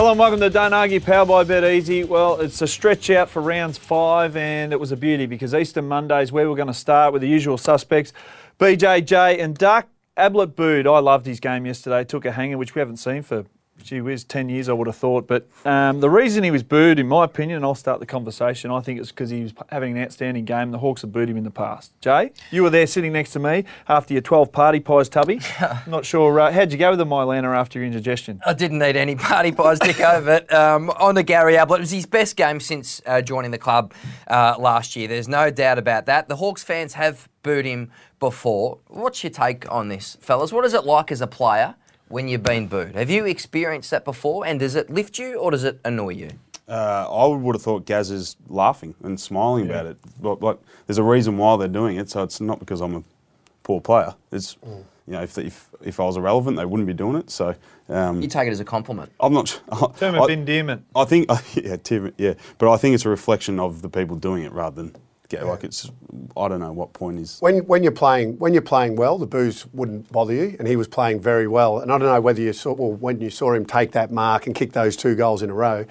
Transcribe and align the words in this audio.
Hello 0.00 0.12
and 0.12 0.18
welcome 0.18 0.40
to 0.40 0.48
Don't 0.48 0.70
powered 0.70 1.28
by 1.28 1.44
BetEasy. 1.44 2.08
Well, 2.08 2.40
it's 2.40 2.62
a 2.62 2.66
stretch 2.66 3.10
out 3.10 3.28
for 3.28 3.42
rounds 3.42 3.76
five, 3.76 4.34
and 4.34 4.72
it 4.72 4.80
was 4.80 4.92
a 4.92 4.96
beauty 4.96 5.26
because 5.26 5.52
Easter 5.52 5.82
Monday's 5.82 6.32
where 6.32 6.48
we're 6.48 6.56
going 6.56 6.68
to 6.68 6.72
start 6.72 7.12
with 7.12 7.20
the 7.20 7.28
usual 7.28 7.58
suspects 7.58 8.14
BJJ 8.58 9.38
and 9.44 9.54
Duck. 9.58 9.88
Ablett 10.16 10.56
booed. 10.56 10.86
I 10.86 11.00
loved 11.00 11.26
his 11.26 11.38
game 11.38 11.66
yesterday. 11.66 12.02
Took 12.04 12.24
a 12.24 12.32
hanger, 12.32 12.56
which 12.56 12.74
we 12.74 12.78
haven't 12.78 12.96
seen 12.96 13.22
for 13.22 13.44
gee 13.84 14.00
whiz, 14.00 14.24
10 14.24 14.48
years, 14.48 14.68
I 14.68 14.72
would 14.72 14.86
have 14.86 14.96
thought. 14.96 15.26
But 15.26 15.48
um, 15.64 16.00
the 16.00 16.10
reason 16.10 16.44
he 16.44 16.50
was 16.50 16.62
booed, 16.62 16.98
in 16.98 17.08
my 17.08 17.24
opinion, 17.24 17.56
and 17.56 17.64
I'll 17.64 17.74
start 17.74 18.00
the 18.00 18.06
conversation, 18.06 18.70
I 18.70 18.80
think 18.80 19.00
it's 19.00 19.10
because 19.10 19.30
he 19.30 19.42
was 19.42 19.52
having 19.68 19.96
an 19.96 20.04
outstanding 20.04 20.44
game. 20.44 20.70
The 20.70 20.78
Hawks 20.78 21.02
have 21.02 21.12
booed 21.12 21.28
him 21.28 21.36
in 21.36 21.44
the 21.44 21.50
past. 21.50 21.92
Jay, 22.00 22.32
you 22.50 22.62
were 22.62 22.70
there 22.70 22.86
sitting 22.86 23.12
next 23.12 23.32
to 23.32 23.38
me 23.38 23.64
after 23.88 24.14
your 24.14 24.22
12 24.22 24.52
party 24.52 24.80
pies, 24.80 25.08
Tubby. 25.08 25.40
Not 25.86 26.04
sure, 26.04 26.38
uh, 26.40 26.52
how'd 26.52 26.72
you 26.72 26.78
go 26.78 26.90
with 26.90 26.98
the 26.98 27.06
Mylana 27.06 27.56
after 27.56 27.78
your 27.78 27.86
indigestion? 27.86 28.40
I 28.46 28.54
didn't 28.54 28.78
need 28.78 28.96
any 28.96 29.16
party 29.16 29.52
pies, 29.52 29.78
Dick, 29.78 30.00
over 30.00 30.34
it. 30.34 30.52
Um, 30.52 30.90
on 30.90 31.14
to 31.16 31.22
Gary 31.22 31.56
Ablett. 31.56 31.80
It 31.80 31.82
was 31.82 31.90
his 31.90 32.06
best 32.06 32.36
game 32.36 32.60
since 32.60 33.00
uh, 33.06 33.22
joining 33.22 33.50
the 33.50 33.58
club 33.58 33.92
uh, 34.28 34.56
last 34.58 34.96
year. 34.96 35.08
There's 35.08 35.28
no 35.28 35.50
doubt 35.50 35.78
about 35.78 36.06
that. 36.06 36.28
The 36.28 36.36
Hawks 36.36 36.62
fans 36.62 36.94
have 36.94 37.28
booed 37.42 37.64
him 37.64 37.90
before. 38.18 38.78
What's 38.88 39.24
your 39.24 39.30
take 39.30 39.70
on 39.72 39.88
this, 39.88 40.16
fellas? 40.20 40.52
What 40.52 40.64
is 40.64 40.74
it 40.74 40.84
like 40.84 41.10
as 41.10 41.20
a 41.20 41.26
player 41.26 41.74
when 42.10 42.28
you've 42.28 42.42
been 42.42 42.66
booed? 42.66 42.94
Have 42.96 43.08
you 43.08 43.24
experienced 43.24 43.90
that 43.92 44.04
before? 44.04 44.44
And 44.44 44.60
does 44.60 44.74
it 44.74 44.90
lift 44.90 45.18
you 45.18 45.36
or 45.36 45.50
does 45.50 45.64
it 45.64 45.80
annoy 45.84 46.10
you? 46.10 46.30
Uh, 46.68 47.06
I 47.10 47.26
would 47.26 47.54
have 47.54 47.62
thought 47.62 47.86
Gaz 47.86 48.10
is 48.10 48.36
laughing 48.48 48.94
and 49.02 49.18
smiling 49.18 49.68
about 49.68 49.86
it. 49.86 49.96
But, 50.20 50.42
like, 50.42 50.58
there's 50.86 50.98
a 50.98 51.02
reason 51.02 51.38
why 51.38 51.56
they're 51.56 51.68
doing 51.68 51.96
it, 51.96 52.10
so 52.10 52.22
it's 52.22 52.40
not 52.40 52.60
because 52.60 52.80
I'm 52.80 52.94
a 52.94 53.02
poor 53.62 53.80
player. 53.80 54.14
It's 54.30 54.56
you 54.62 55.16
know, 55.16 55.22
if, 55.22 55.36
if 55.38 55.68
if 55.82 55.98
I 55.98 56.04
was 56.04 56.16
irrelevant, 56.16 56.56
they 56.56 56.64
wouldn't 56.64 56.86
be 56.86 56.92
doing 56.92 57.16
it. 57.16 57.30
So 57.30 57.56
um, 57.88 58.22
You 58.22 58.28
take 58.28 58.46
it 58.46 58.52
as 58.52 58.60
a 58.60 58.64
compliment. 58.64 59.10
I'm 59.18 59.32
not. 59.32 59.60
Term 59.98 60.14
of 60.14 60.30
I, 60.30 60.32
endearment. 60.32 60.84
I 60.94 61.04
think 61.04 61.28
yeah, 61.54 61.76
Tim, 61.76 62.12
yeah, 62.16 62.34
but 62.58 62.72
I 62.72 62.76
think 62.76 62.94
it's 62.94 63.04
a 63.04 63.08
reflection 63.08 63.58
of 63.58 63.82
the 63.82 63.88
people 63.88 64.14
doing 64.16 64.44
it 64.44 64.52
rather 64.52 64.82
than 64.82 64.94
get 65.30 65.46
like 65.46 65.64
it's. 65.64 65.90
I 66.36 66.48
don't 66.48 66.60
know 66.60 66.72
what 66.72 66.92
point 66.92 67.18
is. 67.18 67.38
When, 67.40 67.58
when 67.66 67.82
you're 67.82 67.92
playing 67.92 68.38
when 68.38 68.52
you're 68.52 68.60
playing 68.62 68.96
well, 68.96 69.16
the 69.16 69.26
booze 69.26 69.66
wouldn't 69.72 70.12
bother 70.12 70.34
you, 70.34 70.56
and 70.58 70.68
he 70.68 70.76
was 70.76 70.88
playing 70.88 71.20
very 71.20 71.48
well. 71.48 71.78
And 71.78 71.90
I 71.90 71.96
don't 71.96 72.08
know 72.08 72.20
whether 72.20 72.42
you 72.42 72.52
saw 72.52 72.74
well 72.74 72.92
when 72.92 73.20
you 73.20 73.30
saw 73.30 73.54
him 73.54 73.64
take 73.64 73.92
that 73.92 74.10
mark 74.10 74.46
and 74.46 74.54
kick 74.54 74.72
those 74.72 74.96
two 74.96 75.14
goals 75.14 75.42
in 75.42 75.48
a 75.48 75.54
row, 75.54 75.86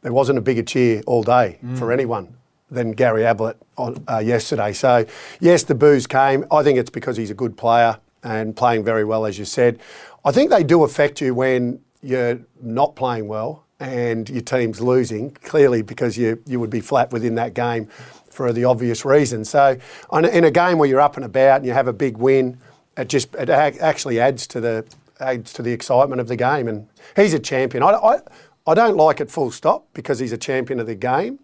there 0.00 0.12
wasn't 0.12 0.38
a 0.38 0.42
bigger 0.42 0.62
cheer 0.62 1.02
all 1.06 1.22
day 1.22 1.58
for 1.74 1.92
anyone 1.92 2.34
than 2.70 2.92
Gary 2.92 3.24
Ablett 3.26 3.56
on 3.76 4.02
uh, 4.08 4.18
yesterday. 4.18 4.72
So 4.72 5.04
yes, 5.40 5.64
the 5.64 5.74
booze 5.74 6.06
came. 6.06 6.46
I 6.50 6.62
think 6.62 6.78
it's 6.78 6.90
because 6.90 7.16
he's 7.16 7.30
a 7.30 7.34
good 7.34 7.56
player 7.56 7.98
and 8.22 8.56
playing 8.56 8.84
very 8.84 9.04
well, 9.04 9.26
as 9.26 9.38
you 9.38 9.44
said. 9.44 9.78
I 10.24 10.32
think 10.32 10.50
they 10.50 10.64
do 10.64 10.82
affect 10.82 11.20
you 11.20 11.34
when 11.34 11.80
you're 12.02 12.40
not 12.60 12.96
playing 12.96 13.28
well 13.28 13.64
and 13.78 14.28
your 14.30 14.42
team's 14.42 14.80
losing, 14.80 15.30
clearly 15.30 15.82
because 15.82 16.16
you, 16.16 16.42
you 16.46 16.58
would 16.58 16.70
be 16.70 16.80
flat 16.80 17.12
within 17.12 17.34
that 17.34 17.54
game 17.54 17.88
for 18.36 18.52
the 18.52 18.64
obvious 18.64 19.04
reason. 19.06 19.44
So 19.44 19.78
in 20.12 20.44
a 20.44 20.50
game 20.50 20.76
where 20.76 20.88
you're 20.88 21.00
up 21.00 21.16
and 21.16 21.24
about 21.24 21.56
and 21.56 21.66
you 21.66 21.72
have 21.72 21.88
a 21.88 21.92
big 21.92 22.18
win, 22.18 22.58
it 22.96 23.08
just 23.08 23.34
it 23.34 23.48
ac- 23.48 23.80
actually 23.80 24.20
adds 24.20 24.46
to 24.48 24.60
the 24.60 24.84
adds 25.18 25.54
to 25.54 25.62
the 25.62 25.72
excitement 25.72 26.20
of 26.20 26.28
the 26.28 26.36
game. 26.36 26.68
And 26.68 26.86
he's 27.16 27.32
a 27.32 27.38
champion. 27.38 27.82
I, 27.82 27.92
I, 27.92 28.18
I 28.66 28.74
don't 28.74 28.96
like 28.96 29.20
it 29.20 29.30
full 29.30 29.50
stop 29.50 29.86
because 29.94 30.18
he's 30.18 30.32
a 30.32 30.36
champion 30.36 30.78
of 30.80 30.86
the 30.86 30.94
game. 30.94 31.38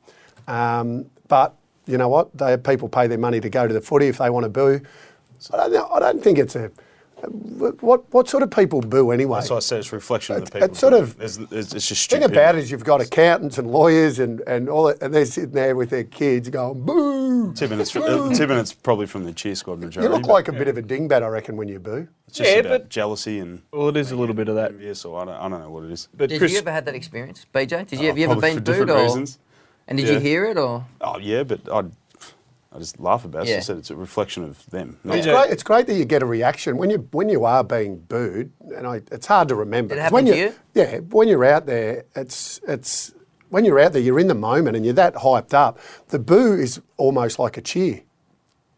Um, 0.47 1.07
but 1.29 1.55
you 1.87 1.97
know 1.97 2.11
what? 2.11 2.37
They, 2.37 2.59
people 2.59 2.89
pay 2.91 3.07
their 3.07 3.19
money 3.19 3.41
to 3.41 3.49
go 3.49 3.67
to 3.67 3.73
the 3.73 3.81
footy 3.81 4.09
if 4.09 4.19
they 4.19 4.29
want 4.29 4.45
to 4.45 4.51
boo. 4.51 4.81
So 5.39 5.57
I 5.59 5.69
don't, 5.71 5.93
I 5.93 5.99
don't 5.99 6.23
think 6.23 6.39
it's 6.39 6.57
a. 6.57 6.71
What 7.29 8.13
what 8.13 8.29
sort 8.29 8.43
of 8.43 8.51
people 8.51 8.81
boo 8.81 9.13
anyway? 9.13 9.39
That's 9.39 9.51
why 9.51 9.57
I 9.57 9.61
said 9.61 9.79
it's 9.79 9.93
a 9.93 9.97
reflection 9.97 10.35
of 10.37 10.45
the 10.45 10.51
people. 10.51 10.69
it's 10.69 10.79
sort 10.81 10.93
doing 10.93 11.03
of- 11.05 11.11
it. 11.13 11.19
There's, 11.19 11.37
there's, 11.39 11.73
it's 11.75 11.89
just 11.89 12.03
stupid. 12.03 12.23
thing 12.29 12.33
about 12.33 12.57
it 12.57 12.59
is 12.61 12.71
you've 12.71 12.85
got 12.85 13.01
accountants 13.01 13.59
and 13.59 13.71
lawyers 13.71 14.19
and, 14.19 14.41
and 14.49 14.69
all 14.69 14.85
that, 14.85 15.01
and 15.01 15.15
they're 15.15 15.25
sitting 15.25 15.53
there 15.53 15.77
with 15.77 15.91
their 15.91 16.03
kids 16.05 16.49
going 16.49 16.85
boo. 16.85 17.53
Two 17.55 17.69
minutes, 17.69 17.95
it's, 17.95 18.05
uh, 18.05 18.33
Tim 18.35 18.51
and 18.51 18.75
probably 18.83 19.07
from 19.07 19.25
the 19.25 19.33
cheer 19.33 19.55
squad 19.55 19.81
You 19.81 19.87
majority. 19.87 20.13
look 20.13 20.23
but 20.23 20.33
like 20.33 20.49
a 20.49 20.53
bit 20.53 20.67
of 20.69 20.77
a 20.79 20.83
dingbat, 20.83 21.23
I 21.23 21.29
reckon, 21.29 21.57
when 21.57 21.69
you 21.69 21.79
boo. 21.79 22.09
it's 22.27 22.39
just 22.39 22.51
Yeah, 22.51 22.57
about 22.59 22.71
but- 22.71 22.89
jealousy 22.89 23.39
and 23.39 23.63
Well, 23.73 23.89
it 23.89 23.97
is 23.97 24.11
a 24.11 24.17
little 24.17 24.35
bit 24.35 24.49
of 24.49 24.57
that. 24.57 24.73
Yes, 24.81 25.05
or 25.05 25.21
I 25.23 25.25
don't, 25.25 25.35
I 25.35 25.49
don't 25.49 25.61
know 25.61 25.71
what 25.71 25.85
it 25.85 25.93
is. 25.93 26.09
But 26.17 26.29
Did 26.29 26.39
Chris, 26.39 26.53
you 26.53 26.59
ever 26.59 26.73
had 26.73 26.85
that 26.87 26.95
experience, 26.97 27.47
BJ? 27.55 27.87
Did 27.87 28.01
you, 28.01 28.07
Oh, 28.07 28.09
have 28.09 28.19
you 28.19 28.25
ever 28.31 28.41
been 28.41 28.63
booed 28.65 28.91
or? 28.91 29.03
reasons. 29.03 29.39
And 29.89 29.99
did 29.99 30.07
Yeah. 30.09 30.15
you 30.15 30.21
hear 30.21 30.45
it 30.47 30.57
or? 30.57 30.85
Oh 31.01 31.19
yeah, 31.19 31.43
but 31.45 31.61
I, 31.71 31.83
I 32.75 32.79
just 32.79 32.99
laugh 32.99 33.25
about 33.25 33.47
it. 33.47 33.51
Yeah. 33.51 33.57
I 33.57 33.61
said 33.61 33.77
it's 33.77 33.91
a 33.91 33.97
reflection 33.97 34.45
of 34.45 34.65
them. 34.71 34.99
not- 35.05 35.19
It's 35.19 35.27
great. 35.27 35.51
It's 35.51 35.63
great 35.63 35.87
that 35.89 35.95
you 35.95 36.05
get 36.07 36.23
a 36.23 36.27
reaction 36.27 36.79
when 36.79 36.89
you 36.91 37.07
when 37.13 37.29
you 37.29 37.45
are 37.45 37.63
being 37.63 37.99
booed, 37.99 38.51
and 38.75 38.87
I, 38.87 39.03
it's 39.11 39.27
hard 39.27 39.49
to 39.49 39.55
remember. 39.55 39.95
Did 39.95 40.01
it 40.01 40.05
'Cause 40.05 40.13
when 40.13 40.27
happen 40.27 40.39
to 40.39 40.45
you- 40.45 40.49
you? 40.49 40.55
Yeah, 40.75 40.99
when 41.11 41.29
you're 41.29 41.45
out 41.45 41.67
there, 41.67 42.05
it's 42.17 42.61
it's 42.67 43.13
when 43.51 43.65
you're 43.67 43.79
out 43.79 43.93
there, 43.93 44.01
you're 44.01 44.19
in 44.19 44.29
the 44.29 44.35
moment 44.35 44.77
and 44.77 44.85
you're 44.87 44.95
that 44.95 45.15
hyped 45.17 45.53
up. 45.53 45.79
The 46.09 46.19
boo 46.19 46.55
is 46.55 46.81
almost 46.97 47.39
like 47.39 47.59
a 47.59 47.61
cheer 47.61 48.01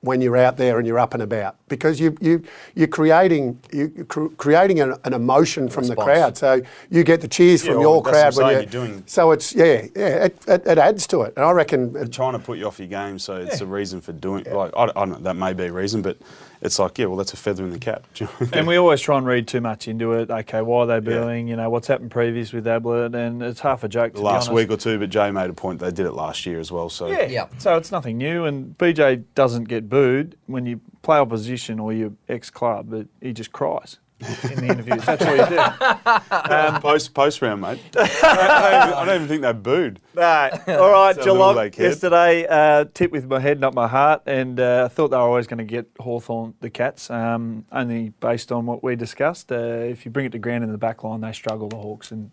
when 0.04 0.20
you're 0.20 0.36
out 0.36 0.56
there 0.56 0.78
and 0.78 0.86
you're 0.86 0.98
up 0.98 1.14
and 1.14 1.22
about 1.22 1.56
because 1.68 1.98
you 1.98 2.16
you 2.20 2.42
you're 2.74 2.86
creating 2.88 3.58
you 3.72 3.90
you're 3.96 4.04
cr- 4.04 4.28
creating 4.36 4.80
an, 4.80 4.94
an 5.04 5.12
emotion 5.14 5.68
from 5.68 5.86
the 5.86 5.96
crowd. 5.96 6.36
So 6.36 6.60
you 6.90 7.02
get 7.04 7.20
the 7.20 7.28
cheers 7.28 7.64
Yeah, 7.64 7.72
from 7.72 7.80
your 7.80 8.02
crowd 8.02 8.36
when 8.36 8.52
you're 8.52 8.66
doing- 8.66 9.02
So 9.06 9.24
So 9.24 9.32
it's 9.32 9.54
yeah 9.54 9.86
yeah 9.96 10.24
it, 10.26 10.38
it, 10.46 10.66
it 10.66 10.78
adds 10.78 11.06
to 11.08 11.22
it, 11.22 11.32
and 11.36 11.44
I 11.44 11.50
reckon 11.52 11.96
it, 11.96 12.12
trying 12.12 12.34
to 12.34 12.38
put 12.38 12.58
you 12.58 12.66
off 12.66 12.78
your 12.78 12.88
game, 12.88 13.18
so 13.18 13.36
it's 13.36 13.60
a 13.62 13.66
reason 13.66 14.00
for 14.02 14.12
doing. 14.12 14.44
Like 14.44 14.72
I, 14.76 14.82
I 14.84 14.86
don't 14.94 15.10
know, 15.10 15.18
that 15.20 15.34
may 15.36 15.52
be 15.54 15.64
a 15.64 15.72
reason, 15.72 16.02
but 16.02 16.18
it's 16.64 16.78
like 16.78 16.98
yeah, 16.98 17.06
well, 17.06 17.16
that's 17.16 17.32
a 17.32 17.36
feather 17.36 17.62
in 17.64 17.70
the 17.70 17.78
cap. 17.78 18.06
Do 18.14 18.24
you 18.24 18.26
know 18.26 18.32
what 18.32 18.40
I 18.40 18.44
mean? 18.44 18.58
And 18.58 18.66
we 18.66 18.76
always 18.76 19.00
try 19.00 19.18
and 19.18 19.26
read 19.26 19.46
too 19.46 19.60
much 19.60 19.86
into 19.86 20.12
it. 20.14 20.30
Okay, 20.30 20.62
why 20.62 20.80
are 20.80 20.86
they 20.86 21.00
booing? 21.00 21.46
You 21.46 21.56
know, 21.56 21.68
what's 21.70 21.86
happened 21.86 22.10
previous 22.10 22.52
with 22.52 22.66
Ablett? 22.66 23.14
And 23.14 23.42
it's 23.42 23.60
half 23.60 23.84
a 23.84 23.88
joke. 23.88 24.14
to 24.14 24.22
last 24.22 24.48
honest. 24.48 24.52
week 24.52 24.70
or 24.70 24.76
two, 24.76 24.98
but 24.98 25.10
Jay 25.10 25.30
made 25.30 25.50
a 25.50 25.54
point. 25.54 25.80
They 25.80 25.90
did 25.90 26.06
it 26.06 26.12
last 26.12 26.46
year 26.46 26.58
as 26.58 26.72
well. 26.72 26.88
So 26.88 27.06
Yeah. 27.06 27.26
Yep. 27.26 27.54
So 27.58 27.76
it's 27.76 27.92
nothing 27.92 28.18
new. 28.18 28.44
And 28.44 28.76
BJ 28.78 29.24
doesn't 29.34 29.64
get 29.64 29.88
booed 29.88 30.36
when 30.46 30.66
you 30.66 30.80
play 31.02 31.18
opposition 31.18 31.78
or 31.78 31.92
your 31.92 32.12
ex 32.28 32.50
club, 32.50 32.86
but 32.90 33.06
he 33.20 33.32
just 33.32 33.52
cries 33.52 33.98
in 34.20 34.26
the 34.60 34.66
interviews. 34.70 35.04
That's 35.04 35.24
what 35.24 35.50
you 35.50 35.56
do. 35.56 36.80
post 36.80 37.14
post 37.14 37.42
round, 37.42 37.60
mate. 37.62 37.80
I, 37.96 38.06
don't, 38.06 38.24
I 38.24 38.70
don't 38.70 38.82
even- 38.88 38.94
I 38.98 39.04
don't 39.04 39.14
even 39.16 39.28
think 39.28 39.42
they 39.42 39.52
booed. 39.52 40.00
No. 40.14 40.50
All 40.68 40.90
right, 40.90 41.14
So 41.16 41.24
Geelong 41.24 41.56
yesterday, 41.76 42.46
uh, 42.48 42.84
tip 42.94 43.10
with 43.10 43.26
my 43.26 43.40
head, 43.40 43.60
not 43.60 43.74
my 43.74 43.88
heart, 43.88 44.22
and 44.26 44.58
uh, 44.60 44.84
I 44.84 44.88
thought 44.88 45.08
they 45.08 45.16
were 45.16 45.22
always 45.22 45.46
going 45.46 45.58
to 45.58 45.64
get 45.64 45.88
Hawthorn 45.98 46.54
the 46.60 46.70
Cats, 46.70 47.10
um, 47.10 47.64
only 47.72 48.10
based 48.20 48.52
on 48.52 48.66
what 48.66 48.82
we 48.82 48.96
discussed. 48.96 49.50
Uh, 49.50 49.56
if 49.56 50.04
you 50.04 50.10
bring 50.10 50.26
it 50.26 50.32
to 50.32 50.38
ground 50.38 50.64
in 50.64 50.70
the 50.72 50.78
back 50.78 51.02
line, 51.04 51.20
they 51.20 51.32
struggle, 51.32 51.68
the 51.68 51.76
Hawks. 51.76 52.10
And 52.12 52.30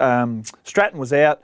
um, 0.00 0.42
Stratton 0.64 0.98
was 0.98 1.12
out, 1.12 1.42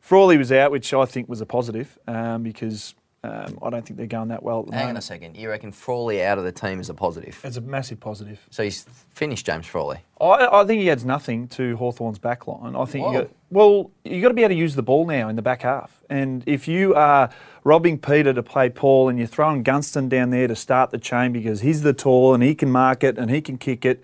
Frawley 0.00 0.38
was 0.38 0.52
out, 0.52 0.70
which 0.70 0.92
I 0.94 1.04
think 1.04 1.28
was 1.28 1.40
a 1.40 1.46
positive 1.46 1.98
um, 2.06 2.42
because 2.42 2.94
um, 3.26 3.58
I 3.62 3.70
don't 3.70 3.84
think 3.84 3.96
they're 3.96 4.06
going 4.06 4.28
that 4.28 4.42
well 4.42 4.60
at 4.60 4.66
the 4.66 4.76
Hang 4.76 4.90
on 4.90 4.96
a 4.96 5.02
second. 5.02 5.36
You 5.36 5.48
reckon 5.48 5.72
Frawley 5.72 6.22
out 6.22 6.38
of 6.38 6.44
the 6.44 6.52
team 6.52 6.78
is 6.78 6.88
a 6.88 6.94
positive? 6.94 7.40
It's 7.42 7.56
a 7.56 7.60
massive 7.60 7.98
positive. 7.98 8.40
So 8.50 8.62
he's 8.62 8.84
finished 9.14 9.44
James 9.44 9.66
Frawley. 9.66 9.98
I, 10.20 10.60
I 10.60 10.64
think 10.64 10.80
he 10.80 10.90
adds 10.90 11.04
nothing 11.04 11.48
to 11.48 11.76
Hawthorn's 11.76 12.18
back 12.18 12.46
line. 12.46 12.76
I 12.76 12.84
think 12.84 13.06
you 13.06 13.12
got, 13.12 13.30
well, 13.50 13.90
you've 14.04 14.22
got 14.22 14.28
to 14.28 14.34
be 14.34 14.42
able 14.42 14.50
to 14.50 14.58
use 14.58 14.76
the 14.76 14.82
ball 14.82 15.06
now 15.06 15.28
in 15.28 15.36
the 15.36 15.42
back 15.42 15.62
half. 15.62 16.00
And 16.08 16.44
if 16.46 16.68
you 16.68 16.94
are 16.94 17.30
robbing 17.64 17.98
Peter 17.98 18.32
to 18.32 18.42
play 18.42 18.70
Paul 18.70 19.08
and 19.08 19.18
you're 19.18 19.26
throwing 19.26 19.62
Gunston 19.62 20.08
down 20.08 20.30
there 20.30 20.46
to 20.46 20.56
start 20.56 20.90
the 20.90 20.98
chain 20.98 21.32
because 21.32 21.62
he's 21.62 21.82
the 21.82 21.92
tall 21.92 22.32
and 22.32 22.42
he 22.42 22.54
can 22.54 22.70
mark 22.70 23.02
it 23.02 23.18
and 23.18 23.30
he 23.30 23.40
can 23.40 23.58
kick 23.58 23.84
it, 23.84 24.02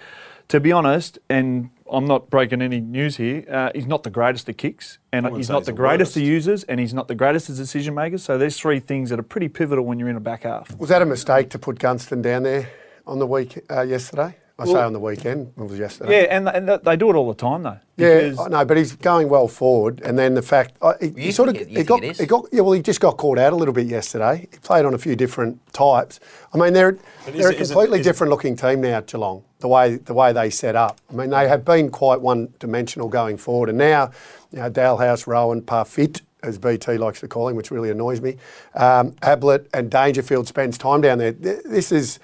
to 0.49 0.59
be 0.59 0.73
honest, 0.73 1.19
and 1.31 1.71
I'm 1.93 2.07
not 2.07 2.31
breaking 2.31 2.63
any 2.63 2.81
news 2.81 3.17
here, 3.17 3.45
uh, 3.51 3.71
he's 3.75 3.87
not 3.87 4.03
the 4.03 4.11
greatest 4.11 4.49
at 4.49 4.59
kicks 4.59 4.99
and 5.13 5.27
he's 5.37 5.49
not 5.49 5.65
the 5.65 5.73
the 5.73 5.77
greatest 5.77 6.17
of 6.17 6.23
worst. 6.23 6.31
users 6.31 6.65
and 6.65 6.81
he's 6.81 6.95
not 6.95 7.09
the 7.09 7.15
greatest 7.15 7.49
of 7.49 7.57
decision 7.57 7.95
makers. 7.95 8.23
So 8.23 8.39
there's 8.39 8.59
three 8.59 8.81
things 8.81 9.11
that 9.11 9.19
are 9.19 9.25
pretty 9.25 9.49
pivotal 9.49 9.85
when 9.85 9.99
you're 9.99 10.09
in 10.09 10.17
a 10.17 10.21
back 10.21 10.45
half. 10.45 10.77
Was 10.79 10.89
that 10.89 11.03
a 11.03 11.07
mistake 11.07 11.51
to 11.51 11.59
put 11.59 11.79
Gunston 11.79 12.23
down 12.23 12.45
there 12.45 12.71
on 13.07 13.19
the 13.19 13.27
week 13.27 13.59
uh, 13.71 13.83
yesterday? 13.83 14.37
I 14.63 14.67
say 14.67 14.81
on 14.81 14.93
the 14.93 15.01
weekend. 15.01 15.53
It 15.57 15.63
was 15.63 15.79
yesterday. 15.79 16.23
Yeah, 16.23 16.37
and, 16.37 16.49
and 16.49 16.69
they 16.85 16.97
do 16.97 17.11
it 17.11 17.15
all 17.17 17.29
the 17.29 17.35
time 17.35 17.63
though. 17.63 17.79
Yeah, 17.97 18.21
because- 18.31 18.39
I 18.41 18.49
know, 18.49 18.65
but 18.65 18.77
he's 18.77 18.93
going 18.97 19.29
well 19.29 19.49
forward, 19.49 20.01
and 20.05 20.19
then 20.19 20.35
the 20.35 20.43
fact 20.43 20.75
uh, 20.81 20.95
he, 21.01 21.11
he 21.11 21.33
sort 21.33 21.49
of 21.51 21.57
it- 21.57 21.69
he 21.69 21.83
got 21.85 22.03
he 22.03 22.27
got 22.27 22.47
yeah, 22.53 22.61
well, 22.63 22.73
he 22.73 22.81
just 22.83 23.01
got 23.01 23.17
caught 23.17 23.39
out 23.39 23.53
a 23.53 23.57
little 23.57 23.75
bit 23.75 23.87
yesterday. 23.87 24.49
He 24.51 24.59
played 24.59 24.85
on 24.85 24.95
a 24.95 24.99
few 24.99 25.15
different 25.17 25.61
types. 25.73 26.21
I 26.55 26.59
mean, 26.59 26.73
they're 26.73 26.93
But 27.25 27.35
they're 27.35 27.51
a 27.51 27.53
it- 27.53 27.61
is 27.61 27.71
it- 27.71 27.75
completely 27.75 28.01
it- 28.01 28.05
different 28.05 28.31
looking 28.31 28.57
team 28.57 28.81
now, 28.81 29.01
Geelong. 29.01 29.43
The 29.61 29.69
way 29.69 29.97
the 29.97 30.15
way 30.15 30.33
they 30.33 30.51
set 30.51 30.75
up. 30.77 30.99
I 31.11 31.15
mean, 31.15 31.31
they 31.31 31.49
have 31.49 31.65
been 31.65 31.91
quite 31.91 32.21
one 32.21 32.53
dimensional 32.59 33.09
going 33.09 33.37
forward, 33.37 33.69
and 33.69 33.79
now 33.79 34.11
you 34.53 34.59
know 34.59 34.71
Dahlhaus, 34.71 35.27
Rohan, 35.27 35.63
Parfitt. 35.63 36.23
As 36.45 36.59
BT 36.59 36.99
likes 36.99 37.21
to 37.21 37.29
call 37.29 37.47
him, 37.47 37.55
which 37.55 37.71
really 37.71 37.91
annoys 37.91 38.21
me. 38.21 38.37
Um, 38.75 39.15
Ablett 39.23 39.69
and 39.73 39.89
Dangerfield 39.89 40.49
spends 40.49 40.77
time 40.77 41.01
down 41.01 41.19
there. 41.19 41.31
This 41.31 41.93
is 41.93 42.19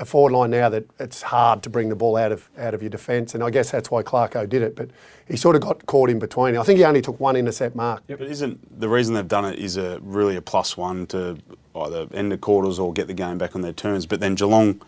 a 0.00 0.04
forward 0.04 0.32
line 0.32 0.50
now 0.50 0.68
that 0.68 0.84
it's 0.98 1.22
hard 1.22 1.62
to 1.62 1.70
bring 1.70 1.88
the 1.88 1.94
ball 1.94 2.16
out 2.16 2.32
of 2.32 2.48
out 2.58 2.74
of 2.74 2.82
your 2.82 2.90
defence, 2.90 3.34
and 3.34 3.44
I 3.44 3.50
guess 3.50 3.70
that's 3.70 3.90
why 3.90 4.02
Clarko 4.02 4.48
did 4.48 4.60
it. 4.62 4.74
But 4.74 4.90
he 5.28 5.36
sort 5.36 5.54
of 5.56 5.62
got 5.62 5.86
caught 5.86 6.10
in 6.10 6.18
between. 6.18 6.56
I 6.56 6.62
think 6.64 6.78
he 6.78 6.84
only 6.84 7.00
took 7.00 7.20
one 7.20 7.36
intercept 7.36 7.76
mark. 7.76 8.02
But 8.08 8.20
isn't 8.22 8.80
the 8.80 8.88
reason 8.88 9.14
they've 9.14 9.26
done 9.28 9.44
it 9.44 9.58
is 9.58 9.76
a 9.76 10.00
really 10.02 10.36
a 10.36 10.42
plus 10.42 10.76
one 10.76 11.06
to 11.08 11.38
either 11.76 12.08
end 12.12 12.32
the 12.32 12.38
quarters 12.38 12.78
or 12.78 12.92
get 12.92 13.06
the 13.06 13.14
game 13.14 13.38
back 13.38 13.54
on 13.54 13.62
their 13.62 13.72
terms. 13.72 14.04
But 14.06 14.20
then 14.20 14.34
Geelong, 14.34 14.80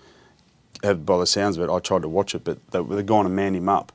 have, 0.83 1.07
by 1.07 1.19
the 1.19 1.27
sounds 1.27 1.57
of 1.57 1.69
it, 1.69 1.73
I 1.73 1.79
tried 1.79 2.03
to 2.03 2.09
watch 2.09 2.35
it, 2.35 2.43
but 2.45 2.59
they, 2.71 2.83
they're 2.83 3.03
going 3.03 3.25
to 3.25 3.31
man 3.31 3.55
him 3.55 3.69
up 3.69 3.93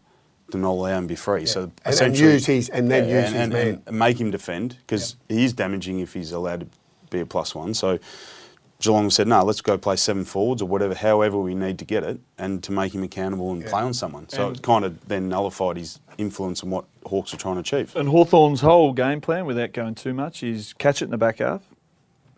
to 0.51 0.57
not 0.57 0.71
allow 0.71 0.97
him 0.97 1.03
to 1.05 1.07
be 1.09 1.15
free. 1.15 1.45
So 1.45 1.63
And- 1.63 1.71
and 1.85 1.93
essentially, 1.93 2.31
use 2.33 2.45
his- 2.45 2.69
and 2.69 2.89
then 2.89 3.03
use 3.07 3.13
and, 3.25 3.25
his 3.27 3.35
and, 3.35 3.53
man. 3.53 3.81
and 3.85 3.99
make 3.99 4.19
him 4.19 4.31
defend 4.31 4.77
because 4.85 5.15
he 5.29 5.43
is 5.45 5.53
damaging 5.53 5.99
if 5.99 6.13
he's 6.13 6.31
allowed 6.31 6.61
to 6.61 6.67
be 7.09 7.19
a 7.19 7.25
plus 7.25 7.53
one. 7.53 7.73
So 7.73 7.99
Geelong 8.81 9.09
said, 9.09 9.27
no, 9.27 9.43
let's 9.43 9.61
go 9.61 9.77
play 9.77 9.95
seven 9.95 10.25
forwards 10.25 10.61
or 10.61 10.67
whatever, 10.67 10.93
however 10.95 11.37
we 11.37 11.55
need 11.55 11.77
to 11.79 11.85
get 11.85 12.03
it, 12.03 12.19
and 12.37 12.63
to 12.63 12.71
make 12.71 12.93
him 12.93 13.03
accountable 13.03 13.51
and 13.51 13.65
play 13.65 13.81
on 13.81 13.93
someone. 13.93 14.27
So 14.29 14.47
And- 14.47 14.57
it 14.57 14.63
kind 14.63 14.83
of 14.83 15.07
then 15.07 15.29
nullified 15.29 15.77
his 15.77 15.99
influence 16.17 16.63
on 16.63 16.69
what 16.71 16.85
Hawks 17.05 17.33
are 17.33 17.37
trying 17.37 17.55
to 17.55 17.61
achieve. 17.61 17.95
And 17.95 18.09
Hawthorn's 18.09 18.61
whole 18.61 18.93
game 18.93 19.21
plan, 19.21 19.45
without 19.45 19.73
going 19.73 19.95
too 19.95 20.13
much, 20.13 20.43
is 20.43 20.73
catch 20.73 21.01
it 21.01 21.05
in 21.05 21.11
the 21.11 21.17
back 21.17 21.37
half 21.39 21.61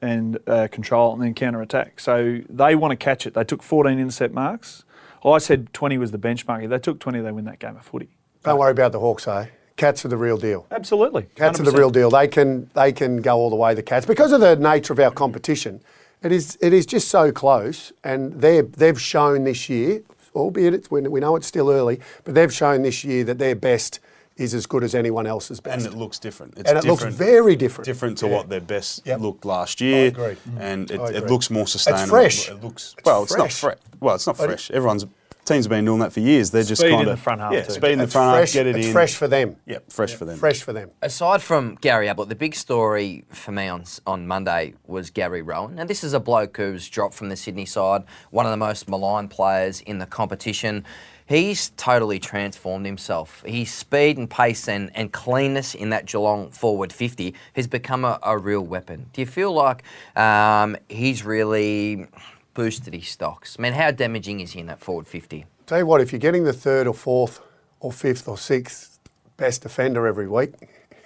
and 0.01 0.37
uh, 0.47 0.67
control 0.71 1.11
it 1.11 1.13
and 1.13 1.21
then 1.23 1.33
counter 1.33 1.61
attack. 1.61 1.99
So 1.99 2.41
they 2.49 2.75
want 2.75 2.91
to 2.91 2.97
catch 2.97 3.25
it. 3.25 3.33
They 3.33 3.43
took 3.43 3.63
14 3.63 3.97
intercept 3.99 4.33
marks. 4.33 4.83
I 5.25 5.37
said 5.37 5.71
20 5.73 5.97
was 5.97 6.11
the 6.11 6.17
benchmark. 6.19 6.63
If 6.65 6.69
they 6.69 6.79
took 6.79 6.99
20, 6.99 7.21
they 7.21 7.31
win 7.31 7.45
that 7.45 7.59
game 7.59 7.77
of 7.77 7.85
footy. 7.85 8.09
Don't 8.43 8.59
worry 8.59 8.71
about 8.71 8.91
the 8.91 8.99
Hawks, 8.99 9.23
though. 9.25 9.47
Cats 9.77 10.03
are 10.05 10.09
the 10.09 10.17
real 10.17 10.37
deal. 10.37 10.67
Absolutely. 10.69 11.23
Cats 11.35 11.59
are 11.59 11.63
the 11.63 11.71
real 11.71 11.89
deal. 11.89 12.09
They 12.11 12.27
can 12.27 12.69
they 12.75 12.91
can 12.91 13.21
go 13.21 13.37
all 13.37 13.49
the 13.49 13.55
way. 13.55 13.73
The 13.73 13.81
Cats 13.81 14.05
because 14.05 14.31
of 14.31 14.39
the 14.39 14.55
nature 14.55 14.93
of 14.93 14.99
our 14.99 15.09
competition, 15.09 15.81
it 16.23 16.31
is 16.31 16.57
it 16.61 16.73
is 16.73 16.85
just 16.85 17.07
so 17.09 17.31
close, 17.31 17.91
and 18.03 18.33
they 18.41 18.61
they've 18.61 18.99
shown 18.99 19.43
this 19.43 19.69
year, 19.69 20.01
albeit 20.35 20.73
it's, 20.73 20.89
we 20.89 21.01
we 21.01 21.19
know 21.19 21.35
it's 21.35 21.47
still 21.47 21.69
early, 21.69 21.99
but 22.23 22.35
they've 22.35 22.53
shown 22.53 22.81
this 22.83 23.03
year 23.03 23.23
that 23.25 23.39
their 23.39 23.55
best 23.55 23.99
is 24.35 24.53
as 24.53 24.65
good 24.65 24.83
as 24.83 24.95
anyone 24.95 25.27
else's 25.27 25.59
best. 25.59 25.85
And 25.85 25.93
it 25.93 25.97
looks 25.97 26.17
different. 26.17 26.57
It's 26.57 26.69
And 26.69 26.79
it 26.79 26.85
looks 26.85 27.03
very 27.03 27.55
different. 27.55 27.85
Different 27.85 28.17
to 28.19 28.27
Yeah. 28.27 28.35
what 28.35 28.49
their 28.49 28.61
best 28.61 29.05
Yep. 29.05 29.19
looked 29.19 29.45
last 29.45 29.79
year. 29.79 30.05
I 30.05 30.07
agree. 30.07 30.37
And 30.59 30.87
mm. 30.87 30.95
it, 30.95 30.99
I 30.99 31.17
it 31.17 31.29
looks 31.29 31.51
more 31.51 31.67
sustainable. 31.67 32.03
It's 32.03 32.09
fresh. 32.09 32.49
It 32.49 32.63
looks 32.63 32.95
It's 32.97 33.05
well. 33.05 33.23
It's 33.23 33.31
not 33.33 33.51
fresh. 33.51 33.59
fresh. 33.59 33.77
Well, 33.99 34.15
it's 34.15 34.25
not 34.25 34.37
fresh. 34.37 34.71
Everyone's 34.71 35.05
teams 35.45 35.65
have 35.65 35.69
been 35.69 35.85
doing 35.85 35.99
that 35.99 36.13
for 36.13 36.19
years. 36.19 36.51
They're 36.51 36.63
just 36.63 36.81
Speed 36.81 36.91
in 36.91 36.95
kind 36.97 37.07
the 37.07 37.11
of 37.13 37.19
front 37.19 37.41
half 37.41 37.53
Yeah, 37.53 37.61
too. 37.63 37.71
speed 37.73 37.91
in 37.91 37.97
the 37.99 38.03
it's 38.05 38.13
front 38.13 38.35
fresh, 38.37 38.53
half. 38.53 38.53
Get 38.53 38.67
it 38.67 38.75
it's 38.77 38.87
in. 38.87 38.93
fresh 38.93 39.15
for 39.15 39.27
them. 39.27 39.55
Yep, 39.65 39.91
fresh 39.91 40.13
for 40.15 40.25
them. 40.25 40.37
Fresh 40.37 40.61
for 40.63 40.73
them. 40.73 40.91
Aside 41.01 41.41
from 41.41 41.75
Gary 41.81 42.07
Ablett, 42.07 42.29
the 42.29 42.35
big 42.35 42.55
story 42.55 43.25
for 43.29 43.51
me 43.51 43.67
on 43.67 43.83
on 44.07 44.27
Monday 44.27 44.73
was 44.87 45.09
Gary 45.09 45.41
Rohan. 45.41 45.75
Now, 45.75 45.85
this 45.85 46.03
is 46.03 46.13
a 46.13 46.19
bloke 46.19 46.57
who's 46.57 46.87
dropped 46.89 47.13
from 47.15 47.29
the 47.29 47.35
Sydney 47.35 47.65
side, 47.65 48.03
one 48.31 48.45
of 48.45 48.51
the 48.51 48.57
most 48.57 48.87
maligned 48.89 49.29
players 49.31 49.81
in 49.81 49.99
the 49.99 50.05
competition. 50.05 50.85
He's 51.25 51.69
totally 51.77 52.19
transformed 52.19 52.85
himself. 52.85 53.43
His 53.45 53.71
speed 53.71 54.17
and 54.17 54.29
pace 54.29 54.67
and, 54.67 54.91
and 54.93 55.09
cleanness 55.11 55.73
in 55.73 55.89
that 55.91 56.05
Geelong 56.05 56.51
forward 56.51 56.91
50 56.91 57.33
has 57.55 57.65
become 57.65 58.03
a, 58.03 58.19
a 58.23 58.37
real 58.37 58.61
weapon. 58.61 59.09
Do 59.13 59.21
you 59.21 59.25
feel 59.25 59.53
like 59.53 59.83
um, 60.17 60.75
he's 60.89 61.23
really 61.23 62.07
boosted 62.53 62.93
his 62.93 63.07
stocks? 63.07 63.55
I 63.57 63.61
mean, 63.61 63.73
how 63.73 63.91
damaging 63.91 64.39
is 64.39 64.51
he 64.53 64.59
in 64.59 64.67
that 64.67 64.79
forward 64.79 65.07
50? 65.07 65.45
Tell 65.65 65.79
you 65.79 65.85
what, 65.85 66.01
if 66.01 66.11
you're 66.11 66.19
getting 66.19 66.43
the 66.43 66.53
third 66.53 66.87
or 66.87 66.93
fourth 66.93 67.41
or 67.79 67.91
fifth 67.91 68.27
or 68.27 68.37
sixth 68.37 68.99
best 69.37 69.61
defender 69.61 70.07
every 70.07 70.27
week, 70.27 70.53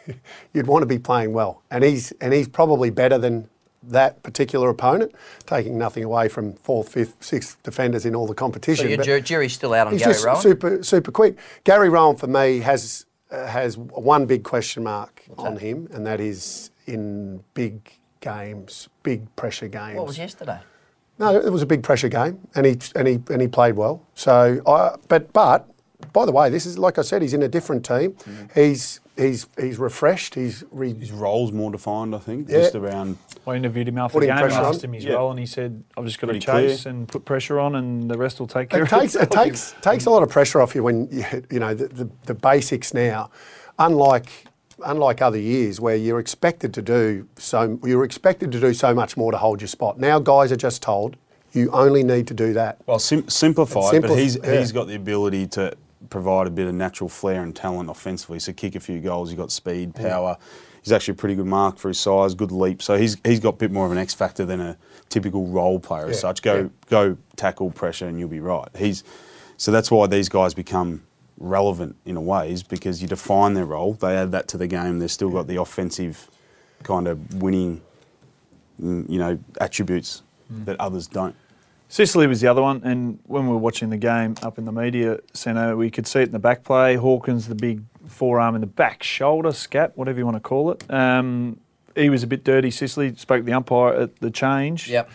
you'd 0.54 0.68
want 0.68 0.84
to 0.84 0.88
be 0.88 1.00
playing 1.00 1.34
well. 1.34 1.62
And 1.70 1.84
he's 1.84 2.12
and 2.22 2.34
he's 2.34 2.48
probably 2.48 2.90
better 2.90 3.18
than 3.18 3.50
that 3.84 4.22
particular 4.24 4.70
opponent, 4.70 5.14
taking 5.46 5.78
nothing 5.78 6.04
away 6.04 6.28
from 6.28 6.54
fourth, 6.54 6.90
fifth, 6.90 7.24
sixth 7.24 7.62
defenders 7.64 8.06
in 8.06 8.16
all 8.16 8.28
the 8.28 8.34
competition. 8.34 8.88
So 8.98 9.04
your 9.04 9.20
jury's 9.20 9.54
still 9.54 9.74
out 9.74 9.88
on 9.88 9.94
he's 9.94 10.02
Gary 10.02 10.14
just 10.14 10.26
Rohan? 10.26 10.42
super 10.42 10.84
super 10.84 11.12
quick. 11.12 11.38
Gary 11.64 11.90
Rohan 11.90 12.16
for 12.16 12.28
me 12.28 12.60
has 12.60 13.06
uh, 13.32 13.46
has 13.48 13.78
one 13.78 14.26
big 14.26 14.44
question 14.44 14.84
mark 14.84 15.24
on 15.38 15.56
that? 15.56 15.62
him, 15.62 15.88
and 15.92 16.06
that 16.06 16.20
is 16.20 16.72
in 16.86 17.44
big 17.54 17.92
games, 18.22 18.90
big 19.04 19.34
pressure 19.36 19.68
games. 19.68 19.98
What 19.98 20.08
was 20.08 20.18
yesterday? 20.18 20.60
No, 21.20 21.36
it 21.36 21.52
was 21.52 21.62
a 21.62 21.66
big 21.66 21.84
pressure 21.84 22.10
game, 22.10 22.40
and 22.56 22.66
he 22.66 22.78
and 22.96 23.08
he 23.08 23.20
and 23.30 23.42
he 23.42 23.48
played 23.48 23.76
well. 23.76 24.04
So, 24.14 24.62
I, 24.68 24.96
but 25.08 25.34
but 25.34 25.68
by 26.14 26.26
the 26.26 26.32
way, 26.32 26.50
this 26.50 26.66
is 26.66 26.78
like 26.78 26.98
I 26.98 27.02
said, 27.02 27.22
he's 27.22 27.34
in 27.34 27.42
a 27.44 27.48
different 27.48 27.84
team. 27.86 28.12
Mm. 28.14 28.54
He's 28.54 29.00
he's 29.18 29.48
he's 29.60 29.80
refreshed. 29.80 30.36
He's 30.36 30.64
re, 30.72 30.94
His 30.94 31.12
role's 31.12 31.52
more 31.52 31.72
defined, 31.72 32.14
I 32.14 32.20
think. 32.20 32.50
Yeah. 32.50 32.60
Just 32.60 32.76
around. 32.76 33.18
I 33.48 33.56
interviewed 33.56 33.88
him 33.88 33.98
after 33.98 34.20
the 34.20 34.28
game 34.28 34.36
and 34.38 34.42
pressure 34.46 34.62
asked 34.62 34.84
on. 34.84 34.90
him 34.90 34.94
his 34.94 35.06
Yeah. 35.06 35.14
role, 35.14 35.32
and 35.32 35.40
he 35.40 35.48
said, 35.48 35.84
"I've 35.98 36.06
just 36.06 36.20
got 36.20 36.28
to 36.28 36.34
Pretty 36.34 36.46
clear. 36.46 36.68
chase 36.70 36.86
and 36.86 37.08
put 37.08 37.26
pressure 37.26 37.60
on, 37.60 37.76
and 37.76 38.10
the 38.12 38.18
rest 38.18 38.40
will 38.40 38.46
take 38.48 38.70
care 38.70 38.84
of 38.84 38.88
it 38.88 38.94
of 38.94 39.00
takes 39.00 39.16
it 39.16 39.24
itself." 39.24 39.46
takes 39.46 39.76
takes 39.82 40.06
a 40.06 40.12
lot 40.12 40.22
of 40.22 40.30
pressure 40.30 40.62
off 40.62 40.76
you 40.76 40.84
when 40.84 41.08
you, 41.12 41.26
you 41.50 41.60
know 41.60 41.74
the, 41.74 41.88
the, 41.88 42.10
the 42.26 42.34
basics 42.36 42.94
now, 42.94 43.32
unlike 43.80 44.30
unlike 44.86 45.22
other 45.22 45.40
years 45.40 45.80
where 45.80 45.96
you're 45.96 46.20
expected 46.20 46.74
to 46.74 46.82
do 46.82 47.28
so 47.38 47.80
you're 47.84 48.04
expected 48.04 48.52
to 48.52 48.60
do 48.60 48.74
so 48.74 48.94
much 48.94 49.18
more 49.18 49.32
to 49.32 49.38
hold 49.38 49.60
your 49.62 49.68
spot. 49.68 50.00
Now 50.00 50.20
guys 50.20 50.52
are 50.52 50.56
just 50.58 50.82
told 50.82 51.16
you 51.54 51.72
only 51.72 52.04
need 52.04 52.28
to 52.28 52.34
do 52.34 52.54
that. 52.54 52.78
Well, 52.86 53.00
sim- 53.00 53.28
simplified, 53.30 53.96
It's 53.96 54.08
but 54.08 54.18
he's 54.20 54.38
yeah. 54.38 54.60
he's 54.60 54.72
got 54.72 54.88
the 54.88 54.96
ability 54.96 55.48
to 55.48 55.76
provide 56.10 56.46
a 56.48 56.52
bit 56.52 56.68
of 56.68 56.76
natural 56.76 57.10
flair 57.10 57.42
and 57.42 57.56
talent 57.56 57.90
offensively. 57.90 58.40
So 58.40 58.54
kick 58.54 58.76
a 58.76 58.80
few 58.80 59.00
goals. 59.00 59.30
He's 59.30 59.38
got 59.38 59.52
speed, 59.52 59.96
power. 59.96 60.38
He's 60.84 60.92
actually 60.92 61.14
a 61.14 61.16
pretty 61.16 61.36
good 61.36 61.48
mark 61.48 61.80
for 61.80 61.88
his 61.88 62.00
size, 62.00 62.36
good 62.36 62.52
leap. 62.52 62.82
So 62.84 62.98
he's 62.98 63.18
he's 63.26 63.40
got 63.40 63.56
a 63.56 63.58
bit 63.58 63.72
more 63.72 63.86
of 63.86 63.92
an 63.92 63.98
X 63.98 64.14
factor 64.14 64.46
than 64.46 64.62
a 64.62 64.78
typical 65.10 65.48
role 65.48 65.80
player 65.80 66.06
as 66.06 66.18
Yeah, 66.18 66.22
such. 66.22 66.42
Go 66.44 66.56
yeah. 66.56 66.68
go 66.90 67.18
tackle 67.36 67.72
pressure 67.72 68.08
and 68.08 68.20
you'll 68.20 68.30
be 68.30 68.40
right. 68.40 68.68
He's 68.78 69.04
so 69.58 69.72
that's 69.72 69.90
why 69.90 70.06
these 70.08 70.30
guys 70.30 70.54
become 70.54 71.02
relevant 71.38 71.96
in 72.06 72.18
a 72.18 72.22
ways 72.22 72.64
because 72.64 73.02
you 73.02 73.08
define 73.08 73.54
their 73.54 73.66
role. 73.66 73.94
They 73.94 74.16
add 74.16 74.32
that 74.32 74.48
to 74.50 74.58
the 74.58 74.68
game. 74.68 75.00
They've 75.00 75.12
still 75.12 75.30
got 75.30 75.48
the 75.48 75.62
offensive 75.62 76.30
kind 76.84 77.08
of 77.08 77.42
winning, 77.42 77.82
mm, 78.82 79.10
you 79.10 79.20
know, 79.20 79.40
attributes 79.60 80.24
that 80.50 80.80
others 80.80 81.08
don't. 81.08 81.36
Sicily 81.90 82.28
was 82.28 82.42
the 82.42 82.48
other 82.48 82.62
one, 82.62 82.82
and 82.84 83.20
when 83.28 83.48
we 83.48 83.54
were 83.54 83.60
watching 83.60 83.90
the 83.90 83.98
game 83.98 84.36
up 84.44 84.58
in 84.58 84.66
the 84.66 84.74
media 84.74 85.20
centre, 85.34 85.78
we 85.78 85.90
could 85.90 86.06
see 86.06 86.20
it 86.20 86.28
in 86.28 86.32
the 86.34 86.40
back 86.40 86.66
play. 86.66 86.96
Hawkins, 86.96 87.48
the 87.48 87.56
big 87.56 87.82
forearm 88.08 88.56
in 88.56 88.62
the 88.62 88.68
back 88.68 89.04
shoulder, 89.04 89.50
scap, 89.50 89.94
whatever 89.96 90.20
you 90.20 90.26
want 90.26 90.36
to 90.36 90.42
call 90.42 90.72
it. 90.72 90.84
Um, 90.92 91.60
he 91.96 92.10
was 92.10 92.24
a 92.24 92.28
bit 92.28 92.44
dirty. 92.44 92.72
Sicily 92.72 93.16
spoke 93.16 93.40
to 93.40 93.44
the 93.44 93.54
umpire 93.54 93.94
at 93.94 94.20
the 94.20 94.30
change. 94.30 94.90
Yep. 94.90 95.10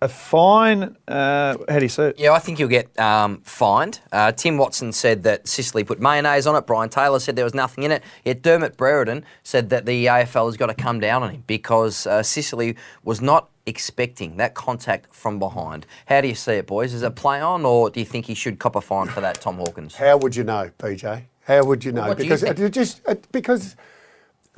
A 0.00 0.08
fine. 0.08 0.96
Uh, 1.08 1.56
how 1.68 1.78
do 1.78 1.84
you 1.84 1.88
see 1.88 2.02
it? 2.02 2.20
Yeah, 2.20 2.32
I 2.32 2.38
think 2.38 2.60
you'll 2.60 2.68
get 2.68 2.96
um, 3.00 3.40
fined. 3.42 4.00
Uh, 4.12 4.30
Tim 4.30 4.56
Watson 4.56 4.92
said 4.92 5.24
that 5.24 5.48
Sicily 5.48 5.82
put 5.82 6.00
mayonnaise 6.00 6.46
on 6.46 6.54
it. 6.54 6.68
Brian 6.68 6.88
Taylor 6.88 7.18
said 7.18 7.34
there 7.34 7.44
was 7.44 7.54
nothing 7.54 7.82
in 7.82 7.90
it. 7.90 8.04
Yet 8.24 8.42
Dermott 8.42 8.76
Brereton 8.76 9.24
said 9.42 9.70
that 9.70 9.86
the 9.86 10.06
AFL 10.06 10.46
has 10.46 10.56
got 10.56 10.66
to 10.66 10.74
come 10.74 11.00
down 11.00 11.24
on 11.24 11.30
him 11.30 11.44
because 11.48 12.06
uh, 12.06 12.22
Sicily 12.22 12.76
was 13.02 13.20
not 13.20 13.48
expecting 13.66 14.36
that 14.36 14.54
contact 14.54 15.12
from 15.12 15.40
behind. 15.40 15.84
How 16.06 16.20
do 16.20 16.28
you 16.28 16.36
see 16.36 16.52
it, 16.52 16.68
boys? 16.68 16.94
Is 16.94 17.02
it 17.02 17.16
play 17.16 17.40
on, 17.40 17.64
or 17.64 17.90
do 17.90 17.98
you 17.98 18.06
think 18.06 18.26
he 18.26 18.34
should 18.34 18.60
cop 18.60 18.76
a 18.76 18.80
fine 18.80 19.08
for 19.08 19.20
that, 19.20 19.40
Tom 19.40 19.56
Hawkins? 19.56 19.96
How 19.96 20.16
would 20.16 20.36
you 20.36 20.44
know, 20.44 20.70
PJ? 20.78 21.24
How 21.42 21.64
would 21.64 21.84
you 21.84 21.90
know? 21.90 22.06
What 22.06 22.18
do 22.18 22.22
you 22.22 22.28
because 22.28 22.42
think? 22.42 22.58
it 22.60 22.72
just 22.72 23.00
it, 23.08 23.26
because 23.32 23.74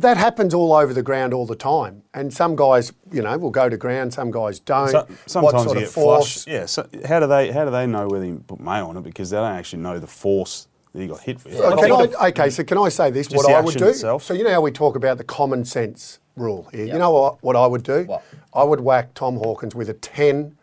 that 0.00 0.16
happens 0.16 0.54
all 0.54 0.72
over 0.72 0.92
the 0.92 1.02
ground 1.02 1.32
all 1.34 1.46
the 1.46 1.56
time, 1.56 2.02
and 2.14 2.32
some 2.32 2.56
guys, 2.56 2.92
you 3.12 3.22
know, 3.22 3.36
will 3.38 3.50
go 3.50 3.68
to 3.68 3.76
ground, 3.76 4.12
some 4.12 4.30
guys 4.30 4.58
don't. 4.58 4.88
So, 4.90 5.06
sometimes 5.26 5.52
what 5.54 5.62
sort 5.62 5.66
you 5.66 5.72
of 5.72 5.78
get 5.80 5.88
force? 5.90 6.44
flushed. 6.44 6.48
Yeah. 6.48 6.66
So 6.66 6.88
how 7.06 7.20
do 7.20 7.26
they 7.26 7.50
how 7.52 7.64
do 7.64 7.70
they 7.70 7.86
know 7.86 8.08
whether 8.08 8.24
you 8.24 8.42
put 8.46 8.60
mayo 8.60 8.88
on 8.88 8.96
it 8.96 9.02
because 9.04 9.30
they 9.30 9.36
don't 9.36 9.52
actually 9.52 9.82
know 9.82 9.98
the 9.98 10.06
force 10.06 10.68
that 10.92 11.02
you 11.02 11.08
got 11.08 11.20
hit 11.20 11.44
with? 11.44 11.60
I 11.60 11.70
can 11.70 11.98
think 11.98 12.14
I, 12.20 12.28
okay, 12.28 12.50
so 12.50 12.64
can 12.64 12.78
I 12.78 12.88
say 12.88 13.10
this? 13.10 13.26
Just 13.28 13.36
what 13.36 13.46
the 13.46 13.56
I 13.56 13.60
would 13.60 13.74
action 13.74 13.82
do. 13.86 13.90
itself. 13.90 14.22
So 14.22 14.34
you 14.34 14.44
know 14.44 14.50
how 14.50 14.60
we 14.60 14.70
talk 14.70 14.96
about 14.96 15.18
the 15.18 15.24
common 15.24 15.64
sense 15.64 16.18
rule 16.36 16.68
here. 16.72 16.84
Yep. 16.86 16.92
You 16.94 16.98
know 16.98 17.10
what? 17.12 17.42
What 17.42 17.56
I 17.56 17.66
would 17.66 17.82
do? 17.82 18.04
What? 18.04 18.24
I 18.54 18.64
would 18.64 18.80
whack 18.80 19.14
Tom 19.14 19.36
Hawkins 19.36 19.74
with 19.74 19.88
a 19.90 19.94
ten 19.94 20.56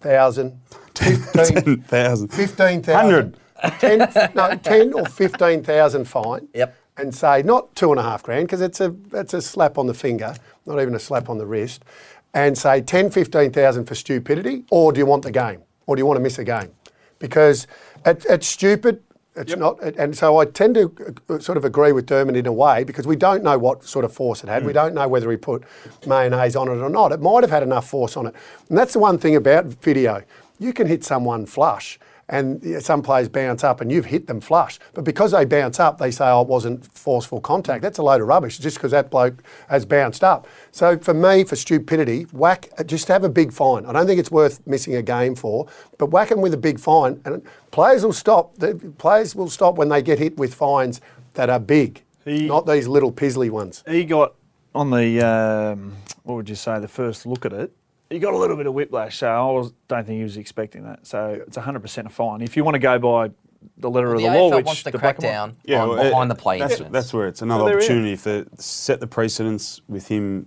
thousand, 0.00 0.60
fifteen, 0.94 1.82
10,000. 1.82 2.28
fifteen 2.28 2.82
thousand, 2.82 3.36
ten, 3.78 3.98
no, 4.34 4.54
ten 4.56 4.92
or 4.92 5.06
fifteen 5.06 5.62
thousand 5.62 6.04
fine. 6.06 6.48
Yep. 6.54 6.76
And 7.02 7.12
say 7.12 7.42
not 7.42 7.74
two 7.74 7.90
and 7.90 7.98
a 7.98 8.02
half 8.04 8.22
grand 8.22 8.46
because 8.46 8.60
it's 8.60 8.80
a 8.80 8.94
it's 9.12 9.34
a 9.34 9.42
slap 9.42 9.76
on 9.76 9.88
the 9.88 9.94
finger, 9.94 10.36
not 10.66 10.80
even 10.80 10.94
a 10.94 11.00
slap 11.00 11.28
on 11.28 11.36
the 11.36 11.46
wrist, 11.46 11.84
and 12.32 12.56
say 12.56 12.80
10, 12.80 13.10
15,000 13.10 13.84
for 13.84 13.94
stupidity, 13.96 14.64
or 14.70 14.92
do 14.92 14.98
you 14.98 15.06
want 15.06 15.24
the 15.24 15.32
game, 15.32 15.62
or 15.86 15.96
do 15.96 16.00
you 16.00 16.06
want 16.06 16.16
to 16.16 16.22
miss 16.22 16.38
a 16.38 16.44
game? 16.44 16.70
Because 17.18 17.66
it, 18.06 18.24
it's 18.28 18.46
stupid. 18.46 19.02
It's 19.34 19.56
not, 19.56 19.82
and 19.82 20.16
so 20.16 20.36
I 20.36 20.44
tend 20.44 20.74
to 20.74 21.14
uh, 21.28 21.38
sort 21.38 21.56
of 21.56 21.64
agree 21.64 21.90
with 21.90 22.06
Dermott 22.06 22.36
in 22.36 22.46
a 22.46 22.52
way 22.52 22.84
because 22.84 23.06
we 23.06 23.16
don't 23.16 23.42
know 23.42 23.56
what 23.58 23.82
sort 23.82 24.04
of 24.04 24.12
force 24.12 24.44
it 24.44 24.48
had. 24.48 24.64
We 24.64 24.74
don't 24.74 24.94
know 24.94 25.08
whether 25.08 25.30
he 25.30 25.38
put 25.38 25.64
mayonnaise 26.06 26.54
on 26.54 26.68
it 26.68 26.76
or 26.82 26.90
not. 26.90 27.12
It 27.12 27.20
might 27.20 27.42
have 27.42 27.50
had 27.50 27.62
enough 27.62 27.88
force 27.88 28.16
on 28.16 28.26
it, 28.26 28.34
and 28.68 28.78
that's 28.78 28.92
the 28.92 28.98
one 29.00 29.18
thing 29.18 29.34
about 29.34 29.64
video. 29.64 30.22
You 30.58 30.72
can 30.72 30.86
hit 30.86 31.02
someone 31.02 31.46
flush, 31.46 31.98
and 32.32 32.82
some 32.82 33.02
players 33.02 33.28
bounce 33.28 33.62
up, 33.62 33.80
and 33.82 33.92
you've 33.92 34.06
hit 34.06 34.26
them 34.26 34.40
flush. 34.40 34.78
But 34.94 35.04
because 35.04 35.32
they 35.32 35.44
bounce 35.44 35.78
up, 35.78 35.98
they 35.98 36.10
say, 36.10 36.24
"Oh, 36.26 36.40
it 36.40 36.48
wasn't 36.48 36.84
forceful 36.86 37.40
contact." 37.40 37.82
That's 37.82 37.98
a 37.98 38.02
load 38.02 38.22
of 38.22 38.26
rubbish. 38.26 38.58
Just 38.58 38.78
because 38.78 38.90
that 38.92 39.10
bloke 39.10 39.42
has 39.68 39.84
bounced 39.84 40.24
up. 40.24 40.48
So 40.72 40.96
for 40.98 41.12
me, 41.12 41.44
for 41.44 41.56
stupidity, 41.56 42.22
whack. 42.32 42.70
Just 42.86 43.06
have 43.08 43.22
a 43.22 43.28
big 43.28 43.52
fine. 43.52 43.84
I 43.84 43.92
don't 43.92 44.06
think 44.06 44.18
it's 44.18 44.30
worth 44.30 44.66
missing 44.66 44.96
a 44.96 45.02
game 45.02 45.34
for, 45.34 45.66
but 45.98 46.06
whack 46.06 46.30
them 46.30 46.40
with 46.40 46.54
a 46.54 46.58
big 46.68 46.80
fine, 46.80 47.20
and 47.26 47.42
players 47.70 48.02
will 48.02 48.14
stop. 48.14 48.56
The 48.56 48.74
players 48.96 49.36
will 49.36 49.50
stop 49.50 49.76
when 49.76 49.90
they 49.90 50.00
get 50.02 50.18
hit 50.18 50.38
with 50.38 50.54
fines 50.54 51.00
that 51.34 51.50
are 51.50 51.60
big, 51.60 52.02
He- 52.24 52.46
not 52.48 52.66
these 52.66 52.88
little 52.88 53.12
pizzly 53.12 53.50
ones. 53.50 53.84
He 53.86 54.04
got 54.04 54.34
on 54.74 54.90
the 54.90 55.20
um, 55.20 55.92
what 56.22 56.36
would 56.36 56.48
you 56.48 56.54
say? 56.54 56.80
The 56.80 56.88
first 56.88 57.26
look 57.26 57.44
at 57.44 57.52
it, 57.52 57.72
he 58.12 58.18
got 58.18 58.34
a 58.34 58.36
little 58.36 58.56
bit 58.56 58.66
of 58.66 58.74
whiplash. 58.74 59.18
So 59.18 59.28
I 59.28 59.50
was, 59.52 59.72
don't 59.88 60.06
think 60.06 60.18
he 60.18 60.22
was 60.22 60.36
expecting 60.36 60.84
that. 60.84 61.06
So 61.06 61.42
it's 61.46 61.56
100% 61.56 62.06
a 62.06 62.08
fine. 62.08 62.42
If 62.42 62.56
you 62.56 62.64
want 62.64 62.74
to 62.74 62.78
go 62.78 62.98
by 62.98 63.30
the 63.78 63.90
letter 63.90 64.08
The 64.08 64.14
of 64.14 64.20
the 64.20 64.26
law, 64.28 64.50
AFL 64.50 64.56
which 64.56 64.66
wants 64.66 64.82
to 64.84 64.90
the 64.90 64.98
crack 64.98 65.18
black 65.18 65.30
down 65.32 65.56
Yeah, 65.64 65.82
on 65.82 65.88
well, 65.90 65.98
it- 66.00 66.10
behind 66.10 66.30
the 66.30 66.34
play 66.34 66.58
That's, 66.58 66.72
incidents. 66.72 66.92
that's 66.92 67.12
where 67.14 67.26
it's 67.28 67.42
another 67.42 67.64
there 67.64 67.78
is. 67.78 67.84
opportunity 67.84 68.16
for 68.16 68.44
set 68.58 69.00
the 69.00 69.06
precedence 69.06 69.80
with 69.88 70.08
him 70.08 70.46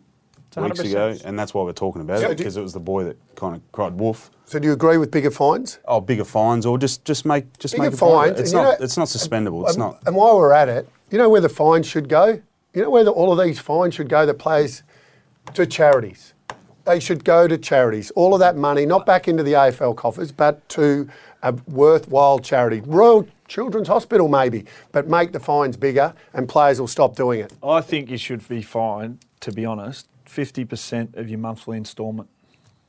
weeks 0.58 0.80
100%. 0.80 0.86
ago, 0.92 1.18
and 1.26 1.38
that's 1.38 1.54
why 1.54 1.64
we're 1.64 1.72
talking 1.74 2.02
about 2.02 2.20
So 2.22 2.30
it 2.32 2.38
because 2.38 2.56
it 2.58 2.62
was 2.62 2.74
the 2.74 2.80
boy 2.80 3.04
that 3.06 3.18
kind 3.36 3.56
of 3.56 3.62
cried 3.72 3.94
wolf. 3.94 4.32
So 4.46 4.60
do 4.60 4.68
you 4.68 4.74
agree 4.74 4.98
with 4.98 5.12
bigger 5.12 5.32
fines? 5.32 5.80
Oh, 5.88 6.00
bigger 6.00 6.24
fines, 6.24 6.66
or 6.66 6.78
just 6.78 7.04
just 7.04 7.26
make 7.26 7.58
just 7.58 7.74
Bigger 7.74 7.86
make 7.90 7.94
a 7.94 7.98
point 7.98 8.28
it. 8.28 8.30
fines, 8.36 8.40
It's 8.42 8.52
not 8.54 8.64
know- 8.80 8.86
it's 8.86 8.96
not 8.98 9.08
suspendable. 9.08 9.66
It's 9.66 9.76
um, 9.76 9.80
not. 9.80 10.00
And 10.06 10.16
while 10.16 10.38
we're 10.38 10.54
at 10.54 10.70
it, 10.70 10.88
you 11.10 11.18
know 11.18 11.30
where 11.30 11.42
the 11.42 11.50
fines 11.50 11.88
should 11.88 12.08
go? 12.10 12.42
You 12.74 12.82
know 12.84 12.90
where 12.90 13.04
the, 13.04 13.12
all 13.12 13.32
of 13.38 13.44
these 13.46 13.58
fines 13.60 13.96
should 13.96 14.08
go 14.10 14.26
The 14.26 14.34
plays 14.36 14.84
to 15.56 15.66
charities? 15.66 16.34
They 16.86 17.00
should 17.00 17.24
go 17.24 17.48
to 17.48 17.58
charities. 17.58 18.12
All 18.12 18.34
of 18.34 18.40
that 18.40 18.56
money, 18.56 18.86
not 18.86 19.06
back 19.06 19.28
into 19.28 19.42
the 19.44 19.54
AFL 19.54 19.96
coffers, 19.96 20.32
but 20.32 20.68
to 20.70 21.10
a 21.42 21.54
worthwhile 21.68 22.40
charity. 22.40 22.82
Royal 22.86 23.28
Children's 23.48 23.88
Hospital, 23.88 24.28
maybe, 24.28 24.66
but 24.92 25.08
make 25.08 25.32
the 25.32 25.40
fines 25.40 25.78
bigger 25.78 26.14
and 26.34 26.48
players 26.48 26.80
will 26.80 26.88
stop 26.88 27.16
doing 27.16 27.40
it. 27.40 27.54
I 27.64 27.82
think 27.82 28.10
you 28.10 28.18
should 28.18 28.48
be 28.48 28.62
fined, 28.62 29.20
to 29.42 29.52
be 29.52 29.66
honest, 29.66 30.08
50% 30.28 31.16
of 31.18 31.28
your 31.30 31.40
monthly 31.40 31.78
instalment. 31.78 32.30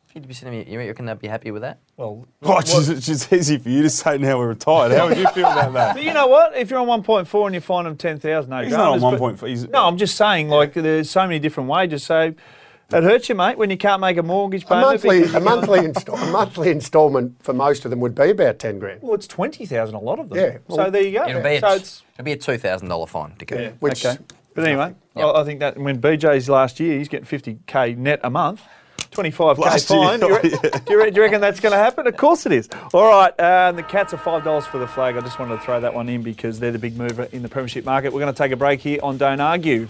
Fifty 0.07 0.29
percent 0.29 0.55
of 0.55 0.67
you, 0.67 0.73
you 0.73 0.79
reckon 0.89 1.05
they'd 1.05 1.19
be 1.19 1.29
happy 1.29 1.51
with 1.51 1.61
that? 1.61 1.79
Well, 1.99 2.27
Oh, 2.43 2.59
it's, 2.59 2.73
just, 2.75 2.89
it's 2.89 3.07
just 3.07 3.31
easy 3.35 3.59
for 3.59 3.69
you 3.69 3.83
to 3.83 3.91
say 3.91 4.17
now 4.17 4.39
we're 4.39 4.49
retired. 4.49 4.93
How 4.93 5.09
would 5.09 5.19
you 5.19 5.29
feel 5.29 5.45
about 5.47 5.75
that? 5.75 5.95
But 5.95 6.05
you 6.05 6.15
know 6.15 6.27
what? 6.27 6.57
If 6.57 6.71
you're 6.71 6.79
on 6.81 7.03
1.4 7.03 7.47
and 7.47 7.55
you 7.55 7.61
fine 7.61 7.85
them 7.85 7.99
10,000, 7.99 8.49
no 8.49 8.63
He's 8.63 8.73
not 8.73 9.03
on 9.03 9.19
1.4, 9.19 9.71
No, 9.71 9.87
I'm 9.87 9.99
just 9.99 10.17
saying, 10.17 10.49
like, 10.49 10.73
there's 10.73 11.11
so 11.11 11.21
many 11.23 11.39
different 11.39 11.69
wages. 11.69 12.03
So 12.03 12.33
it 12.93 13.03
hurts 13.03 13.29
you, 13.29 13.35
mate, 13.35 13.59
when 13.59 13.71
you 13.71 13.77
can't 13.77 14.01
make 14.01 14.17
a 14.17 14.23
mortgage 14.23 14.65
A 14.65 14.67
payment. 14.67 14.87
monthly, 14.87 15.23
a 15.25 15.41
monthly, 15.41 15.85
install, 15.85 16.17
a 16.17 16.31
monthly 16.31 16.71
instalment 16.71 17.43
for 17.43 17.53
most 17.53 17.85
of 17.85 17.91
them 17.91 18.01
would 18.01 18.15
be 18.15 18.31
about 18.31 18.59
10 18.59 18.79
grand. 18.79 19.03
Well, 19.03 19.15
it's 19.15 19.27
20,000, 19.27 19.95
a 19.95 19.99
lot 19.99 20.19
of 20.19 20.29
them. 20.29 20.39
Yeah, 20.39 20.59
so 20.75 20.91
there 20.91 21.03
you 21.03 21.13
go. 21.19 21.27
It'll 21.29 21.43
be 21.43 21.57
a, 21.57 21.61
so 21.61 21.69
it's. 21.75 22.03
it'll 22.15 22.25
be 22.25 22.33
a 22.33 22.37
two 22.37 22.59
thousand 22.59 22.89
dollar 22.89 23.07
fine. 23.07 23.33
Dicko. 23.39 23.61
Yeah, 23.61 23.71
Which- 23.81 24.05
okay. 24.07 24.19
But 24.55 24.65
anyway, 24.67 24.95
Yep. 25.17 25.27
I, 25.27 25.41
I 25.41 25.45
think 25.45 25.61
that 25.61 25.77
when 25.77 26.01
BJ's 26.01 26.49
last 26.49 26.81
year, 26.81 26.97
he's 26.99 27.09
getting 27.09 27.27
50k 27.27 27.97
net 27.99 28.21
a 28.25 28.31
month. 28.31 28.63
25k 29.11 29.59
Last 29.59 29.91
year, 29.91 29.99
fine. 30.03 30.21
Do 30.21 30.27
you, 30.29 30.37
re- 30.37 30.49
do, 30.51 30.93
you 30.93 30.99
re- 31.03 31.11
do 31.11 31.17
you 31.17 31.23
reckon 31.23 31.41
that's 31.43 31.61
going 31.61 31.73
to 31.73 31.79
happen? 31.79 32.07
Of 32.07 32.17
course 32.17 32.47
it 32.47 32.53
is. 32.53 32.69
All 32.95 33.05
right, 33.07 33.39
um, 33.41 33.77
the 33.77 33.83
Cats 33.83 34.15
are 34.15 34.19
five 34.19 34.45
dollars 34.45 34.67
for 34.67 34.79
the 34.79 34.87
flag. 34.87 35.17
I 35.17 35.21
just 35.21 35.39
wanted 35.39 35.57
to 35.57 35.63
throw 35.63 35.79
that 35.81 35.93
one 35.95 36.09
in 36.09 36.23
because 36.23 36.59
they're 36.59 36.73
the 36.73 36.79
big 36.79 36.97
mover 36.97 37.25
in 37.33 37.43
the 37.43 37.49
premiership 37.49 37.85
market. 37.85 38.13
We're 38.13 38.21
going 38.21 38.33
to 38.33 38.39
take 38.39 38.53
a 38.53 38.57
break 38.57 38.81
here 38.81 38.99
on 39.03 39.19
Don't 39.19 39.41
Argue. 39.41 39.89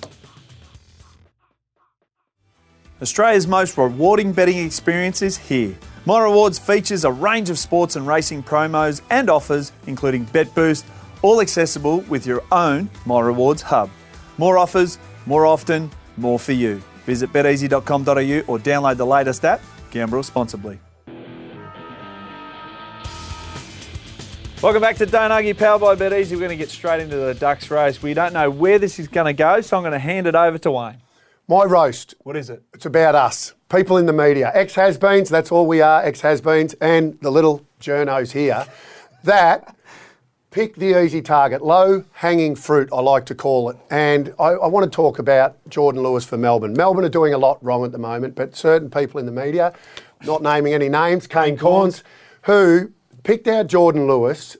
Australia's 3.02 3.46
most 3.46 3.76
rewarding 3.76 4.32
betting 4.32 4.56
experience 4.64 5.20
is 5.20 5.36
here. 5.36 5.76
My 6.06 6.22
Rewards 6.22 6.58
features 6.58 7.04
a 7.04 7.12
range 7.12 7.50
of 7.50 7.58
sports 7.58 7.94
and 7.96 8.06
racing 8.06 8.42
promos 8.42 9.02
and 9.10 9.28
offers, 9.28 9.72
including 9.86 10.24
Bet 10.24 10.54
Boost, 10.54 10.86
all 11.20 11.42
accessible 11.42 11.98
with 12.02 12.26
your 12.26 12.42
own 12.52 12.88
My 13.04 13.20
Rewards 13.20 13.60
hub. 13.60 13.90
More 14.38 14.56
offers, 14.56 14.98
more 15.26 15.44
often, 15.44 15.90
more 16.16 16.38
for 16.38 16.52
you. 16.52 16.80
Visit 17.04 17.32
beteasy.com.au 17.32 18.52
or 18.52 18.58
download 18.58 18.96
the 18.96 19.06
latest 19.06 19.44
app. 19.44 19.60
Gamble 19.90 20.16
responsibly. 20.16 20.78
Welcome 24.62 24.80
back 24.80 24.96
to 24.96 25.06
Don't 25.06 25.32
Argue, 25.32 25.54
powered 25.54 25.82
by 25.82 25.96
BetEasy. 25.96 26.30
We're 26.32 26.38
going 26.38 26.48
to 26.48 26.56
get 26.56 26.70
straight 26.70 27.02
into 27.02 27.16
the 27.16 27.34
Ducks 27.34 27.70
race. 27.70 28.02
We 28.02 28.14
don't 28.14 28.32
know 28.32 28.50
where 28.50 28.78
this 28.78 28.98
is 28.98 29.06
going 29.06 29.26
to 29.26 29.34
go, 29.34 29.60
so 29.60 29.76
I'm 29.76 29.82
going 29.82 29.92
to 29.92 29.98
hand 29.98 30.26
it 30.26 30.34
over 30.34 30.56
to 30.56 30.70
Wayne. 30.70 30.96
My 31.48 31.64
roast, 31.64 32.14
What 32.24 32.36
is 32.36 32.50
it? 32.50 32.62
it's 32.74 32.86
about 32.86 33.14
us, 33.14 33.54
people 33.68 33.98
in 33.98 34.06
the 34.06 34.12
media, 34.12 34.50
ex 34.52 34.74
has 34.74 34.98
beens, 34.98 35.28
that's 35.28 35.52
all 35.52 35.64
we 35.66 35.80
are, 35.80 36.02
ex 36.02 36.20
has 36.22 36.40
beens, 36.40 36.74
and 36.80 37.16
the 37.20 37.30
little 37.30 37.64
journos 37.80 38.32
here 38.32 38.66
that 39.22 39.76
pick 40.50 40.74
the 40.74 41.00
easy 41.00 41.22
target, 41.22 41.62
low 41.62 42.02
hanging 42.14 42.56
fruit, 42.56 42.88
I 42.92 43.00
like 43.00 43.26
to 43.26 43.34
call 43.34 43.70
it. 43.70 43.76
And 43.90 44.34
I, 44.40 44.50
I 44.54 44.66
want 44.66 44.90
to 44.90 44.94
talk 44.94 45.18
about 45.20 45.56
Jordan 45.68 46.02
Lewis 46.02 46.24
for 46.24 46.36
Melbourne. 46.36 46.72
Melbourne 46.72 47.04
are 47.04 47.10
doing 47.10 47.34
a 47.34 47.38
lot 47.38 47.62
wrong 47.62 47.84
at 47.84 47.92
the 47.92 47.98
moment, 47.98 48.34
but 48.34 48.56
certain 48.56 48.90
people 48.90 49.20
in 49.20 49.26
the 49.26 49.32
media, 49.32 49.72
not 50.24 50.42
naming 50.42 50.74
any 50.74 50.88
names, 50.88 51.26
Kane 51.26 51.56
Cornes, 51.58 52.02
who 52.42 52.90
picked 53.22 53.46
out 53.46 53.66
Jordan 53.68 54.06
Lewis 54.08 54.56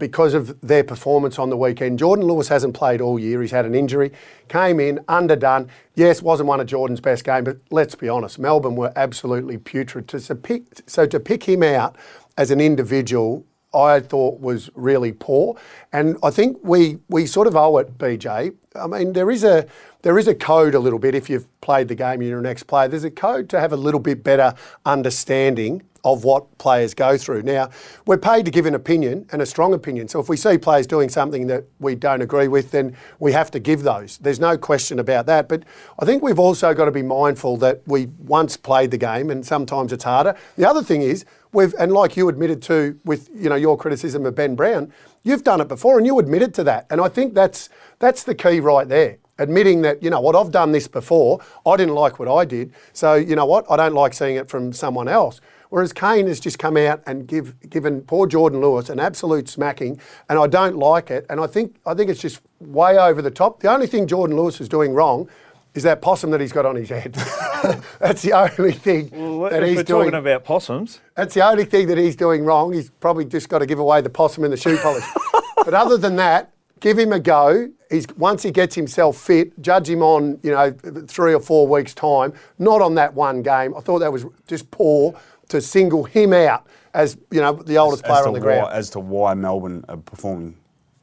because 0.00 0.34
of 0.34 0.60
their 0.60 0.82
performance 0.82 1.38
on 1.38 1.50
the 1.50 1.56
weekend. 1.56 2.00
Jordan 2.00 2.24
Lewis 2.24 2.48
hasn't 2.48 2.74
played 2.74 3.00
all 3.00 3.20
year. 3.20 3.40
He's 3.40 3.52
had 3.52 3.64
an 3.64 3.76
injury, 3.76 4.10
came 4.48 4.80
in, 4.80 4.98
underdone. 5.06 5.68
Yes, 5.94 6.22
wasn't 6.22 6.48
one 6.48 6.58
of 6.58 6.66
Jordan's 6.66 7.00
best 7.00 7.22
games, 7.22 7.44
but 7.44 7.58
let's 7.70 7.94
be 7.94 8.08
honest, 8.08 8.40
Melbourne 8.40 8.74
were 8.74 8.92
absolutely 8.96 9.58
putrid. 9.58 10.10
So, 10.10 11.06
to 11.06 11.20
pick 11.20 11.44
him 11.44 11.62
out 11.62 11.94
as 12.36 12.50
an 12.50 12.60
individual, 12.60 13.44
I 13.72 14.00
thought 14.00 14.40
was 14.40 14.70
really 14.74 15.12
poor. 15.12 15.56
And 15.92 16.16
I 16.22 16.30
think 16.30 16.58
we, 16.62 16.98
we 17.08 17.26
sort 17.26 17.46
of 17.46 17.54
owe 17.54 17.78
it, 17.78 17.96
BJ. 17.98 18.54
I 18.74 18.86
mean, 18.86 19.12
there 19.12 19.30
is 19.30 19.44
a 19.44 19.66
there 20.02 20.18
is 20.18 20.26
a 20.26 20.34
code 20.34 20.74
a 20.74 20.78
little 20.78 20.98
bit 20.98 21.14
if 21.14 21.28
you've 21.28 21.46
played 21.60 21.88
the 21.88 21.94
game, 21.94 22.22
you're 22.22 22.38
an 22.38 22.46
ex-player. 22.46 22.88
There's 22.88 23.04
a 23.04 23.10
code 23.10 23.50
to 23.50 23.60
have 23.60 23.72
a 23.72 23.76
little 23.76 24.00
bit 24.00 24.24
better 24.24 24.54
understanding 24.86 25.82
of 26.04 26.24
what 26.24 26.58
players 26.58 26.94
go 26.94 27.16
through. 27.16 27.42
Now, 27.42 27.70
we're 28.06 28.18
paid 28.18 28.44
to 28.44 28.50
give 28.50 28.66
an 28.66 28.74
opinion 28.74 29.26
and 29.32 29.42
a 29.42 29.46
strong 29.46 29.74
opinion. 29.74 30.08
So 30.08 30.20
if 30.20 30.28
we 30.28 30.36
see 30.36 30.58
players 30.58 30.86
doing 30.86 31.08
something 31.08 31.46
that 31.48 31.64
we 31.78 31.94
don't 31.94 32.22
agree 32.22 32.48
with, 32.48 32.70
then 32.70 32.96
we 33.18 33.32
have 33.32 33.50
to 33.52 33.60
give 33.60 33.82
those. 33.82 34.18
There's 34.18 34.40
no 34.40 34.56
question 34.56 34.98
about 34.98 35.26
that. 35.26 35.48
But 35.48 35.64
I 35.98 36.04
think 36.04 36.22
we've 36.22 36.38
also 36.38 36.74
got 36.74 36.86
to 36.86 36.90
be 36.90 37.02
mindful 37.02 37.56
that 37.58 37.82
we 37.86 38.06
once 38.18 38.56
played 38.56 38.90
the 38.90 38.98
game 38.98 39.30
and 39.30 39.44
sometimes 39.44 39.92
it's 39.92 40.04
harder. 40.04 40.36
The 40.56 40.68
other 40.68 40.82
thing 40.82 41.02
is, 41.02 41.24
we've 41.52 41.74
and 41.78 41.92
like 41.92 42.16
you 42.16 42.28
admitted 42.28 42.62
to 42.62 42.98
with 43.04 43.28
you 43.34 43.48
know 43.48 43.56
your 43.56 43.76
criticism 43.76 44.24
of 44.24 44.34
Ben 44.34 44.54
Brown, 44.54 44.92
you've 45.24 45.44
done 45.44 45.60
it 45.60 45.68
before 45.68 45.98
and 45.98 46.06
you 46.06 46.18
admitted 46.18 46.54
to 46.54 46.64
that. 46.64 46.86
And 46.90 47.00
I 47.00 47.08
think 47.08 47.34
that's 47.34 47.68
that's 47.98 48.22
the 48.22 48.34
key 48.34 48.60
right 48.60 48.88
there 48.88 49.18
admitting 49.40 49.80
that, 49.80 50.02
you 50.02 50.10
know 50.10 50.20
what, 50.20 50.36
I've 50.36 50.52
done 50.52 50.70
this 50.70 50.86
before, 50.86 51.40
I 51.66 51.76
didn't 51.76 51.94
like 51.94 52.18
what 52.18 52.28
I 52.28 52.44
did, 52.44 52.72
so 52.92 53.14
you 53.14 53.34
know 53.34 53.46
what, 53.46 53.64
I 53.70 53.76
don't 53.76 53.94
like 53.94 54.12
seeing 54.14 54.36
it 54.36 54.48
from 54.48 54.72
someone 54.72 55.08
else. 55.08 55.40
Whereas 55.70 55.92
Kane 55.92 56.26
has 56.26 56.40
just 56.40 56.58
come 56.58 56.76
out 56.76 57.00
and 57.06 57.26
give, 57.26 57.58
given 57.70 58.02
poor 58.02 58.26
Jordan 58.26 58.60
Lewis 58.60 58.90
an 58.90 59.00
absolute 59.00 59.48
smacking, 59.48 60.00
and 60.28 60.38
I 60.38 60.46
don't 60.46 60.76
like 60.76 61.10
it. 61.10 61.24
And 61.30 61.40
I 61.40 61.46
think 61.46 61.76
I 61.86 61.94
think 61.94 62.10
it's 62.10 62.20
just 62.20 62.42
way 62.60 62.98
over 62.98 63.22
the 63.22 63.30
top. 63.30 63.60
The 63.60 63.72
only 63.72 63.86
thing 63.86 64.06
Jordan 64.06 64.36
Lewis 64.36 64.60
is 64.60 64.68
doing 64.68 64.92
wrong 64.92 65.28
is 65.74 65.84
that 65.84 66.02
possum 66.02 66.30
that 66.32 66.40
he's 66.40 66.52
got 66.52 66.66
on 66.66 66.74
his 66.74 66.88
head. 66.88 67.12
That's 68.00 68.22
the 68.22 68.32
only 68.32 68.72
thing 68.72 69.10
Well, 69.12 69.50
that 69.50 69.62
if 69.62 69.68
he's 69.68 69.76
we're 69.76 69.82
doing. 69.84 70.06
talking 70.06 70.18
about 70.18 70.44
possums, 70.44 71.00
That's 71.14 71.34
the 71.34 71.46
only 71.48 71.64
thing 71.64 71.86
that 71.86 71.98
he's 71.98 72.16
doing 72.16 72.44
wrong. 72.44 72.72
He's 72.72 72.90
probably 72.90 73.24
just 73.24 73.48
got 73.48 73.60
to 73.60 73.66
give 73.66 73.78
away 73.78 74.00
the 74.00 74.10
possum 74.10 74.42
and 74.42 74.52
the 74.52 74.56
shoe 74.56 74.76
polish. 74.78 75.04
but 75.64 75.72
other 75.72 75.96
than 75.96 76.16
that, 76.16 76.52
give 76.80 76.98
him 76.98 77.12
a 77.12 77.20
go. 77.20 77.68
He's 77.88 78.06
once 78.16 78.42
he 78.42 78.50
gets 78.50 78.74
himself 78.74 79.16
fit, 79.16 79.60
judge 79.62 79.88
him 79.88 80.02
on 80.02 80.40
you 80.42 80.50
know 80.50 80.72
three 81.06 81.34
or 81.34 81.40
four 81.40 81.68
weeks 81.68 81.94
time, 81.94 82.32
not 82.58 82.82
on 82.82 82.94
that 82.96 83.14
one 83.14 83.42
game. 83.42 83.74
I 83.76 83.80
thought 83.80 84.00
that 84.00 84.12
was 84.12 84.26
just 84.48 84.70
poor 84.72 85.14
to 85.50 85.60
single 85.60 86.04
him 86.04 86.32
out 86.32 86.66
as 86.94 87.16
you 87.30 87.40
know 87.40 87.52
the 87.52 87.76
oldest 87.78 88.04
player 88.04 88.20
as, 88.20 88.26
on 88.26 88.32
the 88.32 88.40
ground. 88.40 88.62
why, 88.62 88.72
as 88.72 88.90
to 88.90 89.00
why 89.00 89.34
Melbourne 89.34 89.84
are 89.88 89.96
performing 89.96 90.56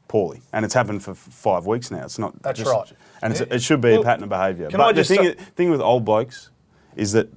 poorly, 0.08 0.42
and 0.52 0.64
it's 0.64 0.74
happened 0.74 1.02
for 1.02 1.12
f- 1.12 1.16
five 1.18 1.66
weeks 1.66 1.90
now. 1.90 2.04
It's 2.04 2.18
not. 2.18 2.40
That's 2.42 2.58
just- 2.58 2.70
right. 2.70 2.92
and 3.22 3.32
it's, 3.32 3.40
it 3.40 3.62
should 3.62 3.80
be 3.80 3.92
Well, 3.92 4.00
a 4.02 4.04
pattern 4.04 4.24
of 4.24 4.28
behaviour. 4.30 4.68
can 4.68 4.78
But 4.78 4.86
I 4.86 4.92
the 4.92 5.04
thing, 5.04 5.34
thing 5.54 5.70
with 5.70 5.80
old 5.80 6.04
blokes 6.04 6.50
is 6.96 7.12
that 7.12 7.28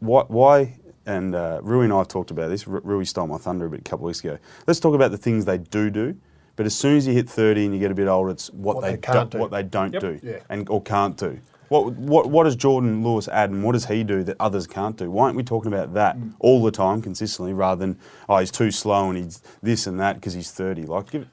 why, 0.00 0.24
why 0.28 0.76
and 1.06 1.34
uh, 1.34 1.60
Rui 1.62 1.84
and 1.84 1.92
I 1.92 1.98
have 1.98 2.08
talked 2.08 2.30
about 2.30 2.48
this. 2.50 2.66
Ru- 2.68 2.80
Rui 2.84 3.04
stole 3.04 3.26
my 3.26 3.38
thunder 3.38 3.66
a 3.66 3.70
bit 3.70 3.80
a 3.80 3.82
couple 3.84 4.04
of 4.06 4.08
weeks 4.08 4.20
ago. 4.20 4.38
Let's 4.66 4.80
talk 4.80 4.94
about 4.94 5.10
the 5.10 5.18
things 5.18 5.44
they 5.44 5.58
do 5.58 5.90
do. 5.90 6.16
But 6.56 6.66
as 6.66 6.74
soon 6.74 6.96
as 6.98 7.06
you 7.06 7.14
hit 7.14 7.26
30 7.28 7.64
and 7.64 7.74
you 7.74 7.80
get 7.80 7.90
a 7.90 7.94
bit 7.94 8.06
older, 8.06 8.30
it's 8.30 8.50
what, 8.50 8.76
What 8.76 8.82
they, 8.84 8.90
they 8.92 8.96
can't 8.98 9.14
don't, 9.16 9.30
do. 9.30 9.38
what 9.38 9.50
they 9.50 9.62
don't 9.62 9.92
Yep. 9.94 10.02
do 10.02 10.20
Yeah. 10.22 10.38
and 10.50 10.68
or 10.68 10.82
can't 10.82 11.16
do. 11.16 11.38
What, 11.70 11.92
what, 11.94 12.28
what 12.28 12.44
does 12.44 12.56
Jordan 12.56 13.04
Lewis 13.04 13.28
add 13.28 13.50
and 13.50 13.62
what 13.62 13.72
does 13.72 13.86
he 13.86 14.02
do 14.02 14.24
that 14.24 14.36
others 14.40 14.66
can't 14.66 14.96
do? 14.96 15.08
Why 15.08 15.26
aren't 15.26 15.36
we 15.36 15.44
talking 15.44 15.72
about 15.72 15.94
that 15.94 16.16
Mm. 16.18 16.32
all 16.40 16.62
the 16.64 16.72
time 16.72 17.00
consistently 17.00 17.52
rather 17.52 17.78
than, 17.78 17.96
oh, 18.28 18.38
he's 18.38 18.50
too 18.50 18.72
slow 18.72 19.08
and 19.08 19.16
he's 19.16 19.40
this 19.62 19.86
and 19.86 19.98
that 20.00 20.16
because 20.16 20.34
he's 20.34 20.50
30? 20.50 20.86
Like, 20.86 21.10
give, 21.12 21.28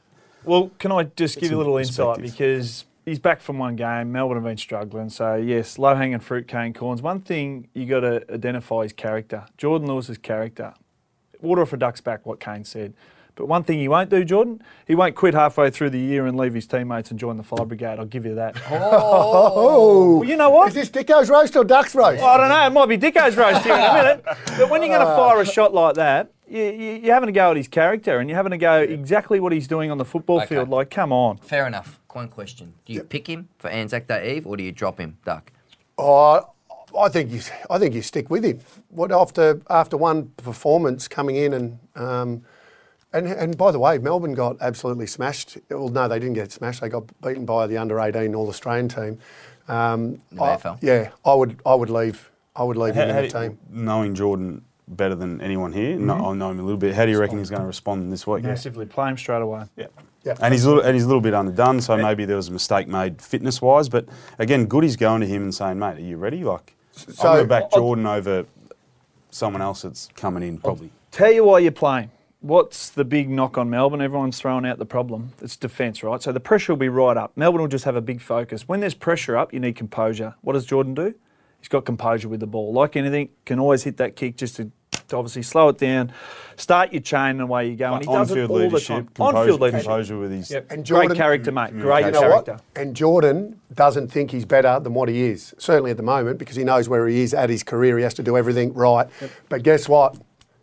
Well, 0.46 0.70
can 0.77 0.91
I 0.91 1.06
just 1.15 1.39
give 1.39 1.50
you 1.50 1.58
a 1.58 1.60
little 1.60 1.77
insight 1.77 2.22
because 2.22 2.86
he's 3.03 3.17
back 3.17 3.41
from 3.41 3.58
one 3.58 3.75
game. 3.75 4.12
Melbourne 4.12 4.38
have 4.38 4.44
been 4.44 4.58
struggling, 4.58 5.10
so 5.10 5.34
yes, 5.36 5.79
low 5.79 5.96
hanging 5.96 6.20
fruit, 6.20 6.48
Kane 6.48 6.72
Cornes. 6.72 7.01
One 7.01 7.22
thing 7.22 7.67
you 7.74 7.88
got 7.88 8.01
to 8.01 8.24
identify 8.32 8.82
is 8.82 8.94
character. 8.94 9.46
Jordan 9.58 9.88
Lewis's 9.88 10.20
character. 10.20 10.75
Water 11.41 11.63
off 11.63 11.74
a 11.74 11.77
duck's 11.77 12.01
back, 12.01 12.27
what 12.27 12.39
Kane 12.39 12.63
said. 12.63 12.94
But 13.38 13.46
one 13.48 13.63
thing 13.63 13.77
he 13.79 13.88
won't 13.88 14.10
do, 14.10 14.25
Jordan, 14.25 14.62
he 14.86 14.96
won't 14.96 15.15
quit 15.15 15.34
halfway 15.36 15.70
through 15.70 15.91
the 15.91 16.00
year 16.00 16.25
and 16.25 16.36
leave 16.38 16.53
his 16.56 16.65
teammates 16.67 17.12
and 17.12 17.20
join 17.20 17.38
the 17.38 17.44
fire 17.44 17.65
brigade. 17.65 18.00
I'll 18.00 18.06
give 18.06 18.25
you 18.25 18.36
that. 18.36 18.58
Oh, 18.70 20.17
Well, 20.20 20.24
you 20.29 20.36
know 20.36 20.50
what? 20.50 20.70
is 20.70 20.74
this 20.74 20.89
Dicko's 20.89 21.29
roast 21.29 21.56
or 21.56 21.63
Duck's 21.63 21.94
roast? 21.96 22.22
Well, 22.22 22.29
I 22.32 22.38
don't 22.38 22.50
know. 22.50 22.65
It 22.65 22.70
might 22.72 22.88
be 22.89 22.98
Dicko's 22.98 23.38
roast 23.38 23.63
here 23.63 23.74
in 23.75 23.79
a 23.79 23.94
minute. 23.94 24.24
But 24.25 24.70
when 24.70 24.82
you're 24.82 24.89
going 24.98 25.08
to 25.08 25.15
fire 25.15 25.39
a 25.39 25.46
shot 25.46 25.74
like 25.74 25.96
that, 25.96 26.32
you, 26.50 26.63
you, 26.63 26.91
you're 27.03 27.13
having 27.13 27.29
a 27.29 27.34
go 27.34 27.51
at 27.51 27.58
his 27.58 27.67
character 27.67 28.17
and 28.20 28.29
you're 28.29 28.38
having 28.38 28.53
a 28.53 28.58
go 28.58 28.79
exactly 28.82 29.39
what 29.39 29.51
he's 29.51 29.67
doing 29.67 29.91
on 29.91 29.98
the 29.98 30.06
football 30.06 30.38
Okay. 30.38 30.48
field. 30.56 30.70
Like, 30.70 30.89
come 30.89 31.12
on. 31.12 31.38
Fair 31.38 31.67
enough. 31.67 32.00
One 32.13 32.29
question: 32.29 32.74
Do 32.88 32.94
you 32.94 33.03
pick 33.03 33.27
him 33.27 33.48
for 33.60 33.70
Anzac 33.70 34.08
Day 34.08 34.36
Eve, 34.38 34.48
or 34.48 34.58
do 34.58 34.63
you 34.63 34.72
drop 34.72 34.98
him, 35.00 35.17
Duck? 35.24 35.51
Oh, 36.00 36.48
I 37.00 37.10
think 37.10 37.29
you. 37.32 37.41
I 37.70 37.77
think 37.77 37.94
you 37.94 38.01
stick 38.01 38.32
with 38.32 38.44
him. 38.44 38.60
What 38.89 39.12
after 39.12 39.62
after 39.70 39.98
one 39.98 40.29
performance 40.38 41.08
coming 41.08 41.36
in 41.36 41.53
and 41.53 41.77
um, 41.96 42.44
And, 43.14 43.28
and 43.28 43.58
by 43.58 43.72
the 43.72 43.80
way, 43.80 43.98
Melbourne 43.98 44.34
got 44.34 44.58
absolutely 44.62 45.08
smashed. 45.08 45.58
Well, 45.70 45.90
no, 45.90 46.08
they 46.08 46.20
didn't 46.20 46.36
get 46.36 46.52
smashed. 46.52 46.82
They 46.82 46.90
got 46.90 47.04
beaten 47.22 47.46
by 47.46 47.66
the 47.68 47.78
under 47.78 48.00
18 48.00 48.36
All 48.36 48.48
Australian 48.50 48.90
team. 48.90 49.18
Um, 49.68 50.22
I- 50.40 50.56
AFL. 50.58 50.80
yeah, 50.82 51.10
I 51.26 51.34
would, 51.34 51.60
I 51.66 51.74
would 51.76 51.90
leave. 51.90 52.30
I 52.56 52.64
would 52.64 52.78
leave 52.78 52.96
How- 52.96 53.04
him 53.04 53.10
in 53.10 53.16
the 53.16 53.22
do 53.24 53.40
team. 53.40 53.58
knowing 53.70 54.14
Jordan 54.16 54.64
better 54.90 55.16
than 55.16 55.42
anyone 55.42 55.74
here, 55.74 55.98
no, 55.98 56.14
I 56.32 56.34
know 56.34 56.50
him 56.50 56.60
a 56.60 56.64
little 56.64 56.78
bit. 56.78 56.96
How 56.96 57.06
do 57.06 57.12
you 57.12 57.20
reckon 57.20 57.38
he's 57.40 57.50
going 57.50 57.62
to 57.62 57.68
respond 57.68 58.12
this 58.12 58.26
week? 58.26 58.44
Massively. 58.44 58.86
Play 58.86 59.10
him 59.10 59.18
straight 59.18 59.42
away. 59.42 59.64
Yeah. 59.76 59.88
Yeah. 60.24 60.36
And 60.42 60.54
he's 60.54 60.64
a 60.66 60.70
little, 60.70 60.84
and 60.84 60.94
he's 60.96 61.04
a 61.04 61.08
little 61.08 61.22
bit 61.22 61.34
underdone, 61.34 61.80
so 61.82 61.96
maybe 61.98 62.26
there 62.26 62.36
was 62.36 62.48
a 62.50 62.52
mistake 62.52 62.88
made 62.88 63.22
fitness 63.22 63.62
wise. 63.62 63.88
But 63.90 64.06
again, 64.40 64.66
Goody's 64.66 64.96
going 64.98 65.22
to 65.22 65.28
him 65.28 65.44
and 65.44 65.54
saying, 65.56 65.80
"Mate, 65.80 65.98
are 65.98 66.02
you 66.02 66.18
ready?" 66.18 66.44
Like, 66.44 66.76
So- 66.92 67.30
I'm 67.30 67.36
going 67.36 67.44
to 67.46 67.48
back 67.50 67.64
I'll- 67.74 67.80
Jordan 67.80 68.06
over 68.06 68.46
someone 69.32 69.62
else 69.62 69.84
that's 69.84 70.10
coming 70.16 70.44
in 70.44 70.58
probably. 70.58 70.92
Tell 71.12 71.32
you 71.32 71.44
why 71.46 71.60
you're 71.60 71.72
playing. 71.72 72.10
What's 72.48 72.88
the 72.89 73.04
big 73.04 73.30
knock 73.30 73.58
on 73.58 73.70
Melbourne? 73.70 74.00
Everyone's 74.01 74.39
throwing 74.39 74.66
out 74.66 74.77
the 74.80 74.86
problem. 74.86 75.34
It's 75.42 75.58
defence, 75.58 76.01
right? 76.01 76.22
So 76.24 76.32
the 76.32 76.39
pressure 76.39 76.72
will 76.72 76.77
be 76.77 76.88
right 76.88 77.18
up. 77.18 77.34
Melbourne 77.36 77.60
will 77.60 77.68
just 77.68 77.84
have 77.84 77.98
a 77.98 78.01
big 78.01 78.22
focus. 78.22 78.70
When 78.70 78.80
there's 78.80 78.94
pressure 78.94 79.36
up, 79.36 79.54
you 79.54 79.60
need 79.60 79.75
composure. 79.75 80.34
What 80.42 80.54
does 80.54 80.66
Jordan 80.66 80.94
do? 80.94 81.13
He's 81.60 81.68
got 81.68 81.84
composure 81.84 82.30
with 82.30 82.39
the 82.39 82.48
ball. 82.48 82.72
Like 82.72 82.96
anything, 82.96 83.30
can 83.44 83.60
always 83.60 83.84
hit 83.84 83.98
that 83.98 84.16
kick 84.16 84.38
just 84.38 84.56
to, 84.56 84.72
to 85.10 85.18
obviously 85.18 85.42
slow 85.42 85.68
it 85.68 85.77
down, 85.77 86.13
start 86.56 86.94
your 86.94 87.01
chain 87.01 87.32
and 87.32 87.42
away 87.42 87.70
you 87.70 87.75
go. 87.75 87.96
And 87.96 88.06
he 88.06 88.08
does 88.10 88.32
it 88.32 88.32
On-field 88.32 88.51
all 88.51 88.58
the 88.60 88.63
leadership, 88.63 88.88
time. 88.96 89.06
composure, 89.08 89.38
On-field 89.39 89.60
leadership. 89.62 89.86
composure 89.86 90.18
with 90.18 90.32
his. 90.32 90.50
Yep. 90.51 90.72
And 90.72 90.88
Great 90.88 91.13
character, 91.16 91.51
mate. 91.51 91.72
Mm-hmm. 91.72 91.82
Great 91.82 92.06
You 92.06 92.12
know 92.12 92.20
character. 92.22 92.54
what? 92.54 92.62
And 92.82 92.96
Jordan 92.96 93.60
doesn't 93.74 94.08
think 94.10 94.32
he's 94.32 94.46
better 94.46 94.80
than 94.80 94.94
what 94.94 95.10
he 95.10 95.24
is, 95.24 95.54
certainly 95.58 95.92
at 95.92 95.98
the 95.98 96.04
moment, 96.04 96.38
because 96.39 96.56
he 96.56 96.63
knows 96.63 96.88
where 96.88 97.10
he 97.10 97.24
is 97.24 97.34
at 97.34 97.50
his 97.50 97.63
career. 97.63 97.98
He 97.98 98.04
has 98.06 98.13
to 98.13 98.24
do 98.24 98.38
everything 98.38 98.74
right. 98.74 99.08
But 99.50 99.63
guess 99.63 99.89
what? 99.89 100.16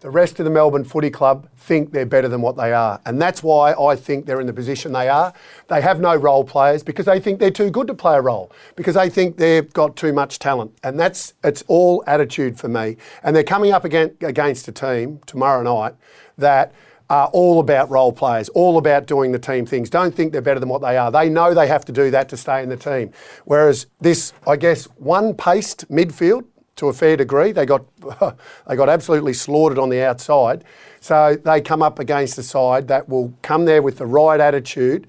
The 0.05 0.11
rest 0.11 0.39
of 0.39 0.45
the 0.45 0.51
Melbourne 0.51 0.85
Footy 0.85 1.09
Club 1.09 1.49
think 1.57 1.93
they're 1.93 2.05
better 2.05 2.29
than 2.29 2.43
what 2.43 2.59
they 2.59 2.75
are. 2.75 3.01
And 3.07 3.23
that's 3.23 3.43
why 3.43 3.73
I 3.73 3.97
think 3.97 4.27
they're 4.27 4.39
in 4.43 4.47
the 4.47 4.53
position 4.53 4.93
they 4.93 5.09
are. 5.09 5.33
They 5.69 5.81
have 5.81 5.99
no 5.99 6.15
role 6.15 6.45
players 6.45 6.83
because 6.83 7.07
they 7.07 7.19
think 7.19 7.41
they're 7.41 7.51
too 7.51 7.71
good 7.71 7.87
to 7.87 7.95
play 7.95 8.17
a 8.17 8.21
role, 8.21 8.53
because 8.77 8.97
they 8.97 9.09
think 9.09 9.39
they've 9.39 9.73
got 9.73 9.97
too 9.97 10.13
much 10.13 10.39
talent. 10.39 10.77
And 10.83 11.01
that's 11.01 11.33
it's 11.43 11.65
all 11.69 12.05
attitude 12.07 12.61
for 12.61 12.69
me. 12.69 12.99
And 13.23 13.35
they're 13.35 13.43
coming 13.43 13.73
up 13.73 13.87
against, 13.87 14.23
against 14.23 14.69
a 14.69 14.73
team 14.73 15.21
tomorrow 15.25 15.63
night 15.63 15.95
that 16.37 16.75
are 17.09 17.29
all 17.29 17.59
about 17.59 17.89
role 17.89 18.13
players, 18.13 18.51
all 18.51 18.77
about 18.77 19.07
doing 19.07 19.33
the 19.33 19.39
team 19.39 19.65
things. 19.65 19.89
Don't 19.89 20.15
think 20.15 20.33
they're 20.33 20.43
better 20.43 20.61
than 20.61 20.69
what 20.69 20.83
they 20.83 20.99
are. 20.99 21.11
They 21.11 21.31
know 21.31 21.55
they 21.55 21.69
have 21.69 21.87
to 21.87 21.93
do 21.93 22.11
that 22.11 22.29
to 22.29 22.37
stay 22.37 22.63
in 22.63 22.69
the 22.69 22.77
team. 22.77 23.11
Whereas 23.47 23.87
this, 24.03 24.35
I 24.47 24.57
guess, 24.57 24.85
one 24.99 25.33
paced 25.33 25.91
midfield 25.91 26.45
to 26.77 26.89
a 26.89 26.93
fair 26.93 27.17
degree, 27.17 27.53
they 27.53 27.67
got 27.67 27.85
they 28.69 28.77
got 28.77 28.89
absolutely 28.89 29.33
slaughtered 29.33 29.79
on 29.79 29.89
the 29.89 30.03
outside. 30.03 30.65
So 31.01 31.37
they 31.37 31.61
come 31.61 31.83
up 31.83 31.99
against 31.99 32.39
a 32.39 32.43
side 32.43 32.89
that 32.89 33.09
will 33.09 33.33
come 33.43 33.65
there 33.67 33.83
with 33.83 33.99
the 33.99 34.07
right 34.07 34.41
attitude. 34.41 35.07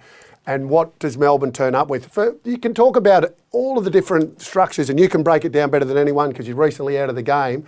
And 0.48 0.70
what 0.70 0.98
does 1.00 1.18
Melbourne 1.18 1.52
turn 1.52 1.74
up 1.74 1.90
with? 1.90 2.06
For, 2.08 2.36
you 2.44 2.60
can 2.60 2.74
talk 2.74 2.96
about 2.96 3.34
all 3.52 3.78
of 3.78 3.84
the 3.84 3.90
different 3.90 4.42
structures, 4.42 4.90
and 4.90 5.00
you 5.00 5.10
can 5.10 5.24
break 5.24 5.44
it 5.44 5.52
down 5.52 5.72
better 5.72 5.86
than 5.86 5.98
anyone 5.98 6.30
because 6.30 6.48
you're 6.48 6.58
recently 6.58 7.00
out 7.00 7.10
of 7.10 7.16
the 7.16 7.24
game. 7.24 7.66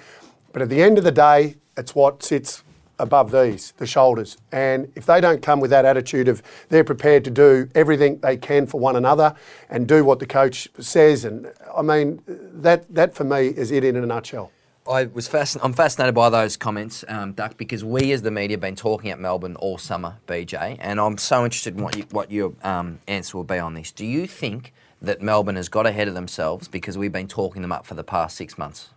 But 0.54 0.62
at 0.62 0.70
the 0.70 0.84
end 0.84 0.98
of 0.98 1.04
the 1.04 1.12
day, 1.12 1.56
it's 1.76 1.96
what 1.96 2.22
sits 2.22 2.64
above 3.00 3.32
these, 3.32 3.74
the 3.78 3.86
shoulders. 3.86 4.38
And 4.52 4.92
if 4.96 5.06
they 5.06 5.22
don't 5.22 5.42
come 5.42 5.60
with 5.60 5.70
that 5.72 5.86
attitude 5.86 6.28
of 6.28 6.42
they're 6.70 6.84
prepared 6.84 7.24
to 7.26 7.32
do 7.32 7.70
everything 7.76 8.20
they 8.20 8.38
can 8.38 8.66
for 8.66 8.80
one 8.80 8.96
another 8.96 9.36
and 9.70 9.88
do 9.88 10.04
what 10.04 10.20
the 10.20 10.26
coach 10.26 10.68
says, 10.80 11.26
and 11.26 11.52
I 11.78 11.84
mean, 11.84 12.22
that, 12.26 12.94
that 12.94 13.14
for 13.14 13.24
me 13.24 13.48
is 13.48 13.72
it 13.72 13.84
in 13.84 13.96
a 13.96 14.06
nutshell. 14.06 14.52
I 14.90 15.04
was 15.06 15.30
fascin- 15.30 15.60
I'm 15.62 15.74
fascinated 15.74 16.16
by 16.16 16.30
those 16.30 16.58
comments, 16.58 17.04
um, 17.08 17.34
Duck, 17.34 17.58
because 17.58 17.84
we 17.84 18.12
as 18.14 18.22
the 18.22 18.32
media 18.32 18.56
have 18.56 18.62
been 18.62 18.76
talking 18.76 19.12
at 19.12 19.20
Melbourne 19.20 19.56
all 19.58 19.78
summer, 19.78 20.16
BJ, 20.28 20.78
and 20.80 21.00
I'm 21.00 21.18
so 21.18 21.44
interested 21.44 21.78
in 21.78 21.84
what 21.84 21.96
you, 21.98 22.06
what 22.12 22.32
your 22.32 22.54
um, 22.64 23.00
answer 23.08 23.38
will 23.38 23.44
be 23.44 23.60
on 23.60 23.74
this. 23.74 23.92
Do 23.92 24.06
you 24.06 24.28
think 24.28 24.74
that 25.02 25.22
Melbourne 25.22 25.58
has 25.58 25.70
got 25.70 25.86
ahead 25.86 26.08
of 26.08 26.14
themselves 26.16 26.68
because 26.68 26.98
we've 26.98 27.12
been 27.12 27.28
talking 27.28 27.62
them 27.62 27.72
up 27.72 27.86
for 27.86 27.94
the 27.94 28.04
past 28.04 28.38
six 28.38 28.58
months? 28.58 28.90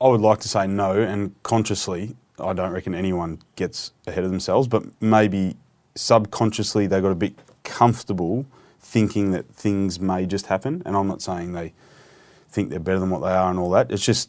I 0.00 0.08
would 0.08 0.20
like 0.20 0.40
to 0.40 0.48
say 0.48 0.66
no, 0.66 1.00
and 1.00 1.34
consciously, 1.44 2.16
I 2.38 2.52
don't 2.52 2.72
reckon 2.72 2.94
anyone 2.94 3.40
gets 3.54 3.92
ahead 4.06 4.24
of 4.24 4.30
themselves, 4.30 4.66
but 4.66 4.82
maybe 5.00 5.56
subconsciously 5.94 6.88
they 6.88 7.00
got 7.00 7.12
a 7.12 7.14
bit 7.14 7.34
comfortable 7.62 8.44
thinking 8.82 9.30
that 9.32 9.48
things 9.54 10.00
may 10.00 10.26
just 10.26 10.46
happen. 10.46 10.82
And 10.84 10.96
I'm 10.96 11.08
not 11.08 11.22
saying 11.22 11.52
they 11.52 11.72
think 12.50 12.70
they're 12.70 12.80
better 12.80 12.98
than 12.98 13.10
what 13.10 13.20
they 13.20 13.32
are 13.32 13.48
and 13.48 13.58
all 13.58 13.70
that. 13.70 13.90
It's 13.90 14.04
just 14.04 14.28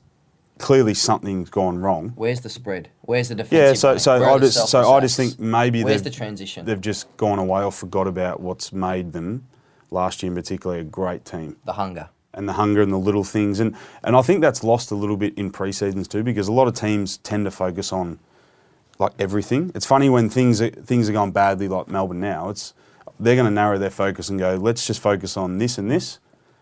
clearly 0.59 0.93
something's 0.93 1.49
gone 1.49 1.79
wrong. 1.79 2.13
Where's 2.15 2.41
the 2.41 2.49
spread? 2.49 2.89
Where's 3.01 3.29
the 3.29 3.35
defensive? 3.35 3.57
Yeah, 3.57 3.73
so 3.73 3.97
so 3.97 4.23
I 4.23 4.39
just 4.39 4.67
so 4.67 4.93
I 4.93 4.99
just 5.01 5.17
think 5.17 5.39
maybe 5.39 5.83
Where's 5.83 6.01
they've, 6.01 6.11
the 6.11 6.17
transition? 6.17 6.65
They've 6.65 6.79
just 6.79 7.15
gone 7.17 7.39
away 7.39 7.63
or 7.63 7.71
forgot 7.71 8.07
about 8.07 8.39
what's 8.39 8.71
made 8.71 9.11
them 9.11 9.45
last 9.91 10.23
year, 10.23 10.31
in 10.31 10.35
particular, 10.35 10.77
a 10.77 10.83
great 10.83 11.25
team 11.25 11.57
the 11.65 11.73
hunger. 11.73 12.09
and 12.33 12.47
the 12.47 12.53
hunger 12.53 12.81
and 12.81 12.91
the 12.91 12.97
little 12.97 13.23
things. 13.23 13.59
And, 13.59 13.75
and 14.03 14.15
I 14.15 14.21
think 14.21 14.41
that's 14.41 14.63
lost 14.63 14.91
a 14.91 14.95
little 14.95 15.17
bit 15.17 15.37
in 15.37 15.51
pre-seasons 15.51 16.07
too 16.07 16.23
because 16.23 16.47
a 16.47 16.53
lot 16.53 16.67
of 16.67 16.75
teams 16.75 17.17
tend 17.17 17.45
to 17.45 17.51
focus 17.51 17.91
on 17.91 18.19
like 18.99 19.11
everything. 19.19 19.71
It's 19.75 19.85
funny 19.85 20.09
when 20.09 20.29
things 20.29 20.61
are, 20.61 20.69
things 20.69 21.09
are 21.09 21.13
going 21.13 21.31
badly 21.31 21.67
like 21.67 21.87
Melbourne 21.87 22.19
now. 22.19 22.49
It's 22.49 22.73
they're 23.19 23.35
going 23.35 23.45
to 23.45 23.51
narrow 23.51 23.77
their 23.77 23.89
focus 23.89 24.29
and 24.29 24.39
go, 24.39 24.55
let's 24.55 24.85
just 24.87 24.99
focus 25.01 25.37
on 25.37 25.57
this 25.57 25.77
and 25.77 25.89
this 25.89 26.19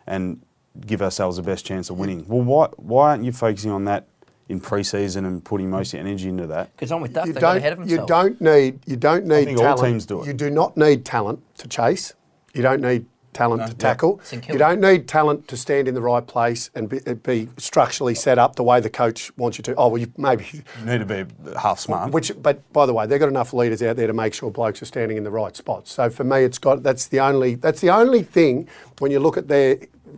and 0.07 0.41
give 0.85 1.01
ourselves 1.01 1.37
the 1.37 1.43
best 1.43 1.65
chance 1.65 1.89
of 1.89 1.97
winning. 1.97 2.25
Well, 2.27 2.41
why 2.41 2.67
why 2.77 3.09
aren't 3.11 3.23
you 3.23 3.31
focusing 3.31 3.71
on 3.71 3.85
that 3.85 4.07
in 4.49 4.59
pre-season 4.59 5.25
and 5.25 5.43
putting 5.43 5.69
most 5.69 5.93
of 5.93 5.99
your 5.99 6.07
energy 6.07 6.29
into 6.29 6.47
that? 6.47 6.75
Because 6.75 6.91
I'm 6.91 7.01
with 7.01 7.13
Duck, 7.13 7.25
You 7.27 7.33
they 7.33 7.41
got 7.41 7.49
don't, 7.53 7.57
ahead 7.57 7.73
of 7.73 7.79
themselves. 7.79 8.01
you 8.01 8.07
don't 8.07 8.41
need 8.41 8.79
you 8.85 8.95
don't 8.95 9.25
need 9.25 9.45
think 9.45 9.59
all 9.59 9.77
teams 9.77 10.05
do 10.05 10.21
it. 10.23 10.27
You 10.27 10.33
do 10.33 10.49
not 10.49 10.75
need 10.77 11.05
talent 11.05 11.39
to 11.57 11.67
chase. 11.67 12.13
You 12.53 12.61
don't 12.61 12.81
need 12.81 13.05
talent 13.33 13.67
to 13.67 13.73
tackle. 13.73 14.19
St 14.23 14.47
You 14.47 14.57
don't 14.57 14.81
need 14.81 15.07
talent 15.07 15.47
to 15.47 15.57
stand 15.57 15.87
in 15.87 15.93
the 15.93 16.01
right 16.01 16.25
place 16.25 16.69
and 16.75 16.89
be, 16.89 16.99
be 17.23 17.49
structurally 17.57 18.15
set 18.15 18.37
up 18.37 18.55
the 18.55 18.63
way 18.63 18.79
the 18.79 18.89
coach 18.89 19.35
wants 19.37 19.57
you 19.57 19.63
to. 19.63 19.75
Oh 19.75 19.89
well, 19.89 19.97
you 19.97 20.11
maybe 20.17 20.45
You 20.53 20.85
need 20.85 20.99
to 20.99 21.05
be 21.05 21.25
half 21.57 21.79
smart. 21.79 22.11
Which, 22.11 22.31
but 22.41 22.71
by 22.73 22.85
the 22.85 22.93
way, 22.93 23.05
they've 23.05 23.19
got 23.19 23.29
enough 23.29 23.53
leaders 23.53 23.81
out 23.81 23.95
there 23.95 24.07
to 24.07 24.13
make 24.13 24.33
sure 24.33 24.51
blokes 24.51 24.81
are 24.81 24.85
standing 24.85 25.17
in 25.17 25.23
the 25.23 25.31
right 25.31 25.55
spots. 25.55 25.91
So 25.91 26.09
for 26.09 26.23
me, 26.23 26.43
it's 26.43 26.57
got 26.57 26.83
that's 26.83 27.07
the 27.07 27.19
only 27.19 27.55
that's 27.55 27.81
the 27.81 27.89
only 27.89 28.23
thing 28.23 28.67
when 28.99 29.11
you 29.11 29.19
look 29.19 29.37
at 29.37 29.47
their 29.47 29.77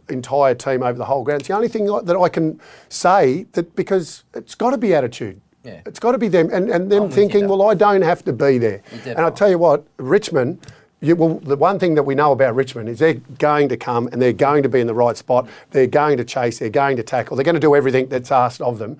entire 0.10 0.56
team 0.56 0.84
over 0.84 0.98
the 0.98 1.06
whole 1.06 1.24
ground. 1.24 1.42
It's 1.42 1.48
the 1.48 1.56
only 1.56 1.68
thing 1.68 1.86
that 1.86 2.18
I 2.18 2.30
can 2.30 2.60
say 2.90 3.46
that 3.54 3.76
because 3.76 4.24
it's 4.34 4.56
got 4.56 4.72
to 4.72 4.78
be 4.78 4.94
attitude. 4.94 5.40
Yeah. 5.64 5.82
It's 5.86 6.00
got 6.00 6.12
to 6.12 6.18
be 6.18 6.28
them 6.28 6.50
and, 6.52 6.70
and 6.70 6.92
them 6.92 7.04
with 7.04 7.12
you, 7.12 7.16
thinking, 7.16 7.48
well, 7.48 7.62
I 7.62 7.74
don't 7.74 8.02
have 8.02 8.24
to 8.26 8.34
be 8.34 8.58
there. 8.58 8.82
And 9.06 9.20
I'll 9.20 9.32
tell 9.32 9.50
you 9.50 9.58
what, 9.58 9.86
Richmond. 9.98 10.60
You, 11.04 11.16
well, 11.18 11.40
the 11.40 11.58
one 11.58 11.80
thing 11.80 11.96
that 11.96 12.04
we 12.04 12.16
know 12.16 12.32
about 12.32 12.56
Richmond 12.56 12.88
is 12.90 13.00
they're 13.00 13.16
going 13.38 13.68
to 13.70 13.78
come 13.78 14.08
and 14.12 14.22
they're 14.22 14.32
going 14.34 14.64
to 14.64 14.70
be 14.70 14.80
in 14.80 14.88
the 14.88 14.94
right 14.94 15.18
spot. 15.18 15.50
They're 15.72 15.86
going 15.86 16.18
to 16.18 16.24
chase. 16.24 16.60
They're 16.60 16.70
going 16.70 16.96
to 16.98 17.04
tackle. 17.04 17.36
They're 17.36 17.44
going 17.44 17.56
to 17.56 17.60
do 17.60 17.76
everything 17.76 18.08
that's 18.08 18.32
asked 18.32 18.62
of 18.62 18.80
them. 18.80 18.98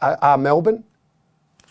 Are, 0.00 0.16
are 0.22 0.38
Melbourne? 0.38 0.84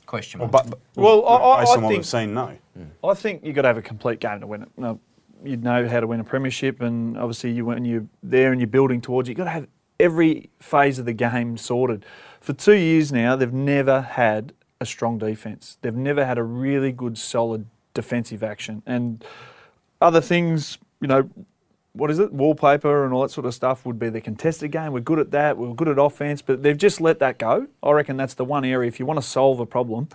Question 0.06 0.42
Well, 0.42 0.50
mark. 0.50 0.66
but, 0.70 0.80
but 0.96 1.02
Well, 1.02 1.26
I- 1.26 1.36
I- 1.36 1.60
based 1.62 1.72
I 1.72 1.76
on 1.76 1.82
what 1.84 1.90
think- 1.90 2.00
we've 2.00 2.06
seen, 2.06 2.34
no. 2.34 2.52
Hmm. 2.78 2.84
I 3.08 3.14
think 3.14 3.44
you've 3.46 3.56
got 3.56 3.62
to 3.64 3.68
have 3.70 3.78
a 3.78 3.82
complete 3.82 4.20
game 4.20 4.42
to 4.42 4.48
win 4.48 4.64
it. 4.64 4.70
Now, 4.78 5.00
you'd 5.44 5.64
know 5.64 5.88
how 5.88 6.00
to 6.02 6.08
win 6.08 6.20
a 6.20 6.24
premiership, 6.24 6.82
and 6.82 7.18
obviously, 7.18 7.52
you 7.52 7.66
when 7.66 7.86
you're 7.86 8.06
there 8.22 8.52
and 8.52 8.60
you're 8.62 8.68
building 8.68 9.02
towards 9.02 9.28
it, 9.28 9.32
you've 9.32 9.38
got 9.38 9.46
to 9.46 9.50
have 9.52 9.68
every 10.00 10.50
phase 10.60 11.00
of 11.00 11.06
the 11.06 11.14
game 11.14 11.58
sorted. 11.58 12.06
For 12.42 12.54
two 12.54 12.74
years 12.76 13.12
now, 13.12 13.36
they've 13.36 13.52
never 13.54 14.02
had 14.02 14.54
a 14.80 14.86
strong 14.86 15.18
defence. 15.18 15.78
They've 15.82 15.96
never 15.96 16.26
had 16.26 16.38
a 16.38 16.44
really 16.44 16.92
good, 16.92 17.18
solid 17.18 17.66
defensive 17.94 18.44
action. 18.44 18.84
And 18.86 19.24
other 20.00 20.22
things, 20.22 20.78
you 21.00 21.08
know, 21.08 21.30
what 21.94 22.10
is 22.10 22.20
it? 22.20 22.32
Wallpaper 22.32 23.04
and 23.04 23.14
all 23.14 23.22
that 23.24 23.32
sort 23.32 23.46
of 23.46 23.54
stuff 23.54 23.86
would 23.86 24.00
be 24.00 24.10
the 24.10 24.22
contested 24.22 24.72
game. 24.72 24.94
We're 24.94 25.02
good 25.02 25.20
at 25.20 25.32
that. 25.32 25.58
We're 25.58 25.74
good 25.74 25.90
at 25.90 26.00
offense, 26.00 26.42
but 26.42 26.64
they've 26.64 26.78
just 26.78 27.02
let 27.02 27.20
that 27.20 27.38
go. 27.38 27.68
I 27.84 27.92
reckon 27.92 28.18
that's 28.18 28.34
the 28.34 28.46
one 28.46 28.64
area. 28.64 28.88
If 28.88 29.00
you 29.00 29.06
want 29.06 29.18
to 29.20 29.26
solve 29.28 29.60
a 29.60 29.66
problem, 29.66 30.08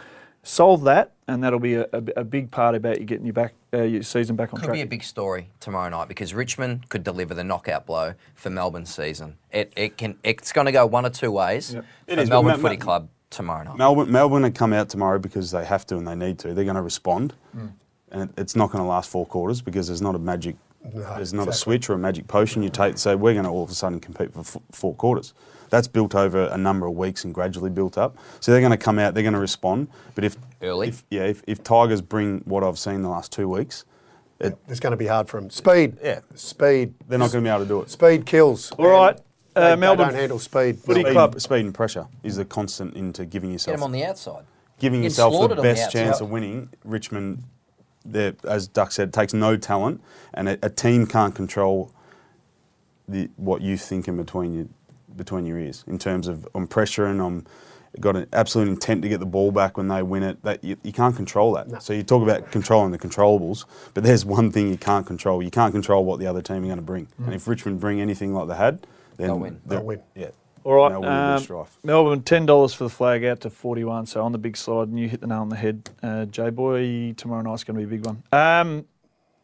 solve 0.43 0.85
that, 0.85 1.12
and 1.29 1.43
that'll 1.45 1.59
be 1.59 1.75
a, 1.75 1.87
a, 1.93 2.03
a 2.19 2.25
big 2.25 2.51
part 2.51 2.75
about 2.75 2.99
you 2.99 3.05
getting 3.05 3.27
your 3.27 3.35
back 3.35 3.53
uh, 3.75 3.83
your 3.83 4.03
season 4.03 4.37
back 4.37 4.55
on 4.55 4.61
Could 4.61 4.67
track. 4.67 4.75
Could 4.75 4.79
be 4.79 4.83
a 4.83 4.87
big 4.87 5.03
story 5.03 5.51
tomorrow 5.61 5.91
night 5.91 6.09
because 6.09 6.33
Richmond 6.33 6.89
could 6.89 7.05
deliver 7.05 7.35
the 7.35 7.45
knockout 7.45 7.85
blow 7.85 8.15
for 8.35 8.49
Melbourne's 8.49 8.95
season. 8.95 9.37
It, 9.53 9.73
it 9.77 9.99
can 9.99 10.17
it's 10.23 10.53
going 10.53 10.67
to 10.67 10.73
go 10.73 10.87
one 10.87 11.05
or 11.05 11.11
two 11.11 11.31
ways 11.31 11.75
Yep. 11.75 11.85
For 12.09 12.21
is, 12.21 12.29
Melbourne 12.31 12.53
Ma- 12.53 12.57
Ma- 12.57 12.62
Footy 12.62 12.77
Club 12.79 13.09
tomorrow 13.37 13.64
night. 13.64 13.77
Melbourne, 13.77 14.11
Melbourne 14.11 14.42
have 14.44 14.55
come 14.55 14.72
out 14.72 14.88
tomorrow 14.88 15.18
because 15.18 15.51
they 15.51 15.64
have 15.64 15.87
to 15.87 15.96
and 15.96 16.07
they 16.09 16.14
need 16.14 16.38
to. 16.40 16.55
They're 16.55 16.64
going 16.64 16.77
to 16.77 16.83
respond, 16.83 17.35
Hmm. 17.53 17.66
and 18.11 18.22
it, 18.31 18.31
it's 18.40 18.57
not 18.57 18.70
going 18.72 18.83
to 18.83 18.88
last 18.88 19.09
four 19.11 19.27
quarters 19.27 19.62
because 19.62 19.87
there's 19.87 20.03
not 20.03 20.14
a 20.14 20.18
magic, 20.18 20.57
there's 20.85 21.33
not 21.33 21.49
a 21.49 21.53
switch 21.53 21.88
or 21.88 21.94
a 21.94 21.99
magic 21.99 22.27
potion 22.27 22.62
you 22.62 22.70
take. 22.70 22.99
So 22.99 23.16
we're 23.16 23.35
going 23.35 23.44
to 23.44 23.51
all 23.51 23.62
of 23.62 23.70
a 23.70 23.75
sudden 23.75 24.01
compete 24.01 24.33
for 24.33 24.40
f- 24.40 24.57
four 24.72 24.94
quarters. 24.94 25.35
That's 25.68 25.88
built 25.88 26.14
over 26.14 26.44
a 26.46 26.57
number 26.57 26.87
of 26.87 26.94
weeks 26.94 27.25
and 27.25 27.35
gradually 27.35 27.70
built 27.70 27.99
up. 27.99 28.16
So 28.40 28.53
they're 28.53 28.61
going 28.61 28.70
to 28.70 28.77
come 28.77 28.99
out, 29.01 29.14
they're 29.14 29.25
going 29.25 29.33
to 29.35 29.40
respond. 29.40 29.88
But 30.14 30.22
if 30.25 30.37
Early? 30.62 30.88
if, 30.88 31.05
yeah, 31.11 31.25
if, 31.25 31.42
if 31.49 31.62
Tigers 31.64 32.01
bring 32.01 32.38
what 32.44 32.62
I've 32.62 32.79
seen 32.79 33.03
the 33.03 33.09
last 33.09 33.33
two 33.33 33.49
weeks, 33.49 33.85
it, 34.38 34.57
It's 34.68 34.79
going 34.81 34.92
to 34.92 34.96
be 34.96 35.07
hard 35.07 35.29
for 35.29 35.40
them. 35.40 35.51
Speed. 35.51 35.96
Yeah. 36.05 36.20
Speed. 36.37 36.94
they're 37.09 37.18
not 37.18 37.33
going 37.33 37.42
to 37.42 37.49
be 37.51 37.53
able 37.53 37.64
to 37.64 37.68
do 37.68 37.81
it. 37.81 37.90
Speed 37.90 38.27
kills. 38.27 38.70
All 38.72 38.87
right, 38.87 39.16
They, 39.16 39.22
uh, 39.57 39.71
they 39.71 39.77
Melbourne 39.77 40.09
don't 40.09 40.16
handle 40.16 40.38
speed. 40.38 40.79
Footy 40.81 41.03
Speed, 41.03 41.12
Club. 41.12 41.40
speed 41.40 41.64
and 41.64 41.75
pressure 41.75 42.07
is 42.23 42.37
the 42.37 42.45
constant 42.45 42.95
into 42.95 43.25
giving 43.27 43.51
yourself. 43.53 43.77
Get 43.77 43.81
yourself. 43.81 43.81
them 43.81 43.85
on 43.85 43.92
the 43.92 44.05
outside. 44.05 44.45
giving 44.79 45.01
Getting 45.01 45.05
yourself 45.05 45.33
the 45.33 45.37
slaughtered 45.38 45.59
on 45.59 45.64
the 45.64 45.75
best 45.75 45.92
chance 45.92 46.21
of 46.21 46.31
winning, 46.31 46.71
Richmond, 46.85 47.42
as 48.45 48.69
Duck 48.69 48.92
said, 48.92 49.12
takes 49.12 49.35
no 49.35 49.57
talent, 49.57 50.01
and 50.35 50.49
a, 50.49 50.59
a 50.62 50.71
team 50.71 51.07
can't 51.07 51.35
control 51.35 51.92
the 53.09 53.31
what 53.37 53.62
you 53.62 53.77
think 53.77 54.09
in 54.09 54.16
between 54.16 54.55
your 54.55 54.66
between 55.16 55.47
your 55.47 55.59
ears 55.59 55.85
in 55.87 55.99
terms 55.99 56.29
of 56.29 56.47
I'm 56.55 56.69
pressuring, 56.69 57.25
I'm 57.25 57.47
got 58.01 58.16
an 58.16 58.27
absolute 58.33 58.69
intent 58.69 59.03
to 59.03 59.09
get 59.09 59.21
the 59.21 59.27
ball 59.27 59.51
back 59.51 59.79
when 59.79 59.88
they 59.88 60.03
win 60.03 60.23
it. 60.23 60.42
That 60.42 60.62
you, 60.62 60.77
you 60.83 60.92
can't 60.92 61.16
control 61.16 61.53
that. 61.55 61.83
So 61.83 61.92
you 61.95 62.03
talk 62.03 62.23
about 62.23 62.51
controlling 62.51 62.92
the 62.92 62.99
controllables, 62.99 63.64
but 63.95 64.05
there's 64.05 64.25
one 64.25 64.51
thing 64.53 64.69
you 64.69 64.77
can't 64.77 65.07
control. 65.07 65.42
You 65.42 65.51
can't 65.51 65.73
control 65.73 66.05
what 66.05 66.21
the 66.21 66.27
other 66.27 66.42
team 66.42 66.59
are 66.59 66.66
going 66.66 66.77
to 66.77 66.83
bring. 66.83 67.09
And 67.25 67.35
if 67.35 67.49
Richmond 67.49 67.81
bring 67.81 68.01
anything 68.01 68.35
like 68.35 68.49
they 68.49 68.57
had, 68.57 68.87
then 69.16 69.26
They'll 69.29 69.38
win. 69.38 69.61
they're- 69.66 69.79
They'll 69.79 69.87
win. 69.87 70.02
Yeah. 70.14 70.29
All 70.64 70.74
right, 70.74 70.90
Melbourne 70.90 71.57
um. 71.61 71.66
Melbourne, 71.85 72.22
ten 72.22 72.44
dollars 72.44 72.74
for 72.74 72.83
the 72.85 72.90
flag 72.90 73.24
out 73.24 73.40
to 73.42 73.50
forty-one. 73.50 74.07
So 74.07 74.20
on 74.24 74.33
the 74.33 74.38
big 74.38 74.57
slide, 74.57 74.88
and 74.88 74.98
you 74.98 75.09
hit 75.09 75.20
the 75.20 75.29
nail 75.29 75.38
on 75.42 75.48
the 75.48 75.55
head, 75.55 75.88
uh, 76.02 76.24
J 76.24 76.50
boy. 76.50 77.12
Tomorrow 77.16 77.42
night's 77.42 77.62
going 77.62 77.79
to 77.79 77.87
be 77.87 77.94
a 77.94 77.98
big 77.98 78.05
one. 78.05 78.24
Um, 78.33 78.85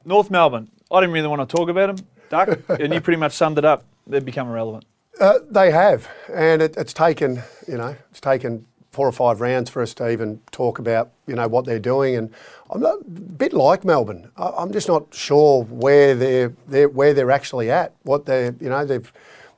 North 0.04 0.32
Melbourne. 0.32 0.68
I 0.90 1.00
didn't 1.00 1.12
really 1.14 1.28
want 1.28 1.48
to 1.48 1.56
talk 1.56 1.68
about 1.68 1.96
them, 1.96 2.06
Duck, 2.28 2.58
and 2.80 2.92
you 2.92 3.00
pretty 3.00 3.20
much 3.20 3.32
summed 3.34 3.56
it 3.56 3.64
up. 3.64 3.84
They've 4.04 4.24
become 4.24 4.48
irrelevant. 4.48 4.84
Uh, 5.20 5.38
they 5.48 5.70
have, 5.70 6.08
and 6.34 6.60
it, 6.60 6.76
it's 6.76 6.92
taken 6.92 7.40
you 7.68 7.76
know 7.76 7.94
it's 8.10 8.20
taken 8.20 8.66
four 8.90 9.06
or 9.06 9.12
five 9.12 9.40
rounds 9.40 9.70
for 9.70 9.80
us 9.80 9.94
to 9.94 10.10
even 10.10 10.40
talk 10.50 10.80
about 10.80 11.12
you 11.28 11.36
know 11.36 11.46
what 11.46 11.66
they're 11.66 11.78
doing, 11.78 12.16
and 12.16 12.30
I'm 12.70 12.80
not, 12.80 12.98
a 13.00 13.04
bit 13.04 13.52
like 13.52 13.84
Melbourne. 13.84 14.28
I, 14.36 14.48
I'm 14.58 14.72
just 14.72 14.88
not 14.88 15.14
sure 15.14 15.62
where 15.64 16.16
they're, 16.16 16.52
they're 16.66 16.88
where 16.88 17.14
they're 17.14 17.30
actually 17.30 17.70
at. 17.70 17.92
What 18.02 18.26
they 18.26 18.46
you 18.60 18.68
know 18.70 18.84
they've 18.84 19.12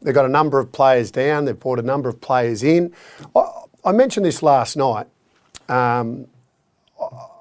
they've 0.05 0.15
got 0.15 0.25
a 0.27 0.29
number 0.29 0.61
of 0.61 0.71
players 0.71 1.11
down. 1.11 1.47
They've 1.47 1.59
brought 1.59 1.81
a 1.81 1.83
number 1.83 2.09
of 2.09 2.21
players 2.21 2.63
in. 2.63 2.93
I, 3.35 3.49
I 3.85 3.93
mentioned 3.93 4.25
this 4.25 4.43
last 4.43 4.77
night. 4.77 5.07
Um, 5.69 6.27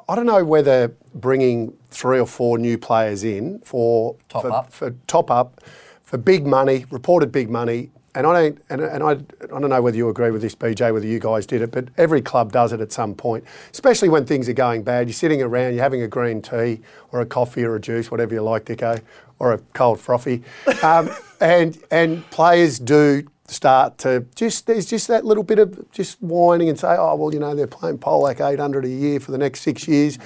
I 0.09 0.15
don't 0.15 0.25
know 0.25 0.43
whether 0.43 0.93
bringing 1.13 1.73
three 1.91 2.19
or 2.19 2.25
four 2.25 2.57
new 2.57 2.77
players 2.77 3.23
in 3.23 3.59
for 3.59 4.15
Top 4.29 4.41
for, 4.41 4.51
up. 4.51 4.71
for 4.71 4.95
top 5.07 5.29
up 5.29 5.61
for 6.01 6.17
big 6.17 6.45
money, 6.45 6.85
reported 6.89 7.31
big 7.31 7.49
money, 7.49 7.89
and 8.15 8.27
I 8.27 8.33
don't 8.33 8.61
and, 8.69 8.81
and 8.81 9.03
I, 9.03 9.11
I 9.11 9.59
don't 9.59 9.69
know 9.69 9.81
whether 9.81 9.97
you 9.97 10.09
agree 10.09 10.31
with 10.31 10.41
this, 10.41 10.55
BJ, 10.55 10.93
whether 10.93 11.07
you 11.07 11.19
guys 11.19 11.45
did 11.45 11.61
it, 11.61 11.71
but 11.71 11.87
every 11.97 12.21
club 12.21 12.51
does 12.51 12.73
it 12.73 12.81
at 12.81 12.91
some 12.91 13.15
point, 13.15 13.43
especially 13.71 14.09
when 14.09 14.25
things 14.25 14.47
are 14.49 14.53
going 14.53 14.83
bad. 14.83 15.07
You're 15.07 15.13
sitting 15.13 15.41
around, 15.41 15.73
you're 15.73 15.83
having 15.83 16.01
a 16.01 16.07
green 16.07 16.41
tea 16.41 16.81
or 17.11 17.21
a 17.21 17.25
coffee 17.25 17.63
or 17.63 17.75
a 17.75 17.81
juice, 17.81 18.11
whatever 18.11 18.33
you 18.35 18.41
like, 18.41 18.65
Dicko, 18.65 19.01
or 19.39 19.53
a 19.53 19.57
cold 19.73 19.99
frothy, 19.99 20.43
um, 20.81 21.09
and 21.41 21.77
and 21.91 22.29
players 22.31 22.79
do 22.79 23.23
start 23.47 23.97
to 23.99 24.25
just 24.35 24.67
there's 24.67 24.85
just 24.85 25.07
that 25.07 25.25
little 25.25 25.43
bit 25.43 25.59
of 25.59 25.91
just 25.91 26.21
whining 26.21 26.69
and 26.69 26.79
say, 26.79 26.95
oh 26.97 27.15
well, 27.15 27.33
you 27.33 27.39
know 27.39 27.55
they're 27.55 27.67
playing 27.67 27.97
Polec 27.97 28.45
800 28.45 28.85
a 28.85 28.89
year 28.89 29.19
for 29.19 29.31
the 29.31 29.37
next 29.37 29.61
six 29.61 29.87
years. 29.87 30.17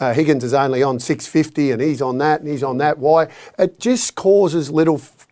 Uh, 0.00 0.12
Higgins 0.12 0.42
is 0.42 0.52
only 0.52 0.82
on 0.82 0.98
650 0.98 1.70
and 1.70 1.80
he's 1.80 2.02
on 2.02 2.18
that 2.18 2.40
and 2.40 2.48
he's 2.48 2.64
on 2.64 2.78
that. 2.78 2.98
Why? 2.98 3.28
It 3.58 3.78
just 3.78 4.16
causes 4.16 4.70
little 4.70 4.96
f- 4.96 5.28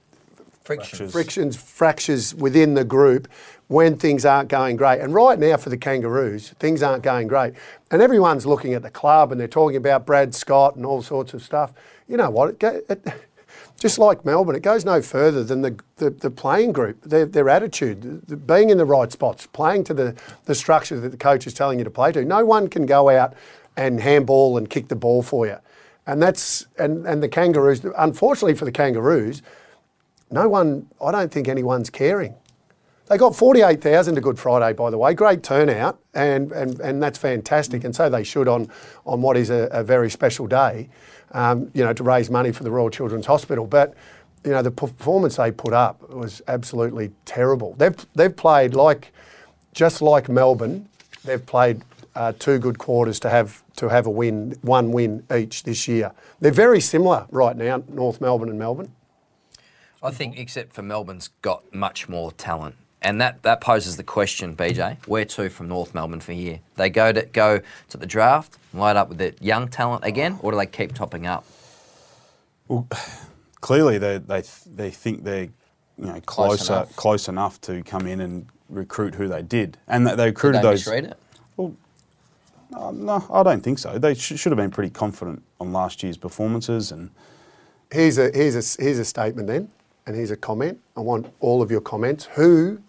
Friction. 0.62 1.09
frictions, 1.09 1.57
fractures 1.57 2.35
within 2.37 2.75
the 2.75 2.85
group 2.85 3.27
when 3.66 3.97
things 3.97 4.25
aren't 4.25 4.49
going 4.49 4.77
great. 4.77 5.01
And 5.01 5.12
right 5.12 5.38
now 5.38 5.57
for 5.57 5.71
the 5.71 5.77
Kangaroos, 5.77 6.51
things 6.61 6.83
aren't 6.83 7.03
going 7.03 7.27
great. 7.27 7.55
And 7.90 8.01
everyone's 8.01 8.47
looking 8.47 8.75
at 8.75 8.83
the 8.83 8.90
club 8.90 9.33
and 9.33 9.40
they're 9.40 9.49
talking 9.49 9.77
about 9.77 10.07
Brad 10.07 10.35
Scott 10.35 10.77
and 10.77 10.87
all 10.87 11.03
sorts 11.03 11.35
of 11.35 11.42
stuff. 11.42 11.73
You 12.09 12.17
know 12.17 12.31
what? 12.31 12.51
It, 12.51 12.59
go- 12.59 12.81
it, 12.88 13.07
just 13.79 13.99
like 13.99 14.25
Melbourne, 14.25 14.55
it 14.55 14.62
goes 14.62 14.85
no 14.85 15.03
further 15.03 15.43
than 15.43 15.62
the, 15.62 15.79
the, 15.97 16.11
the 16.11 16.31
playing 16.31 16.73
group, 16.73 17.03
their, 17.03 17.27
their 17.27 17.49
attitude, 17.49 18.27
the- 18.29 18.37
being 18.37 18.71
in 18.71 18.79
the 18.79 18.85
right 18.85 19.11
spots, 19.11 19.47
playing 19.47 19.85
to 19.85 19.95
the, 19.95 20.15
the 20.45 20.55
structure 20.55 20.99
that 21.01 21.09
the 21.11 21.17
coach 21.17 21.47
is 21.47 21.55
telling 21.55 21.79
you 21.79 21.85
to 21.85 21.91
play 21.91 22.12
to. 22.12 22.25
No 22.25 22.45
one 22.45 22.69
can 22.69 22.87
go 22.87 23.09
out 23.09 23.35
and 23.77 24.01
handball 24.01 24.57
and 24.59 24.69
kick 24.69 24.88
the 24.88 24.97
ball 24.97 25.23
for 25.23 25.47
you. 25.47 25.57
And 26.07 26.21
that's 26.23 26.67
and, 26.79 27.07
and 27.07 27.23
the 27.23 27.29
Kangaroos, 27.29 27.85
unfortunately 27.97 28.55
for 28.55 28.65
the 28.65 28.73
Kangaroos, 28.73 29.43
no 30.31 30.49
one, 30.49 30.88
I 31.05 31.12
don't 31.12 31.31
think 31.31 31.47
anyone's 31.47 31.91
caring. 31.91 32.35
They 33.07 33.19
got 33.19 33.37
48,000 33.37 34.15
to 34.15 34.21
Good 34.21 34.38
Friday, 34.38 34.73
by 34.75 34.91
the 34.91 34.97
way. 34.97 35.12
Great 35.12 35.43
turnout, 35.43 36.01
and, 36.15 36.51
and, 36.53 36.81
and 36.81 37.03
that's 37.03 37.19
fantastic. 37.19 37.85
And 37.85 37.95
so 37.95 38.09
they 38.09 38.25
should 38.25 38.49
on, 38.49 38.69
on 39.05 39.21
what 39.21 39.37
is 39.37 39.51
a, 39.51 39.69
a 39.71 39.85
very 39.85 40.09
special 40.09 40.47
day, 40.47 40.88
um, 41.33 41.71
you 41.75 41.85
know, 41.85 41.92
to 41.92 42.03
raise 42.03 42.31
money 42.31 42.53
for 42.53 42.64
the 42.64 42.71
Royal 42.71 42.90
Children's 42.90 43.27
Hospital. 43.27 43.66
But, 43.66 43.95
you 44.45 44.51
know, 44.51 44.62
the 44.62 44.71
performance 44.71 45.37
they 45.37 45.51
put 45.51 45.73
up 45.73 46.09
was 46.11 46.42
absolutely 46.49 47.12
terrible. 47.25 47.75
They've, 47.75 47.97
they've 48.14 48.35
played 48.35 48.75
like, 48.75 49.12
just 49.73 50.03
like 50.03 50.29
Melbourne, 50.29 50.88
they've 51.25 51.45
played 51.45 51.83
uh, 52.14 52.33
two 52.38 52.59
good 52.59 52.79
quarters 52.79 53.18
to 53.21 53.31
have, 53.31 53.62
to 53.77 53.88
have 53.88 54.07
a 54.07 54.11
win, 54.11 54.57
one 54.62 54.92
win 54.92 55.25
each 55.35 55.62
this 55.62 55.88
year. 55.88 56.12
They're 56.40 56.53
very 56.53 56.81
similar 56.81 57.27
right 57.31 57.57
now, 57.57 57.83
North 57.88 58.21
Melbourne 58.21 58.51
and 58.51 58.59
Melbourne. 58.59 58.92
I 60.03 60.11
think, 60.11 60.37
except 60.38 60.75
for 60.75 60.83
Melbourne's 60.83 61.29
got 61.42 61.73
much 61.73 62.09
more 62.09 62.33
talent. 62.33 62.75
And 63.03 63.21
that, 63.21 63.43
that 63.45 63.61
poses 63.61 63.97
the 63.97 64.05
question, 64.05 64.57
BJ, 64.57 64.97
where 65.09 65.25
to 65.27 65.51
from 65.51 65.69
North 65.69 65.95
Melbourne 65.95 66.21
for 66.21 66.33
here? 66.33 66.61
They 66.77 66.91
go 66.91 67.12
to 67.12 67.23
go 67.27 67.61
to 67.91 67.99
the 67.99 68.07
draft, 68.07 68.59
light 68.75 68.97
up 68.97 69.09
with 69.11 69.19
the 69.19 69.35
young 69.41 69.69
talent 69.69 70.05
again, 70.05 70.38
or 70.43 70.53
do 70.53 70.59
they 70.59 70.67
keep 70.67 70.95
topping 70.95 71.27
up? 71.27 71.45
Well, 72.69 72.88
clearly 73.61 73.99
they 73.99 74.19
they 74.19 74.43
they 74.75 74.91
think 74.91 75.25
they're 75.25 75.45
you 75.99 76.07
know 76.07 76.21
Close 76.27 76.69
closer 76.69 76.73
enough. 76.75 76.97
close 76.97 77.29
enough 77.29 77.61
to 77.62 77.83
come 77.85 78.07
in 78.07 78.21
and 78.21 78.47
recruit 78.71 79.17
who 79.17 79.29
they 79.29 79.43
did, 79.43 79.79
and 79.88 80.07
they, 80.07 80.17
they 80.17 80.27
Did 80.27 80.31
recruited 80.31 80.62
they 80.62 80.69
those. 80.69 80.87
misread 80.87 81.05
it? 81.07 81.19
Uh, 82.75 82.91
no, 82.93 83.27
I 83.33 83.43
don't 83.43 83.62
think 83.62 83.79
so. 83.79 83.99
They 83.99 84.15
sh- 84.15 84.38
should 84.38 84.53
have 84.53 84.57
been 84.59 84.71
pretty 84.71 84.91
confident 84.91 85.43
on 85.61 85.73
last 85.73 86.03
year's 86.03 86.17
performances, 86.19 86.93
and 86.93 87.11
Here's 87.93 88.19
a, 88.19 88.31
here's, 88.35 88.57
a, 88.79 88.83
here's 88.83 88.99
a 88.99 89.05
statement 89.05 89.49
then, 89.49 89.71
and 90.07 90.17
here's 90.17 90.31
a 90.31 90.37
comment. 90.37 90.81
I 90.97 91.01
want 91.01 91.33
all 91.41 91.62
of 91.62 91.71
your 91.71 91.81
comments. 91.83 92.27
Who 92.35 92.81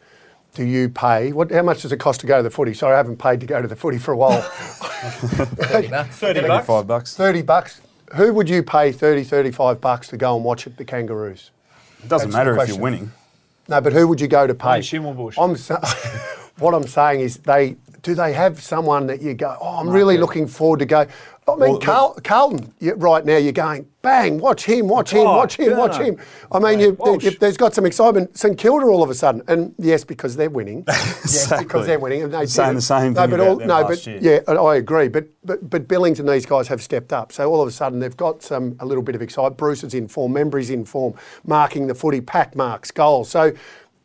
do 0.54 0.64
you 0.64 0.90
pay? 0.90 1.32
What, 1.32 1.52
how 1.52 1.64
much 1.64 1.82
does 1.82 1.92
it 1.92 1.98
cost 1.98 2.22
to 2.22 2.28
go 2.28 2.38
to 2.38 2.44
the 2.44 2.50
footy? 2.50 2.74
Sorry, 2.74 2.94
I 2.94 2.98
haven't 2.98 3.18
paid 3.18 3.40
to 3.42 3.46
go 3.46 3.62
to 3.62 3.68
the 3.68 3.76
footy 3.76 3.98
for 3.98 4.12
a 4.12 4.18
while. 4.18 4.42
30 5.04 5.88
bucks. 5.90 6.18
35 6.18 6.88
bucks. 6.88 7.16
30 7.16 7.42
bucks. 7.42 7.82
Who 8.16 8.34
would 8.34 8.48
you 8.48 8.62
pay 8.62 8.92
30, 8.92 9.24
35 9.24 9.82
bucks 9.82 10.08
to 10.10 10.18
go 10.18 10.36
and 10.36 10.46
watch 10.46 10.68
at 10.68 10.78
the 10.78 10.86
Kangaroos? 10.86 11.50
It 12.04 12.10
doesn't 12.10 12.30
That's 12.30 12.38
matter 12.38 12.60
if 12.60 12.68
you're 12.68 12.78
winning. 12.78 13.12
No, 13.68 13.82
but 13.82 13.94
who 13.94 14.08
would 14.08 14.22
you 14.22 14.28
go 14.28 14.46
to 14.46 14.54
pay? 14.54 14.70
Only 14.70 14.82
Schimmelbusch. 14.82 15.44
I'm 15.44 15.56
sa- 15.56 15.82
what 16.60 16.74
I'm 16.74 16.88
saying 16.88 17.22
is 17.22 17.38
they 17.38 17.78
do 18.04 18.14
they 18.14 18.34
have 18.34 18.62
someone 18.62 19.08
that 19.08 19.22
you 19.22 19.34
go, 19.34 19.58
oh, 19.60 19.78
I'm 19.80 19.90
really 19.90 20.18
looking 20.18 20.46
forward 20.46 20.80
to 20.80 20.86
go. 20.86 21.08
I 21.46 21.52
mean, 21.52 21.60
Well, 21.72 21.80
Carl, 21.80 22.18
Carlton, 22.24 22.74
you, 22.80 22.94
right 22.94 23.26
now 23.26 23.36
you're 23.38 23.52
going, 23.52 23.86
bang, 24.02 24.40
watch 24.40 24.64
him, 24.64 24.88
watch 24.88 25.12
him, 25.12 25.28
Oh, 25.28 25.38
watch 25.38 25.58
him, 25.58 25.76
watch 25.78 25.98
him. 25.98 26.18
I 26.52 26.60
mean, 26.60 26.80
you, 26.80 26.98
you- 27.22 27.32
there's 27.32 27.58
got 27.58 27.74
some 27.74 27.86
excitement. 27.86 28.38
St 28.38 28.58
Kilda 28.58 28.86
all 28.86 29.04
of 29.04 29.10
a 29.10 29.14
sudden, 29.14 29.42
and 29.48 29.76
yes, 29.78 30.04
because 30.06 30.36
they're 30.38 30.50
winning. 30.50 30.86
yes, 30.88 31.24
Exactly. 31.24 31.66
because 31.66 31.86
they're 31.88 32.00
winning. 32.00 32.24
And 32.24 32.34
they 32.34 32.46
Saying 32.46 32.76
the 32.76 32.82
same 32.82 33.14
no, 33.14 33.22
thing 33.22 33.30
but 33.32 33.40
about 33.42 33.48
all, 33.48 33.56
no, 33.60 33.82
last 33.82 33.88
but 34.06 34.08
year. 34.08 34.42
yeah, 34.48 34.54
I 34.54 34.76
agree. 34.78 35.08
But 35.10 35.28
but 35.44 35.70
but 35.70 35.88
Billings 35.88 36.20
and 36.20 36.30
these 36.30 36.46
guys 36.46 36.68
have 36.70 36.82
stepped 36.82 37.12
up. 37.12 37.32
So 37.34 37.52
all 37.52 37.62
of 37.62 37.68
a 37.68 37.72
sudden 37.72 38.00
they've 38.00 38.16
got 38.16 38.42
some 38.42 38.76
a 38.80 38.86
little 38.86 39.04
bit 39.04 39.16
of 39.16 39.22
excitement. 39.22 39.58
Bruce 39.58 39.84
is 39.84 39.94
in 39.94 40.08
form. 40.08 40.34
Membrey's 40.34 40.70
in 40.70 40.86
form. 40.86 41.14
Marking 41.46 41.88
the 41.88 41.96
footy, 41.96 42.22
pack 42.22 42.56
marks, 42.56 42.90
goals. 42.92 43.30
So, 43.30 43.52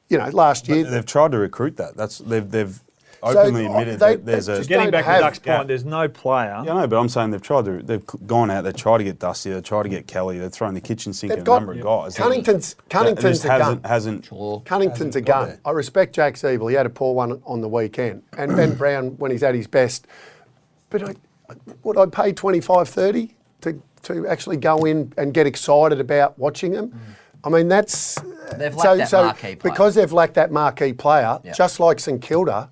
you 0.08 0.18
know, 0.18 0.28
last 0.30 0.68
year 0.68 0.82
They've 0.84 1.06
tried 1.06 1.32
to 1.32 1.38
recruit 1.38 1.76
that. 1.76 1.96
That's 1.96 2.18
they've 2.18 2.50
they've 2.50 2.80
openly 3.22 3.66
oh, 3.66 3.70
admitted 3.70 3.98
they- 4.00 4.16
that 4.16 4.26
there's 4.26 4.48
a. 4.48 4.56
just 4.58 4.68
Getting 4.68 4.90
back 4.90 5.04
to 5.04 5.10
have- 5.10 5.20
Duck's 5.20 5.38
point, 5.38 5.68
there's 5.68 5.84
no 5.84 6.08
player. 6.08 6.62
Yeah, 6.64 6.74
I 6.74 6.80
know, 6.82 6.86
but 6.86 6.98
I'm 7.00 7.08
saying 7.08 7.30
they've 7.30 7.42
tried 7.42 7.64
to. 7.66 7.82
They've 7.82 8.04
gone 8.26 8.50
out. 8.50 8.64
They've 8.64 8.76
tried 8.76 8.98
to 8.98 9.04
get 9.04 9.18
Dusty. 9.18 9.50
They've 9.50 9.62
tried 9.62 9.84
to 9.84 9.88
get 9.88 10.06
Kelly. 10.06 10.38
They've 10.38 10.52
thrown 10.52 10.74
the 10.74 10.80
kitchen 10.80 11.12
sink 11.12 11.30
They've 11.30 11.38
at 11.38 11.42
a 11.42 11.44
got- 11.44 11.58
number 11.58 11.72
of 11.72 11.80
guys. 11.82 12.16
Cunnington's- 12.16 12.74
That- 12.74 12.82
that 12.84 12.90
Cunnington's 12.90 13.44
a 13.44 13.48
gun. 13.48 13.60
hasn't, 13.60 13.86
hasn't 13.86 14.24
Sure. 14.26 14.62
Cunnington's 14.64 15.00
a 15.16 15.18
Hasn't 15.18 15.26
got 15.26 15.40
gun. 15.40 15.48
there. 15.48 15.60
I 15.64 15.70
respect 15.72 16.14
Jack 16.14 16.34
Ziebell. 16.34 16.70
He 16.70 16.76
had 16.76 16.86
a 16.86 16.90
poor 16.90 17.14
one 17.14 17.40
on 17.46 17.60
the 17.60 17.68
weekend. 17.68 18.22
And 18.36 18.54
Ben 18.56 18.74
Brown 18.78 19.08
when 19.18 19.30
he's 19.30 19.42
at 19.42 19.54
his 19.54 19.66
best. 19.66 20.06
But 20.90 21.02
I, 21.08 21.14
would 21.82 21.98
I 21.98 22.06
pay 22.06 22.32
25, 22.32 22.88
30 22.88 23.34
to, 23.62 23.82
to 24.02 24.26
actually 24.26 24.56
go 24.58 24.84
in 24.84 25.12
and 25.16 25.34
get 25.34 25.46
excited 25.46 26.00
about 26.00 26.38
watching 26.38 26.72
them? 26.72 26.88
Mm. 26.88 26.98
I 27.44 27.50
mean, 27.50 27.68
that's. 27.68 28.16
They've 28.56 28.74
lacked 28.74 29.10
that 29.10 29.12
marquee 29.12 29.54
player. 29.54 29.72
Because 29.72 29.94
they've 29.94 30.12
lacked 30.12 30.34
that 30.34 30.50
marquee 30.50 30.92
player, 30.92 31.38
Yeah. 31.44 31.52
just 31.52 31.78
like 31.78 32.00
St 32.00 32.20
Kilda, 32.20 32.68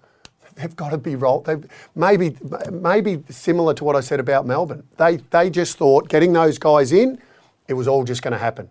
they've 0.57 0.75
got 0.75 0.91
to 0.91 0.99
be 0.99 1.15
rolled. 1.15 1.47
They've, 1.47 1.65
maybe, 1.95 2.37
maybe 2.71 3.23
similar 3.29 3.75
to 3.75 3.85
what 3.85 3.95
I 3.95 4.01
said 4.01 4.21
about 4.21 4.47
Melbourne. 4.47 4.83
They, 4.97 5.17
they 5.31 5.49
just 5.51 5.79
thought 5.79 6.09
getting 6.09 6.33
those 6.33 6.59
guys 6.59 6.93
in, 6.93 7.21
it 7.69 7.75
was 7.75 7.87
all 7.87 8.05
just 8.05 8.23
going 8.23 8.33
to 8.33 8.39
happen. 8.39 8.69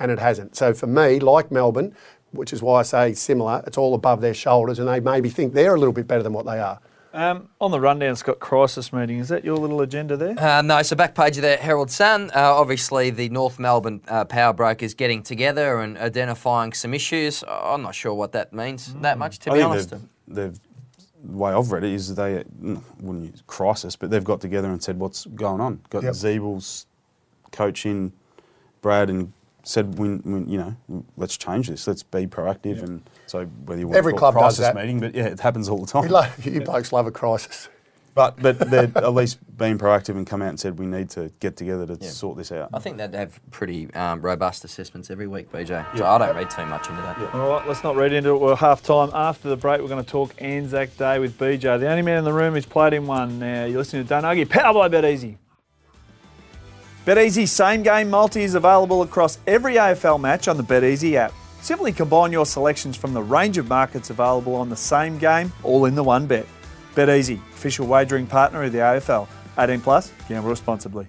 And 0.00 0.10
it 0.10 0.18
hasn't. 0.18 0.56
So 0.56 0.74
for 0.74 0.86
me, 0.86 1.18
like 1.18 1.50
Melbourne, 1.50 1.94
which 2.30 2.52
is 2.52 2.62
why 2.62 2.80
I 2.80 2.82
say 2.82 3.14
similar, 3.14 3.62
it's 3.66 3.78
all 3.78 3.94
above 3.94 4.20
their 4.20 4.34
shoulders 4.34 4.78
and 4.78 4.86
they 4.88 5.00
maybe 5.00 5.28
think 5.28 5.54
they're 5.54 5.74
a 5.74 5.78
little 5.78 5.92
bit 5.92 6.06
better 6.06 6.22
than 6.22 6.32
what 6.32 6.46
they 6.46 6.60
are. 6.60 6.78
Um, 7.14 7.48
on 7.60 7.70
the 7.70 7.80
rundown, 7.80 8.12
it's 8.12 8.22
got 8.22 8.38
crisis 8.38 8.92
meeting. 8.92 9.18
Is 9.18 9.28
that 9.30 9.44
your 9.44 9.56
little 9.56 9.80
agenda 9.80 10.16
there? 10.16 10.38
Uh, 10.38 10.60
no, 10.60 10.82
so 10.82 10.94
back 10.94 11.14
page 11.14 11.36
of 11.38 11.42
the 11.42 11.56
Herald 11.56 11.90
Sun. 11.90 12.30
Uh, 12.30 12.54
obviously, 12.54 13.10
the 13.10 13.30
North 13.30 13.58
Melbourne 13.58 14.02
uh, 14.08 14.26
power 14.26 14.52
brokers 14.52 14.92
getting 14.92 15.22
together 15.22 15.80
and 15.80 15.96
identifying 15.96 16.74
some 16.74 16.92
issues. 16.92 17.42
I'm 17.48 17.82
not 17.82 17.94
sure 17.94 18.12
what 18.12 18.32
that 18.32 18.52
means 18.52 18.94
that 19.00 19.16
much, 19.18 19.38
to 19.40 19.52
I 19.52 19.56
be 19.56 19.62
honest. 19.62 19.90
they've, 19.90 20.02
they've 20.28 20.52
the 20.54 20.67
way 21.24 21.52
I've 21.52 21.70
read 21.72 21.84
it 21.84 21.92
is 21.92 22.14
they 22.14 22.44
wouldn't 22.60 23.24
use 23.24 23.42
crisis, 23.46 23.96
but 23.96 24.10
they've 24.10 24.24
got 24.24 24.40
together 24.40 24.68
and 24.68 24.82
said 24.82 24.98
what's 24.98 25.26
going 25.26 25.60
on. 25.60 25.80
Got 25.90 26.04
Yep. 26.04 26.12
Ziebell's 26.14 26.86
coach 27.52 27.86
in, 27.86 28.12
Brad, 28.82 29.10
and 29.10 29.32
said 29.64 29.98
we, 29.98 30.14
we, 30.16 30.40
you 30.50 30.58
know 30.58 31.04
let's 31.16 31.36
change 31.36 31.68
this. 31.68 31.86
Let's 31.86 32.02
be 32.02 32.26
proactive. 32.26 32.82
And 32.82 33.02
so 33.26 33.44
whether 33.66 33.80
you 33.80 33.88
want 33.88 33.98
Every 33.98 34.12
to 34.12 34.18
club 34.18 34.34
does 34.34 34.40
crisis 34.58 34.58
that. 34.60 34.74
meeting, 34.76 35.00
but 35.00 35.14
yeah, 35.14 35.26
it 35.26 35.40
happens 35.40 35.68
all 35.68 35.78
the 35.78 35.86
time. 35.86 36.04
You, 36.08 36.10
lo- 36.10 36.26
you 36.42 36.60
blokes 36.64 36.92
love 36.92 37.06
a 37.06 37.10
crisis. 37.10 37.68
But 38.18 38.42
but 38.42 38.58
they're 38.58 38.90
at 38.96 39.14
least 39.14 39.38
being 39.56 39.78
proactive 39.78 40.16
and 40.16 40.26
come 40.26 40.42
out 40.42 40.48
and 40.48 40.58
said 40.58 40.76
we 40.76 40.86
need 40.86 41.08
to 41.10 41.30
get 41.38 41.56
together 41.56 41.86
to 41.86 42.04
sort 42.04 42.36
this 42.36 42.50
out. 42.50 42.68
I 42.74 42.80
think 42.80 42.96
they'd 42.96 43.14
have 43.14 43.38
pretty 43.52 43.94
um, 43.94 44.20
robust 44.20 44.64
assessments 44.64 45.08
every 45.08 45.28
week, 45.28 45.52
BJ. 45.52 45.86
So 45.96 46.04
I 46.04 46.18
don't 46.18 46.34
read 46.34 46.50
too 46.50 46.66
much 46.66 46.88
into 46.88 47.00
that. 47.00 47.32
All 47.32 47.48
right, 47.48 47.64
let's 47.68 47.84
not 47.84 47.94
read 47.94 48.12
into 48.12 48.30
it. 48.30 48.40
We're 48.40 48.56
half 48.56 48.82
time. 48.82 49.12
After 49.14 49.48
the 49.48 49.56
break, 49.56 49.80
we're 49.80 49.86
going 49.86 50.04
to 50.04 50.10
talk 50.10 50.34
Anzac 50.42 50.96
Day 50.96 51.20
with 51.20 51.38
BJ, 51.38 51.78
the 51.78 51.88
only 51.88 52.02
man 52.02 52.18
in 52.18 52.24
the 52.24 52.32
room 52.32 52.54
who's 52.54 52.66
played 52.66 52.92
in 52.92 53.06
one. 53.06 53.38
Now, 53.38 53.66
you're 53.66 53.78
listening 53.78 54.02
to 54.02 54.08
Don't 54.08 54.24
Argue, 54.24 54.46
powered 54.46 54.90
by 54.90 55.00
BetEasy. 55.00 55.36
BetEasy 57.06 57.46
same 57.46 57.84
game 57.84 58.10
multi 58.10 58.42
is 58.42 58.56
available 58.56 59.02
across 59.02 59.38
every 59.46 59.74
AFL 59.74 60.20
match 60.20 60.48
on 60.48 60.56
the 60.56 60.64
BetEasy 60.64 61.14
app. 61.14 61.32
Simply 61.60 61.92
combine 61.92 62.32
your 62.32 62.46
selections 62.46 62.96
from 62.96 63.14
the 63.14 63.22
range 63.22 63.58
of 63.58 63.68
markets 63.68 64.10
available 64.10 64.56
on 64.56 64.70
the 64.70 64.76
same 64.76 65.18
game, 65.18 65.52
all 65.62 65.84
in 65.84 65.94
the 65.94 66.02
one 66.02 66.26
bet. 66.26 66.46
BetEasy, 66.98 67.38
official 67.52 67.86
wagering 67.86 68.26
partner 68.26 68.64
of 68.64 68.72
the 68.72 68.78
AFL. 68.78 69.28
18 69.56 69.80
plus, 69.80 70.12
gamble 70.28 70.50
responsibly. 70.50 71.06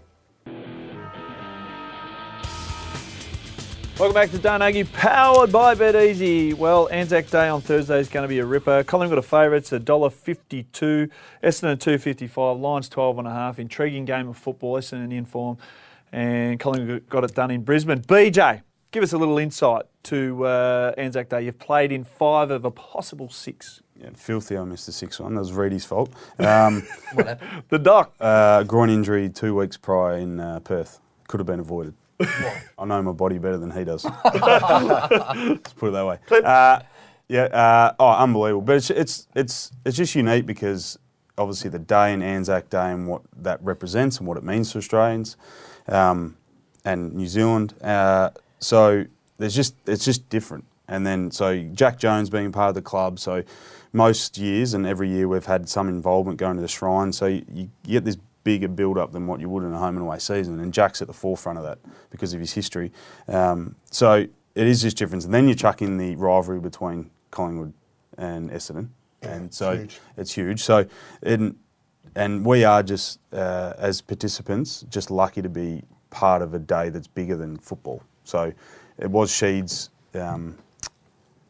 Welcome 3.97 4.13
back 4.13 4.29
to 4.29 4.37
Don't 4.37 4.61
powered 4.93 5.51
by 5.51 5.73
BetEasy. 5.73 6.53
Well, 6.53 6.89
Anzac 6.91 7.31
Day 7.31 7.49
on 7.49 7.61
Thursday 7.61 7.99
is 7.99 8.07
going 8.07 8.21
to 8.21 8.27
be 8.27 8.37
a 8.37 8.45
ripper. 8.45 8.83
Collingwood 8.83 9.17
are 9.17 9.23
favourites, 9.23 9.71
$1.52. 9.71 11.09
Essendon 11.43 11.79
255 11.79 12.57
Lions 12.59 12.87
12 12.87 13.17
and 13.17 13.27
a 13.27 13.31
half. 13.31 13.57
Intriguing 13.57 14.05
game 14.05 14.29
of 14.29 14.37
football. 14.37 14.75
Essendon 14.75 15.11
in 15.11 15.25
form. 15.25 15.57
And 16.11 16.59
Collingwood 16.59 17.09
got 17.09 17.23
it 17.23 17.33
done 17.33 17.49
in 17.49 17.63
Brisbane. 17.63 18.01
BJ, 18.01 18.61
give 18.91 19.01
us 19.01 19.13
a 19.13 19.17
little 19.17 19.39
insight 19.39 19.85
to 20.03 20.45
uh, 20.45 20.93
Anzac 20.99 21.29
Day. 21.29 21.45
You've 21.45 21.57
played 21.57 21.91
in 21.91 22.03
five 22.03 22.51
of 22.51 22.63
a 22.63 22.69
possible 22.69 23.29
six. 23.29 23.81
Yeah, 24.01 24.09
filthy. 24.15 24.57
I 24.57 24.63
missed 24.63 24.85
the 24.85 24.91
sixth 24.93 25.19
one. 25.19 25.33
That 25.35 25.41
was 25.41 25.51
Reedy's 25.51 25.85
fault. 25.85 26.13
Um, 26.39 26.87
The 27.69 27.79
doc. 27.79 28.13
uh, 28.19 28.63
groin 28.63 28.89
injury 28.89 29.29
two 29.29 29.55
weeks 29.55 29.75
prior 29.75 30.17
in 30.17 30.39
uh, 30.39 30.59
Perth. 30.61 30.99
Could 31.27 31.39
have 31.41 31.47
been 31.47 31.59
avoided. 31.59 31.93
I 32.21 32.85
know 32.85 33.01
my 33.01 33.11
body 33.11 33.37
better 33.37 33.57
than 33.57 33.71
he 33.71 33.83
does. 33.83 34.05
Let's 34.25 35.73
put 35.73 35.89
it 35.89 35.91
that 35.91 36.05
way. 36.05 36.19
Uh, 36.31 36.79
yeah. 37.27 37.43
Uh, 37.43 37.93
oh, 37.99 38.09
unbelievable. 38.11 38.61
But 38.61 38.77
it's, 38.77 38.89
it's 38.89 39.27
it's 39.35 39.71
it's 39.85 39.97
just 39.97 40.15
unique 40.15 40.45
because 40.45 40.97
obviously 41.37 41.69
the 41.69 41.79
day 41.79 42.13
and 42.13 42.23
Anzac 42.23 42.69
Day 42.69 42.91
and 42.91 43.07
what 43.07 43.21
that 43.37 43.63
represents 43.63 44.17
and 44.17 44.27
what 44.27 44.37
it 44.37 44.43
means 44.43 44.71
to 44.73 44.79
Australians 44.79 45.37
um, 45.87 46.35
and 46.83 47.13
New 47.13 47.27
Zealand. 47.27 47.73
Uh, 47.81 48.31
so 48.59 49.05
there's 49.37 49.55
just 49.55 49.75
it's 49.85 50.03
just 50.05 50.27
different. 50.29 50.65
And 50.87 51.05
then 51.05 51.31
so 51.31 51.61
Jack 51.73 51.99
Jones 51.99 52.29
being 52.29 52.51
part 52.51 52.69
of 52.69 52.75
the 52.75 52.81
club. 52.81 53.19
So 53.19 53.43
most 53.91 54.37
years 54.37 54.73
and 54.73 54.85
every 54.85 55.09
year 55.09 55.27
we've 55.27 55.45
had 55.45 55.67
some 55.67 55.89
involvement 55.89 56.37
going 56.37 56.55
to 56.55 56.61
the 56.61 56.67
shrine. 56.67 57.11
So 57.11 57.25
you, 57.25 57.43
you 57.51 57.69
get 57.83 58.05
this 58.05 58.17
bigger 58.43 58.67
build 58.67 58.97
up 58.97 59.11
than 59.11 59.27
what 59.27 59.39
you 59.39 59.49
would 59.49 59.63
in 59.63 59.73
a 59.73 59.77
home 59.77 59.95
and 59.97 60.05
away 60.05 60.19
season. 60.19 60.59
And 60.59 60.73
Jack's 60.73 61.01
at 61.01 61.07
the 61.07 61.13
forefront 61.13 61.57
of 61.57 61.63
that 61.65 61.79
because 62.09 62.33
of 62.33 62.39
his 62.39 62.53
history. 62.53 62.91
Um, 63.27 63.75
so 63.91 64.25
it 64.55 64.67
is 64.67 64.81
just 64.81 64.97
difference. 64.97 65.25
And 65.25 65.33
then 65.33 65.47
you 65.47 65.55
chuck 65.55 65.81
in 65.81 65.97
the 65.97 66.15
rivalry 66.15 66.59
between 66.59 67.09
Collingwood 67.31 67.73
and 68.17 68.49
Essendon. 68.51 68.89
and 69.21 69.53
so 69.53 69.75
huge. 69.75 69.99
it's 70.17 70.33
huge. 70.33 70.63
So 70.63 70.85
and 71.23 71.55
and 72.15 72.45
we 72.45 72.63
are 72.63 72.83
just 72.83 73.19
uh, 73.33 73.73
as 73.77 74.01
participants 74.01 74.85
just 74.89 75.11
lucky 75.11 75.41
to 75.41 75.49
be 75.49 75.83
part 76.09 76.41
of 76.41 76.53
a 76.53 76.59
day 76.59 76.89
that's 76.89 77.07
bigger 77.07 77.35
than 77.35 77.57
football. 77.57 78.01
So 78.23 78.51
it 78.97 79.09
was 79.09 79.31
Sheed's 79.31 79.89
um, 80.13 80.57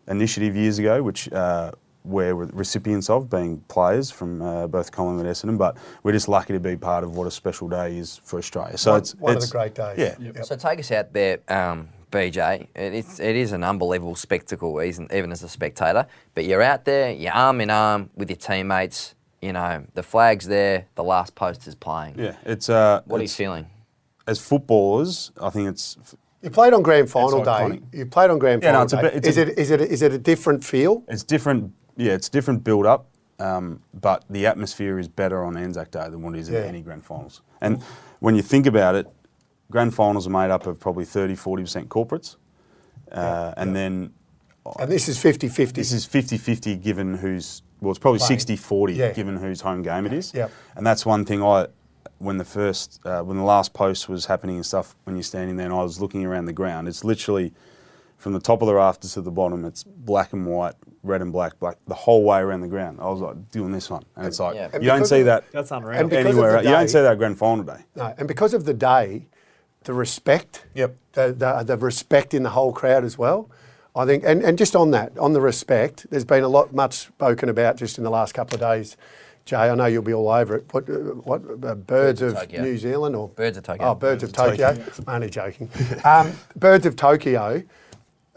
initiative 0.07 0.55
years 0.55 0.79
ago, 0.79 1.01
which 1.01 1.31
uh, 1.31 1.71
we're 2.09 2.33
recipients 2.33 3.09
of, 3.09 3.29
being 3.29 3.59
players 3.67 4.09
from 4.11 4.41
uh, 4.41 4.67
both 4.67 4.91
Collingwood 4.91 5.25
and 5.25 5.35
Essendon. 5.35 5.57
But 5.57 5.77
we're 6.03 6.11
just 6.11 6.27
lucky 6.27 6.53
to 6.53 6.59
be 6.59 6.75
part 6.75 7.03
of 7.03 7.15
what 7.15 7.27
a 7.27 7.31
special 7.31 7.67
day 7.69 7.97
is 7.97 8.19
for 8.23 8.39
Australia. 8.39 8.77
So 8.77 8.91
One- 8.91 8.99
it's 9.01 9.15
one 9.15 9.35
of 9.37 9.41
the 9.41 9.47
great 9.47 9.75
days. 9.75 9.97
Yeah, 9.97 10.15
Yep. 10.19 10.45
So 10.45 10.55
take 10.55 10.79
us 10.79 10.91
out 10.91 11.13
there, 11.13 11.39
um, 11.47 11.89
BJ. 12.11 12.67
It's, 12.75 13.19
it 13.19 13.35
is 13.35 13.51
an 13.51 13.63
unbelievable 13.63 14.15
spectacle, 14.15 14.81
even, 14.81 15.07
even 15.13 15.31
as 15.31 15.43
a 15.43 15.49
spectator. 15.49 16.07
But 16.33 16.45
you're 16.45 16.61
out 16.63 16.85
there, 16.85 17.11
you're 17.11 17.31
arm 17.33 17.61
in 17.61 17.69
arm 17.69 18.09
with 18.15 18.29
your 18.29 18.37
teammates. 18.37 19.13
You 19.41 19.53
know, 19.53 19.85
the 19.93 20.03
flag's 20.03 20.47
there, 20.47 20.87
the 20.95 21.03
last 21.03 21.33
post 21.35 21.65
is 21.67 21.75
playing. 21.75 22.19
yeah. 22.19 22.35
It's 22.45 22.67
uh, 22.69 23.01
What 23.05 23.19
are 23.19 23.23
you 23.23 23.29
feeling? 23.29 23.67
as 24.27 24.39
footballers. 24.39 25.31
I 25.41 25.49
think 25.49 25.69
it's 25.69 25.97
You 26.41 26.49
played 26.49 26.73
on 26.73 26.81
grand 26.83 27.09
final 27.09 27.43
day. 27.43 27.79
You 27.93 28.05
played 28.05 28.29
on 28.31 28.37
grand 28.39 28.61
Yeah, 28.63 28.71
no, 28.73 28.79
final 28.79 28.83
it's 28.85 28.93
a 28.93 28.95
day. 28.97 29.01
bit- 29.01 29.13
it's 29.15 29.27
is 29.27 29.37
a- 29.37 29.41
it 29.41 29.59
is 29.59 29.71
it 29.71 29.81
is 29.81 30.01
it 30.01 30.13
a 30.13 30.17
different 30.17 30.63
feel? 30.63 31.03
it's 31.07 31.23
different. 31.23 31.71
Yeah, 31.99 32.13
it's 32.13 32.29
different 32.29 32.63
build 32.63 32.85
up, 32.85 33.07
um, 33.39 33.81
but 33.93 34.23
the 34.29 34.47
atmosphere 34.47 34.99
is 34.99 35.09
better 35.09 35.43
on 35.43 35.57
Anzac 35.57 35.91
Day 35.91 36.07
than 36.09 36.21
what 36.21 36.33
it 36.35 36.39
is 36.39 36.49
Yeah. 36.49 36.61
in 36.61 36.67
any 36.69 36.81
grand 36.81 37.03
finals. 37.03 37.41
And 37.59 37.81
when 38.19 38.35
you 38.35 38.41
think 38.41 38.65
about 38.65 38.95
it, 38.95 39.05
grand 39.69 39.93
finals 39.93 40.25
are 40.25 40.29
made 40.29 40.49
up 40.49 40.65
of 40.65 40.79
probably 40.79 41.03
30, 41.03 41.35
40 41.35 41.63
percent 41.63 41.89
corporates, 41.89 42.37
uh, 43.11 43.53
and 43.57 43.75
then 43.75 44.13
And 44.79 44.89
this 44.89 45.09
is 45.09 45.17
50-50. 45.17 45.73
this 45.73 45.91
is 45.91 46.05
50-50 46.07 46.81
given 46.81 47.15
who's 47.15 47.61
well, 47.81 47.91
it's 47.91 47.99
probably 47.99 48.19
Playing. 48.19 48.39
60-40 48.39 48.95
Yeah. 48.95 49.11
given 49.13 49.37
whose 49.37 49.61
home 49.61 49.81
game 49.83 50.05
it 50.05 50.11
is. 50.13 50.33
Yep. 50.33 50.51
And 50.75 50.85
that's 50.85 51.05
one 51.05 51.23
thing 51.23 51.41
I, 51.41 51.67
when 52.17 52.37
the 52.37 52.43
first, 52.43 52.99
uh, 53.05 53.21
when 53.23 53.37
the 53.37 53.43
last 53.43 53.71
post 53.73 54.09
was 54.09 54.25
happening 54.25 54.57
and 54.57 54.65
stuff, 54.65 54.97
when 55.05 55.15
you're 55.15 55.23
standing 55.23 55.55
there 55.55 55.65
and 55.67 55.73
I 55.73 55.81
was 55.83 56.01
looking 56.01 56.25
around 56.25 56.43
the 56.45 56.51
ground, 56.53 56.89
it's 56.89 57.05
literally 57.05 57.53
from 58.19 58.33
the 58.33 58.39
top 58.39 58.61
of 58.61 58.67
the 58.67 58.75
rafters 58.75 59.13
to 59.15 59.21
the 59.21 59.31
bottom, 59.31 59.65
it's 59.65 59.83
black 59.83 60.33
and 60.33 60.45
white, 60.45 60.75
red 61.03 61.21
and 61.21 61.31
black, 61.31 61.57
black, 61.59 61.77
the 61.87 61.95
whole 61.95 62.23
way 62.23 62.39
around 62.39 62.61
the 62.61 62.67
ground. 62.67 62.99
I 63.01 63.09
was 63.09 63.21
like 63.21 63.49
doing 63.49 63.71
this 63.71 63.89
one. 63.89 64.03
And 64.15 64.27
it's 64.27 64.39
like, 64.39 64.55
Yeah. 64.55 64.69
And 64.73 64.83
you 64.83 64.89
don't 64.89 65.05
see 65.05 65.21
of- 65.21 65.25
that 65.27 65.45
That's 65.53 65.71
unreal. 65.71 65.99
And 66.01 66.09
because 66.09 66.25
of 66.25 66.31
anywhere. 66.31 66.51
the 66.51 66.57
else. 66.57 66.65
You 66.65 66.71
don't 66.71 66.87
see 66.89 67.01
that 67.01 67.17
grand 67.17 67.37
final 67.39 67.63
day. 67.63 67.85
No, 67.95 68.13
and 68.17 68.27
because 68.27 68.53
of 68.53 68.65
the 68.65 68.73
day, 68.73 69.27
the 69.85 69.93
respect, 69.93 70.65
Yep. 70.75 70.95
the, 71.13 71.31
the, 71.31 71.63
the 71.63 71.77
respect 71.77 72.33
in 72.33 72.43
the 72.43 72.49
whole 72.51 72.73
crowd 72.73 73.03
as 73.05 73.17
well. 73.17 73.49
I 73.95 74.05
think, 74.05 74.23
and, 74.25 74.43
and 74.43 74.57
just 74.57 74.75
on 74.75 74.91
that, 74.91 75.17
on 75.17 75.33
the 75.33 75.41
respect, 75.41 76.05
there's 76.09 76.25
been 76.25 76.43
a 76.43 76.47
lot 76.49 76.73
much 76.73 76.93
spoken 76.93 77.49
about 77.49 77.77
just 77.77 77.97
in 77.97 78.03
the 78.03 78.09
last 78.11 78.33
couple 78.33 78.55
of 78.55 78.59
days. 78.61 78.97
Jay, 79.45 79.55
I 79.55 79.73
know 79.73 79.85
you'll 79.87 80.03
be 80.03 80.13
all 80.13 80.29
over 80.29 80.57
it. 80.57 80.65
What, 80.73 80.87
uh, 80.89 80.93
what 81.23 81.41
uh, 81.63 81.73
birds 81.73 82.21
of 82.21 82.33
of 82.33 82.39
Tokyo. 82.41 82.61
New 82.61 82.77
Zealand 82.77 83.15
or 83.15 83.29
Birds 83.29 83.57
of 83.57 83.63
Tokyo. 83.63 83.87
Oh, 83.87 83.95
birds 83.95 84.21
of 84.23 84.31
Tokyo. 84.31 84.77
Only 85.07 85.29
joking. 85.29 85.69
um, 86.03 86.33
birds 86.55 86.85
of 86.85 86.95
Tokyo 86.97 87.63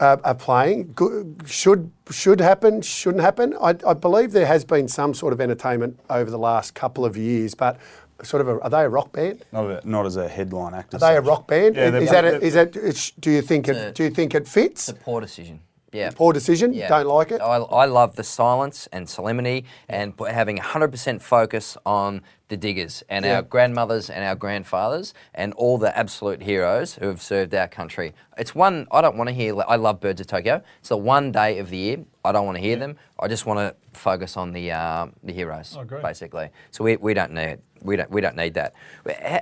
uh, 0.03 0.17
are 0.23 0.35
playing. 0.35 0.91
Go- 0.93 1.25
Should 1.45 1.91
should 2.11 2.41
happen. 2.41 2.81
Shouldn't 2.81 3.23
happen. 3.23 3.55
I, 3.61 3.69
I 3.87 3.93
believe 3.93 4.31
there 4.33 4.45
has 4.45 4.65
been 4.65 4.87
some 4.87 5.13
sort 5.13 5.31
of 5.33 5.39
entertainment 5.39 5.99
over 6.09 6.29
the 6.29 6.37
last 6.37 6.73
couple 6.75 7.05
of 7.05 7.15
years, 7.15 7.55
but 7.55 7.77
sort 8.21 8.41
of 8.41 8.47
a, 8.49 8.59
are 8.61 8.69
they 8.69 8.83
a 8.83 8.89
rock 8.89 9.11
band? 9.13 9.45
Not, 9.51 9.65
a, 9.65 9.89
not 9.89 10.05
as 10.05 10.17
a 10.17 10.27
headline 10.27 10.73
act. 10.73 10.93
Are 10.93 10.97
they 10.99 11.15
a 11.15 11.21
rock 11.21 11.47
band? 11.47 11.75
Yeah, 11.75 11.95
is 11.95 12.11
that 12.11 12.25
a, 12.25 12.41
is 12.41 12.53
that 12.53 12.71
do 13.19 13.31
you 13.31 13.41
think 13.41 13.67
it 13.69 13.95
do 13.95 14.03
you 14.03 14.09
think 14.09 14.35
it 14.35 14.47
fits? 14.47 14.89
It's 14.89 14.99
a 14.99 15.01
poor 15.03 15.21
decision. 15.21 15.61
Yeah. 15.93 16.09
Poor 16.11 16.33
decision. 16.33 16.73
Yeah. 16.73 16.89
Don't 16.89 17.07
like 17.07 17.31
it. 17.31 17.39
I, 17.41 17.57
I 17.57 17.85
love 17.85 18.15
the 18.15 18.23
silence 18.23 18.87
and 18.91 19.07
solemnity 19.07 19.65
and 19.87 20.13
having 20.27 20.57
100% 20.57 21.21
focus 21.21 21.77
on 21.85 22.21
the 22.49 22.57
diggers 22.57 23.03
and 23.09 23.23
Yeah. 23.25 23.35
our 23.37 23.41
grandmothers 23.43 24.09
and 24.09 24.23
our 24.25 24.35
grandfathers 24.35 25.13
and 25.33 25.53
all 25.53 25.77
the 25.77 25.95
absolute 25.97 26.41
heroes 26.41 26.95
who 26.95 27.07
have 27.07 27.21
served 27.21 27.53
our 27.55 27.67
country. 27.67 28.13
It's 28.37 28.53
one, 28.53 28.87
I 28.91 29.01
don't 29.01 29.17
want 29.17 29.29
to 29.29 29.33
hear, 29.33 29.55
I 29.67 29.75
love 29.75 29.99
Birds 30.01 30.19
of 30.19 30.27
Tokyo. 30.27 30.61
It's 30.79 30.89
the 30.89 30.97
one 30.97 31.31
day 31.31 31.59
of 31.59 31.69
the 31.69 31.77
year. 31.77 31.97
I 32.25 32.31
don't 32.31 32.45
want 32.45 32.57
to 32.57 32.61
hear 32.63 32.75
them. 32.75 32.97
I 33.19 33.27
just 33.27 33.45
want 33.45 33.59
to 33.59 33.75
focus 33.97 34.35
on 34.37 34.51
the, 34.51 34.71
uh, 34.71 35.07
the 35.23 35.33
heroes, 35.33 35.77
Oh, 35.79 35.83
basically. 35.85 36.49
So 36.71 36.83
we, 36.83 36.97
we 36.97 37.13
don't 37.13 37.31
need 37.33 37.59
we 37.81 37.97
don't, 37.97 38.09
we 38.09 38.21
don't 38.21 38.37
need 38.37 38.53
that. 38.53 38.73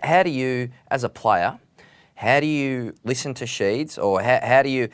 How 0.03 0.23
do 0.23 0.31
you, 0.31 0.69
as 0.89 1.03
a 1.03 1.09
player, 1.09 1.59
how 2.15 2.39
do 2.39 2.47
you 2.47 2.95
listen 3.03 3.33
to 3.35 3.45
Sheeds, 3.45 4.01
or 4.03 4.19
how, 4.21 4.39
how 4.41 4.63
do 4.63 4.69
you, 4.69 4.89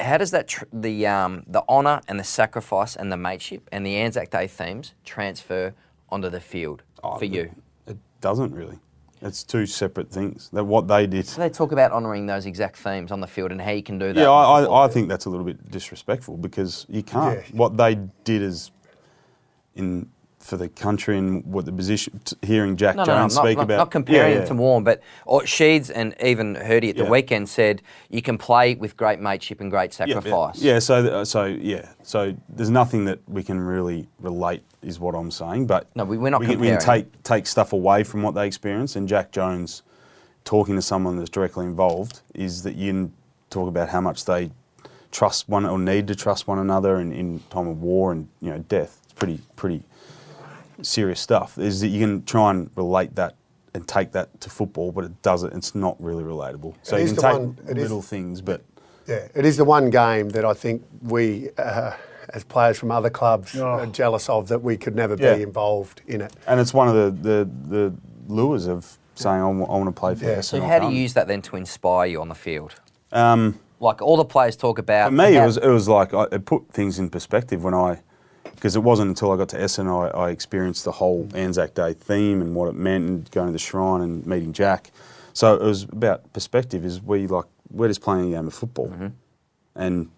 how 0.00 0.18
does 0.18 0.30
that 0.32 0.48
tr- 0.48 0.64
the 0.72 1.06
um, 1.06 1.44
the 1.46 1.62
honour 1.68 2.00
and 2.08 2.18
the 2.18 2.24
sacrifice 2.24 2.96
and 2.96 3.10
the 3.10 3.16
mateship 3.16 3.68
and 3.72 3.84
the 3.84 3.96
Anzac 3.96 4.30
Day 4.30 4.46
themes 4.46 4.94
transfer 5.04 5.74
onto 6.08 6.28
the 6.28 6.40
field 6.40 6.82
Oh, 7.02 7.16
for 7.16 7.24
you? 7.24 7.50
It 7.86 7.96
doesn't 8.20 8.54
really. 8.54 8.78
It's 9.22 9.42
two 9.42 9.64
separate 9.64 10.10
things. 10.10 10.50
That 10.52 10.64
what 10.64 10.88
they 10.88 11.06
did. 11.06 11.26
So 11.26 11.40
they 11.40 11.48
talk 11.48 11.72
about 11.72 11.90
honouring 11.92 12.26
those 12.26 12.44
exact 12.44 12.76
themes 12.76 13.10
on 13.10 13.20
the 13.20 13.26
field 13.26 13.50
and 13.50 13.60
how 13.60 13.70
you 13.70 13.82
can 13.82 13.98
do 13.98 14.12
that. 14.12 14.20
Yeah, 14.20 14.30
I, 14.30 14.62
I, 14.62 14.84
I 14.84 14.88
think 14.88 15.08
that's 15.08 15.24
a 15.24 15.30
little 15.30 15.46
bit 15.46 15.70
disrespectful 15.70 16.36
because 16.36 16.84
you 16.88 17.02
can't. 17.02 17.38
Yeah. 17.38 17.56
What 17.56 17.76
they 17.76 17.94
did 18.24 18.42
is 18.42 18.70
in 19.74 20.10
for 20.46 20.56
the 20.56 20.68
country 20.68 21.18
and 21.18 21.44
what 21.44 21.64
the 21.66 21.72
position. 21.72 22.20
Hearing 22.42 22.76
Jack 22.76 22.96
No, 22.96 23.04
no, 23.04 23.12
no, 23.14 23.20
Jones 23.22 23.34
not, 23.34 23.44
speak 23.44 23.56
not, 23.58 23.64
about 23.64 23.78
not 23.78 23.90
comparing 23.90 24.32
Yeah, 24.32 24.38
them 24.38 24.48
to 24.48 24.54
Warren, 24.54 24.84
but 24.84 25.02
or 25.26 25.42
Sheeds 25.42 25.90
and 25.94 26.14
even 26.22 26.54
Hurdy 26.54 26.90
at 26.90 26.96
the 26.96 27.04
Yeah. 27.04 27.10
weekend 27.10 27.48
said 27.48 27.82
you 28.08 28.22
can 28.22 28.38
play 28.38 28.76
with 28.76 28.96
great 28.96 29.18
mateship 29.20 29.60
and 29.60 29.70
great 29.70 29.98
Yeah, 29.98 30.06
yeah. 30.06 30.14
sacrifice. 30.14 30.62
Yeah, 30.62 30.78
so 30.78 31.02
th- 31.02 31.12
uh, 31.12 31.24
so 31.24 31.44
yeah, 31.46 31.88
so 32.02 32.34
there's 32.48 32.70
nothing 32.70 33.04
that 33.06 33.18
we 33.28 33.42
can 33.42 33.60
really 33.60 34.08
relate, 34.20 34.62
is 34.82 35.00
what 35.00 35.14
I'm 35.14 35.30
saying. 35.32 35.66
But 35.66 35.88
No, 35.96 36.04
we- 36.04 36.16
we're 36.16 36.30
not 36.30 36.40
we 36.40 36.46
can, 36.46 36.60
we 36.60 36.68
can 36.68 36.80
take 36.80 37.22
take 37.24 37.46
stuff 37.46 37.72
away 37.72 38.04
from 38.04 38.22
what 38.22 38.34
they 38.34 38.46
experience. 38.46 38.94
And 38.96 39.08
Jack 39.08 39.32
Jones, 39.32 39.82
talking 40.44 40.76
to 40.76 40.82
someone 40.82 41.16
that's 41.16 41.30
directly 41.30 41.66
involved, 41.66 42.20
is 42.34 42.62
that 42.62 42.76
you 42.76 42.92
can 42.92 43.12
talk 43.50 43.68
about 43.68 43.88
how 43.88 44.00
much 44.00 44.24
they 44.24 44.50
trust 45.10 45.48
one 45.48 45.64
or 45.66 45.78
need 45.78 46.06
to 46.08 46.14
trust 46.14 46.46
one 46.46 46.58
another 46.58 47.00
in, 47.00 47.10
in 47.12 47.40
time 47.50 47.66
of 47.66 47.80
war 47.82 48.12
and 48.12 48.28
you 48.40 48.50
know 48.50 48.58
death. 48.68 49.00
It's 49.04 49.12
pretty 49.14 49.40
pretty 49.56 49.82
serious 50.82 51.20
stuff. 51.20 51.58
Is 51.58 51.80
that 51.80 51.88
you 51.88 52.00
can 52.00 52.24
try 52.24 52.50
and 52.50 52.70
relate 52.76 53.14
that 53.16 53.34
and 53.74 53.86
take 53.86 54.12
that 54.12 54.40
to 54.40 54.50
football, 54.50 54.90
but 54.92 55.04
it 55.04 55.22
doesn't. 55.22 55.52
It's 55.52 55.74
not 55.74 55.96
really 56.02 56.24
relatable. 56.24 56.74
So 56.82 56.96
It 56.96 57.00
you 57.02 57.06
can 57.08 57.16
take 57.16 57.32
one- 57.32 57.58
it 57.68 57.76
is- 57.76 57.82
little 57.82 58.02
things, 58.02 58.40
but 58.40 58.62
Yeah, 59.06 59.28
it 59.34 59.44
is 59.44 59.56
the 59.56 59.64
one 59.64 59.90
game 59.90 60.30
that 60.30 60.44
I 60.44 60.52
think 60.52 60.82
we, 61.00 61.50
uh, 61.58 61.92
as 62.34 62.42
players 62.42 62.76
from 62.76 62.90
other 62.90 63.08
clubs, 63.10 63.54
Oh. 63.56 63.64
are 63.64 63.86
jealous 63.86 64.28
of 64.28 64.48
that 64.48 64.62
we 64.64 64.76
could 64.76 64.96
never 64.96 65.14
Yeah. 65.14 65.36
be 65.36 65.42
involved 65.42 66.00
in 66.08 66.20
it. 66.22 66.32
And 66.48 66.58
it's 66.58 66.74
one 66.74 66.88
of 66.88 66.94
the, 66.94 67.10
the, 67.28 67.48
the 67.68 67.94
lures 68.26 68.66
of 68.66 68.98
saying, 69.14 69.40
I 69.40 69.46
want, 69.48 69.86
to 69.86 69.92
play 69.92 70.14
for 70.16 70.24
Yeah. 70.24 70.34
this. 70.36 70.48
So 70.48 70.56
and 70.56 70.66
I 70.66 70.68
how 70.70 70.78
do 70.80 70.92
you 70.92 71.00
use 71.02 71.14
that 71.14 71.28
then 71.28 71.40
to 71.42 71.54
inspire 71.56 72.06
you 72.06 72.20
on 72.20 72.28
the 72.28 72.34
field? 72.34 72.74
Um, 73.12 73.60
Like 73.78 74.02
all 74.02 74.16
the 74.16 74.24
players 74.24 74.56
talk 74.56 74.78
about. 74.80 75.08
for 75.10 75.14
me, 75.14 75.36
it 75.36 75.44
was, 75.46 75.56
it 75.58 75.68
was 75.68 75.86
like, 75.88 76.12
I, 76.12 76.24
it 76.32 76.44
put 76.44 76.64
things 76.72 76.98
in 76.98 77.08
perspective 77.08 77.62
when 77.62 77.74
I, 77.74 78.00
because 78.56 78.76
it 78.76 78.80
wasn't 78.82 79.08
until 79.10 79.30
I 79.32 79.36
got 79.36 79.48
to 79.50 79.60
Essen 79.60 79.86
I, 79.86 80.08
I 80.08 80.30
experienced 80.30 80.84
the 80.84 80.92
whole 80.92 81.28
Anzac 81.34 81.74
Day 81.74 81.92
theme 81.94 82.40
and 82.42 82.54
what 82.54 82.68
it 82.68 82.74
meant 82.74 83.08
and 83.08 83.30
going 83.30 83.46
to 83.46 83.52
the 83.52 83.58
shrine 83.58 84.00
and 84.02 84.26
meeting 84.26 84.52
Jack. 84.52 84.90
So 85.32 85.54
it 85.54 85.62
was 85.62 85.84
about 85.84 86.32
perspective 86.32 86.84
is 86.84 87.00
we 87.02 87.26
like, 87.28 87.44
we're 87.70 87.88
just 87.88 88.00
playing 88.02 88.32
a 88.32 88.36
game 88.36 88.46
of 88.48 88.54
football. 88.54 88.88
Mm-hmm. 88.88 89.08
And 89.76 90.10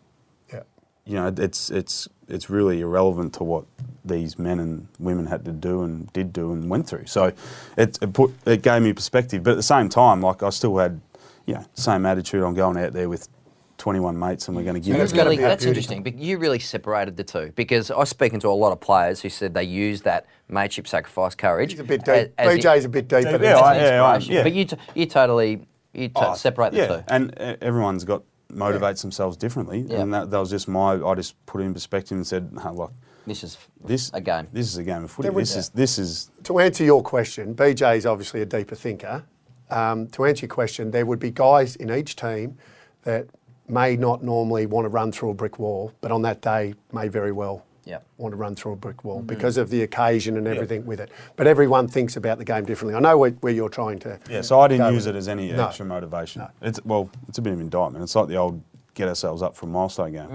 Yeah. 0.53 0.63
you 1.05 1.15
know, 1.17 1.35
it's 1.37 1.71
it's 1.71 2.09
it's 2.29 2.51
really 2.51 2.81
irrelevant 2.81 3.35
to 3.35 3.45
what 3.45 3.65
these 4.05 4.39
men 4.39 4.61
and 4.61 4.87
women 4.99 5.27
had 5.27 5.45
to 5.47 5.53
do 5.53 5.83
and 5.83 6.13
did 6.13 6.33
do 6.33 6.53
and 6.53 6.71
went 6.71 6.87
through. 6.89 7.07
So 7.07 7.33
it, 7.77 7.99
it 8.03 8.13
put 8.13 8.33
it 8.47 8.63
gave 8.63 8.83
me 8.83 8.93
perspective. 8.93 9.43
But 9.43 9.53
at 9.53 9.57
the 9.57 9.63
same 9.63 9.89
time, 9.89 10.21
like 10.23 10.43
I 10.43 10.51
still 10.51 10.77
had, 10.79 11.01
you 11.47 11.55
know, 11.55 11.65
same 11.75 12.07
attitude. 12.07 12.43
I'm 12.45 12.55
going 12.55 12.77
out 12.77 12.93
there 12.93 13.09
with 13.09 13.29
21 13.79 14.19
mates 14.19 14.49
and 14.49 14.57
we're 14.57 14.65
going 14.65 14.75
to 14.75 14.81
give 14.81 14.97
You 14.97 15.03
It's 15.03 15.13
it. 15.13 15.17
gotta 15.17 15.31
really, 15.31 15.41
that's 15.43 15.65
interesting. 15.65 16.03
But 16.03 16.19
you 16.19 16.39
really 16.39 16.59
separated 16.59 17.17
the 17.17 17.25
two 17.25 17.53
because 17.55 17.91
I 17.91 17.97
was 17.97 18.09
speaking 18.11 18.41
to 18.41 18.49
a 18.49 18.51
lot 18.51 18.73
of 18.73 18.81
players 18.81 19.23
who 19.23 19.29
said 19.29 19.55
they 19.55 19.63
use 19.63 20.03
that 20.03 20.27
mateship, 20.49 20.87
sacrifice, 20.89 21.35
courage. 21.35 21.71
He's 21.73 21.81
a 21.81 21.85
bit 21.85 22.07
as- 22.09 22.27
deep. 22.27 22.35
as 22.39 22.59
BJ's 22.59 22.85
a 22.85 22.89
bit 22.89 23.09
deeper 23.09 23.31
Yeah, 23.31 23.33
than 23.33 23.43
yeah, 23.43 23.59
I- 24.03 24.17
yeah, 24.19 24.33
yeah. 24.33 24.43
But 24.43 24.53
you, 24.53 24.65
t- 24.65 24.77
you 24.95 25.07
totally 25.07 25.67
you 25.95 26.09
t- 26.09 26.13
Oh, 26.17 26.35
separate 26.35 26.73
the 26.73 26.79
yeah, 26.79 26.87
two. 26.89 27.03
and 27.09 27.35
uh, 27.41 27.57
everyone's 27.63 28.05
got 28.05 28.23
motivates 28.53 29.01
themselves 29.03 29.37
differently, 29.37 29.85
Yeah. 29.89 30.01
and 30.01 30.13
that, 30.15 30.31
that 30.31 30.39
was 30.39 30.51
just 30.51 30.69
my. 30.69 30.95
I 30.95 31.15
just 31.15 31.35
put 31.47 31.61
it 31.61 31.65
in 31.65 31.73
perspective 31.75 32.17
and 32.17 32.27
said, 32.27 32.51
"Hey, 32.63 32.71
look, 32.71 32.93
This 33.27 33.43
is 33.45 33.59
this 33.85 34.11
a 34.15 34.21
game. 34.21 34.49
This 34.53 34.67
is 34.69 34.77
a 34.77 34.83
game 34.85 35.05
of 35.05 35.11
footy. 35.11 35.27
There 35.27 35.33
would- 35.33 35.43
This 35.43 35.57
is 35.57 35.69
this 35.71 35.99
is 35.99 36.31
To 36.45 36.59
answer 36.59 36.85
your 36.85 37.03
question, 37.03 37.55
BJ 37.55 37.97
is 37.97 38.07
obviously 38.07 38.43
a 38.43 38.47
deeper 38.47 38.75
thinker. 38.75 39.25
Um, 39.71 40.07
to 40.09 40.25
answer 40.25 40.47
your 40.47 40.55
question, 40.55 40.91
there 40.91 41.05
would 41.07 41.19
be 41.19 41.31
guys 41.31 41.77
in 41.77 41.91
each 41.91 42.17
team 42.17 42.57
that 43.05 43.27
may 43.71 43.97
not 43.97 44.23
normally 44.23 44.67
want 44.67 44.85
to 44.85 44.89
run 44.89 45.13
through 45.13 45.31
a 45.31 45.35
brick 45.35 45.59
wall, 45.59 45.93
but 46.01 46.11
on 46.13 46.23
that 46.23 46.41
day 46.41 46.75
may 46.93 47.09
very 47.09 47.33
well 47.33 47.65
Yep. 47.85 48.05
want 48.19 48.33
to 48.33 48.37
run 48.37 48.55
through 48.55 48.73
a 48.73 48.77
brick 48.77 49.03
wall 49.03 49.23
because 49.23 49.57
of 49.57 49.71
the 49.71 49.83
occasion 49.83 50.37
and 50.37 50.47
everything 50.47 50.85
with 50.85 51.01
it. 51.01 51.11
But 51.37 51.47
everyone 51.47 51.89
thinks 51.89 52.17
about 52.17 52.37
the 52.37 52.45
game 52.45 52.67
differently. 52.67 52.95
I 52.95 53.01
know 53.01 53.17
where, 53.17 53.31
where 53.31 53.53
you're 53.53 53.71
trying 53.71 53.99
to. 54.01 54.19
Yeah, 54.29 54.43
so 54.43 54.61
I 54.61 54.69
didn't 54.69 54.93
use 54.93 55.07
with 55.07 55.17
it 55.17 55.19
as 55.19 55.27
any 55.27 55.53
No. 55.53 55.69
extra 55.69 55.87
motivation. 55.87 56.43
It's 56.61 56.85
well, 56.85 57.09
it's 57.29 57.39
a 57.39 57.43
bit 57.43 57.55
of 57.55 57.61
indictment. 57.61 58.03
It's 58.03 58.15
like 58.15 58.29
the 58.29 58.37
old 58.37 58.61
get 58.93 59.09
ourselves 59.09 59.41
up 59.43 59.55
for 59.57 59.65
a 59.65 59.69
milestone 59.71 60.13
game. 60.13 60.29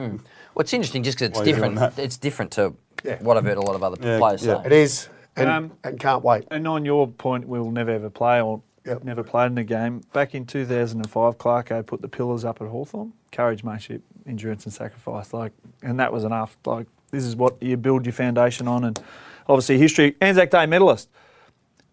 Well, 0.55 0.61
it's 0.61 0.73
interesting 0.73 1.03
just 1.03 1.19
because 1.19 1.29
it's 1.29 1.39
Why 1.39 1.45
different. 1.45 1.99
It's 1.99 2.17
different 2.17 2.51
to 2.53 2.73
Yeah. 3.03 3.17
what 3.21 3.37
I've 3.37 3.43
heard 3.45 3.57
a 3.57 3.61
lot 3.61 3.75
of 3.75 3.83
other 3.83 3.97
Yeah, 4.01 4.17
players 4.17 4.43
yeah. 4.43 4.61
say. 4.61 4.65
It 4.67 4.71
is, 4.71 5.09
and, 5.35 5.49
Um, 5.49 5.71
and 5.83 5.99
can't 5.99 6.23
wait. 6.23 6.45
And 6.49 6.67
on 6.67 6.85
your 6.85 7.07
point, 7.07 7.47
we'll 7.47 7.69
never 7.69 7.91
ever 7.91 8.09
play 8.09 8.41
or 8.41 8.61
Yep. 8.85 9.03
never 9.03 9.23
played 9.23 9.51
in 9.51 9.57
a 9.57 9.63
game. 9.63 10.01
Back 10.13 10.35
in 10.35 10.45
2005, 10.45 11.37
Clarko 11.37 11.85
put 11.85 12.01
the 12.01 12.07
pillars 12.07 12.43
up 12.43 12.61
at 12.61 12.67
Hawthorn. 12.67 13.13
Courage, 13.31 13.63
mateship, 13.63 14.01
endurance, 14.27 14.65
and 14.65 14.73
sacrifice. 14.73 15.33
Like, 15.33 15.53
and 15.81 15.99
that 15.99 16.11
was 16.11 16.23
enough. 16.23 16.57
Like, 16.65 16.87
this 17.11 17.23
is 17.23 17.35
what 17.35 17.61
you 17.61 17.77
build 17.77 18.05
your 18.05 18.13
foundation 18.13 18.67
on, 18.67 18.83
and 18.83 19.01
obviously 19.47 19.77
history. 19.77 20.15
Anzac 20.21 20.49
Day 20.49 20.65
medalist. 20.65 21.09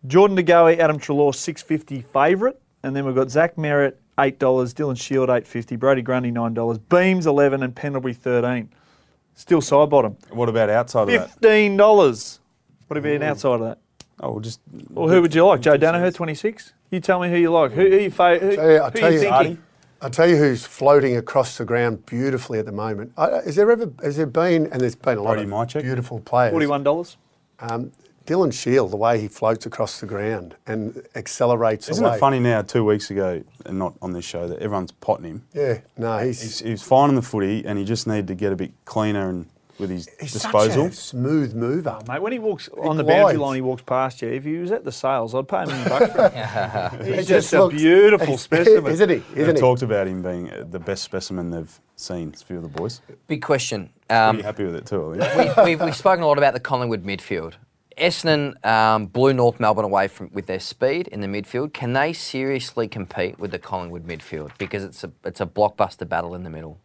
Jordan 0.07 0.35
De 0.37 0.43
Goey, 0.43 0.79
Adam 0.79 0.99
Treloar, 0.99 1.35
650 1.35 2.03
favourite. 2.13 2.57
And 2.83 2.97
then 2.97 3.05
we've 3.05 3.15
got 3.15 3.31
Zach 3.31 3.57
Merrett, 3.57 3.97
$8. 4.17 4.39
Dylan 4.39 4.99
Shiel, 4.99 5.25
850 5.25 5.77
Brodie 5.77 6.03
Grundy, 6.03 6.33
$9. 6.33 6.81
Beams, 6.89 7.27
11 7.27 7.63
and 7.63 7.75
Pendlebury, 7.77 8.15
13 8.15 8.71
Still 9.35 9.61
side 9.61 9.89
bottom. 9.89 10.17
What 10.31 10.49
about 10.49 10.69
outside 10.69 11.09
of 11.09 11.09
that? 11.09 11.41
$15. 11.41 12.39
What 12.87 12.97
you 12.97 13.03
been 13.03 13.23
outside 13.23 13.55
of 13.55 13.61
that? 13.61 13.79
Oh, 14.21 14.33
well, 14.33 14.41
just 14.41 14.61
Well, 14.91 15.09
who 15.09 15.23
would 15.23 15.35
you 15.35 15.47
like? 15.47 15.61
Joe 15.61 15.79
Daniher, 15.79 16.15
26? 16.15 16.73
You 16.91 17.01
tell 17.01 17.21
me 17.21 17.29
who 17.31 17.37
you 17.37 17.51
like. 17.51 17.73
Who, 17.73 17.83
who 17.89 17.97
you 17.97 18.11
fa- 18.11 18.39
who, 18.39 18.57
Tell 18.57 18.71
you- 18.71 18.77
I'll 18.79 18.91
who 18.91 18.99
tell 18.99 19.13
you 19.13 19.21
you- 19.21 19.29
thinking? 19.31 19.63
I'll 20.03 20.09
tell 20.11 20.27
you 20.29 20.37
who's 20.37 20.65
floating 20.65 21.17
across 21.19 21.59
the 21.59 21.65
ground 21.67 22.07
beautifully 22.07 22.59
at 22.59 22.65
the 22.65 22.73
moment. 22.73 23.13
Uh, 23.19 23.43
is 23.45 23.55
there 23.57 23.71
ever 23.71 23.91
has 24.03 24.17
there 24.17 24.25
been 24.27 24.67
and 24.73 24.81
there's 24.81 24.95
been 24.95 25.19
a 25.19 25.23
lot 25.23 25.35
Brodie 25.35 25.43
of 25.45 25.51
Mihocek? 25.51 25.83
beautiful 25.83 26.21
players. 26.21 26.55
$41. 26.55 27.17
Um, 27.61 27.93
Dylan 28.27 28.51
Shiel, 28.53 28.89
the 28.89 28.97
way 28.97 29.21
he 29.21 29.29
floats 29.29 29.67
across 29.67 30.01
the 30.01 30.07
ground 30.07 30.55
and 30.67 31.03
accelerates 31.15 31.89
Isn't 31.91 32.03
away. 32.05 32.17
it 32.17 32.19
funny 32.21 32.39
now? 32.39 32.63
Two 32.63 32.85
weeks 32.85 33.11
ago, 33.11 33.43
and 33.67 33.79
not 33.79 33.95
on 34.01 34.13
this 34.13 34.25
show, 34.25 34.49
that 34.49 34.61
everyone's 34.61 34.93
potting 34.93 35.25
him. 35.27 35.43
Yeah, 35.53 35.79
no, 35.99 36.17
he's 36.19 36.41
He's, 36.41 36.59
he 36.61 36.71
was 36.71 36.83
fine 36.83 37.11
in 37.11 37.15
the 37.17 37.23
footy, 37.23 37.65
and 37.67 37.79
he 37.79 37.85
just 37.85 38.07
needed 38.07 38.29
to 38.29 38.35
get 38.35 38.53
a 38.53 38.57
bit 38.57 38.73
cleaner 38.87 39.29
and 39.29 39.47
with 39.81 39.91
his 39.91 40.09
he's 40.21 40.33
disposal. 40.35 40.85
such 40.85 40.93
a 40.93 40.97
smooth 40.97 41.55
mover. 41.55 41.99
Mate, 42.07 42.23
when 42.23 42.33
he 42.33 42.39
walks 42.39 42.69
on 42.81 42.97
the 42.97 43.05
boundary 43.05 43.37
line, 43.39 43.57
he 43.57 43.61
walks 43.61 43.83
past 43.83 44.23
you. 44.23 44.29
If 44.29 44.45
he 44.45 44.59
was 44.59 44.71
at 44.71 44.85
the 44.85 44.93
sales, 44.93 45.35
I'd 45.35 45.49
pay 45.49 45.63
him 45.63 45.71
a 45.71 45.89
bucks 45.89 46.13
for 46.13 46.27
it. 46.27 47.05
He 47.07 47.15
He's 47.17 47.27
just 47.27 47.51
just 47.51 47.53
a 47.55 47.69
beautiful 47.69 48.37
specimen. 48.47 48.93
isn't 48.93 49.09
he? 49.11 49.23
Isn't 49.35 49.57
he? 49.57 49.61
talked 49.61 49.83
about 49.83 50.07
him 50.07 50.23
being 50.23 50.51
uh, 50.51 50.65
the 50.71 50.79
best 50.79 51.03
specimen 51.03 51.51
they've 51.51 51.81
seen. 51.97 52.33
A 52.35 52.45
few 52.45 52.57
of 52.57 52.63
the 52.63 52.69
boys. 52.69 53.01
Big 53.27 53.43
question. 53.43 53.91
Pretty 54.09 54.21
Um, 54.21 54.41
happy 54.41 54.65
with 54.65 54.77
it 54.77 54.87
too. 54.87 55.15
I 55.21 55.27
think. 55.29 55.57
we, 55.57 55.65
we've, 55.65 55.81
we've 55.83 55.97
spoken 55.97 56.23
a 56.23 56.27
lot 56.27 56.39
about 56.39 56.55
the 56.55 56.61
Collingwood 56.61 57.05
midfield. 57.05 57.55
Essendon 57.99 58.65
um, 58.65 59.07
blew 59.07 59.35
North 59.35 59.61
Melbourne 59.61 59.85
away 59.85 60.09
from, 60.09 60.31
with 60.33 60.47
their 60.47 60.61
speed 60.61 61.09
in 61.09 61.21
the 61.21 61.27
midfield. 61.27 61.73
Can 61.75 61.93
they 61.93 62.13
seriously 62.15 62.89
compete 62.89 63.39
with 63.39 63.51
the 63.51 63.59
Collingwood 63.59 64.07
midfield? 64.07 64.53
Because 64.59 64.85
it's 64.85 65.05
a 65.05 65.13
it's 65.25 65.41
a 65.41 65.47
blockbuster 65.47 66.09
battle 66.09 66.35
in 66.35 66.43
the 66.43 66.51
middle. 66.51 66.79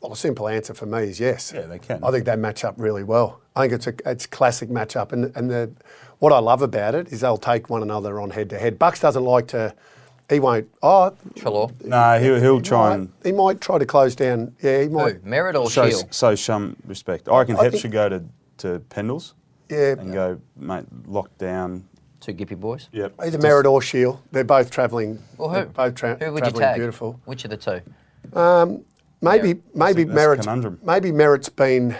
Well, 0.00 0.10
the 0.10 0.16
simple 0.16 0.48
answer 0.48 0.74
for 0.74 0.86
me 0.86 1.04
is 1.04 1.18
yes. 1.18 1.52
Yeah, 1.54 1.62
they 1.62 1.78
can. 1.78 2.02
I 2.04 2.10
think 2.10 2.24
they 2.24 2.36
match 2.36 2.64
up 2.64 2.74
really 2.78 3.02
well. 3.02 3.40
I 3.56 3.62
think 3.62 3.72
it's 3.72 3.86
a 3.88 3.94
it's 4.10 4.24
a 4.26 4.28
classic 4.28 4.68
matchup, 4.68 5.12
and 5.12 5.32
and 5.36 5.50
the 5.50 5.72
what 6.20 6.32
I 6.32 6.38
love 6.38 6.62
about 6.62 6.94
it 6.94 7.08
is 7.12 7.20
they'll 7.20 7.36
take 7.36 7.68
one 7.68 7.82
another 7.82 8.20
on 8.20 8.30
head 8.30 8.50
to 8.50 8.58
head. 8.58 8.78
Bucks 8.78 9.00
doesn't 9.00 9.24
like 9.24 9.48
to. 9.48 9.74
He 10.30 10.40
won't. 10.40 10.68
Oh, 10.82 11.14
Treloar. 11.36 11.72
no, 11.84 12.18
he'll, 12.20 12.38
he'll 12.38 12.56
he 12.58 12.62
try 12.62 12.90
might, 12.90 12.94
and 12.96 13.12
he 13.24 13.32
might 13.32 13.60
try 13.62 13.78
to 13.78 13.86
close 13.86 14.14
down. 14.14 14.54
Yeah, 14.62 14.80
he 14.82 14.84
Who? 14.84 14.90
might. 14.90 15.24
Merrett 15.24 15.54
or 15.58 15.70
show, 15.70 15.88
Shiel? 15.88 16.08
show 16.12 16.34
some 16.34 16.76
respect. 16.84 17.28
I 17.28 17.38
reckon 17.38 17.56
I 17.56 17.62
Hep 17.64 17.72
think- 17.72 17.80
should 17.80 17.92
go 17.92 18.08
to, 18.10 18.22
to 18.58 18.78
Pendles 18.90 19.32
Yeah, 19.70 19.92
and 19.98 20.12
go, 20.12 20.38
mate, 20.54 20.84
lock 21.06 21.36
down. 21.38 21.88
Two 22.20 22.34
Gippy 22.34 22.56
boys. 22.56 22.88
Yep. 22.92 23.14
either 23.20 23.38
Just- 23.38 23.42
Merrett 23.46 23.64
or 23.64 23.80
Shiel. 23.80 24.22
They're 24.30 24.44
both 24.44 24.70
travelling. 24.70 25.18
Well, 25.38 25.48
they're 25.48 25.64
who? 25.64 25.70
Both 25.70 25.94
tra- 25.94 26.16
who 26.16 26.26
would 26.32 26.44
you 26.44 26.50
travelling 26.50 26.62
tag? 26.62 26.76
beautiful. 26.76 27.18
Which 27.24 27.44
of 27.44 27.50
the 27.50 27.56
two? 27.56 28.38
Um, 28.38 28.84
Maybe 29.20 29.48
Yeah. 29.48 29.54
maybe 29.74 30.04
That's 30.04 30.12
a 30.12 30.14
Merrett's 30.14 30.46
conundrum. 30.46 30.80
maybe 30.84 31.10
Merrett's 31.12 31.48
been 31.48 31.96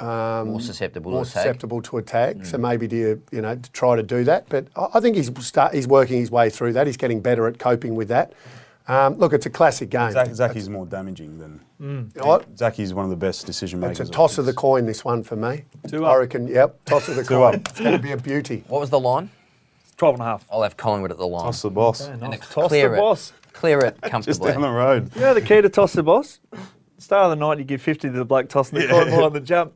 More 0.00 0.60
susceptible 0.60 1.10
more 1.12 1.24
to 1.24 1.30
attack. 1.30 1.42
susceptible 1.42 1.82
to 1.82 1.98
attack. 1.98 2.36
Mm. 2.36 2.46
So 2.46 2.58
maybe 2.58 2.86
do 2.86 2.96
you, 2.96 3.22
you 3.32 3.42
know 3.42 3.56
to 3.56 3.70
try 3.72 3.96
to 3.96 4.02
do 4.02 4.24
that. 4.24 4.48
But 4.48 4.66
I, 4.76 4.86
I 4.94 5.00
think 5.00 5.16
he's 5.16 5.30
start, 5.44 5.74
he's 5.74 5.86
working 5.86 6.18
his 6.18 6.30
way 6.30 6.48
through 6.50 6.72
that. 6.74 6.86
He's 6.86 6.96
getting 6.96 7.20
better 7.20 7.46
at 7.46 7.58
coping 7.58 7.94
with 7.94 8.08
that. 8.08 8.32
Um, 8.88 9.14
look, 9.18 9.32
it's 9.32 9.46
a 9.46 9.50
classic 9.50 9.90
game. 9.90 10.10
Zach, 10.10 10.28
Zacky's 10.28 10.68
more 10.68 10.86
damaging 10.86 11.38
than. 11.38 11.60
You 11.78 12.10
know 12.16 12.26
what? 12.26 12.46
One 12.94 13.04
of 13.04 13.10
the 13.10 13.16
best 13.16 13.46
decision 13.46 13.78
makers. 13.78 14.00
It's 14.00 14.10
a 14.10 14.12
toss 14.12 14.36
of 14.38 14.46
the 14.46 14.52
coin. 14.52 14.84
This 14.86 15.04
one 15.04 15.22
for 15.22 15.36
me. 15.36 15.62
Two 15.88 16.04
I 16.06 16.16
reckon. 16.16 16.48
Yep, 16.48 16.84
toss 16.86 17.08
of 17.08 17.16
the 17.16 17.22
Two 17.24 17.28
coin. 17.34 17.54
up. 17.56 17.68
It's 17.68 17.78
going 17.80 17.92
to 17.92 17.98
be 18.02 18.12
a 18.12 18.16
beauty. 18.16 18.64
What 18.68 18.80
was 18.80 18.90
the 18.90 18.98
line? 19.00 19.30
12 19.96 20.14
and 20.14 20.22
a 20.22 20.24
half. 20.24 20.46
I'll 20.50 20.62
have 20.62 20.76
Collingwood 20.76 21.10
at 21.12 21.18
the 21.18 21.26
line. 21.26 21.44
Toss 21.44 21.62
the 21.62 21.70
boss. 21.70 22.00
Yeah, 22.06 22.12
And 22.14 22.20
nice. 22.22 22.38
a 22.38 22.52
Toss 22.52 22.68
clear 22.68 22.88
the 22.88 22.94
it. 22.96 22.98
boss. 22.98 23.32
Clear 23.52 23.80
it 23.80 23.96
Just 24.02 24.10
comfortably. 24.10 24.52
down 24.52 24.62
the 24.62 24.70
road. 24.70 25.14
You 25.14 25.20
know 25.22 25.34
the 25.34 25.40
key 25.42 25.60
to 25.60 25.68
toss 25.68 25.92
the 25.92 26.02
boss? 26.02 26.40
Start 26.98 27.24
of 27.24 27.30
the 27.30 27.36
night, 27.36 27.58
you 27.58 27.64
give 27.64 27.80
50 27.82 28.08
to 28.08 28.12
the 28.14 28.24
bloke 28.24 28.48
tossing 28.48 28.78
the 28.78 28.86
coin 28.86 29.10
more 29.10 29.22
on 29.24 29.32
the 29.32 29.40
jump. 29.40 29.72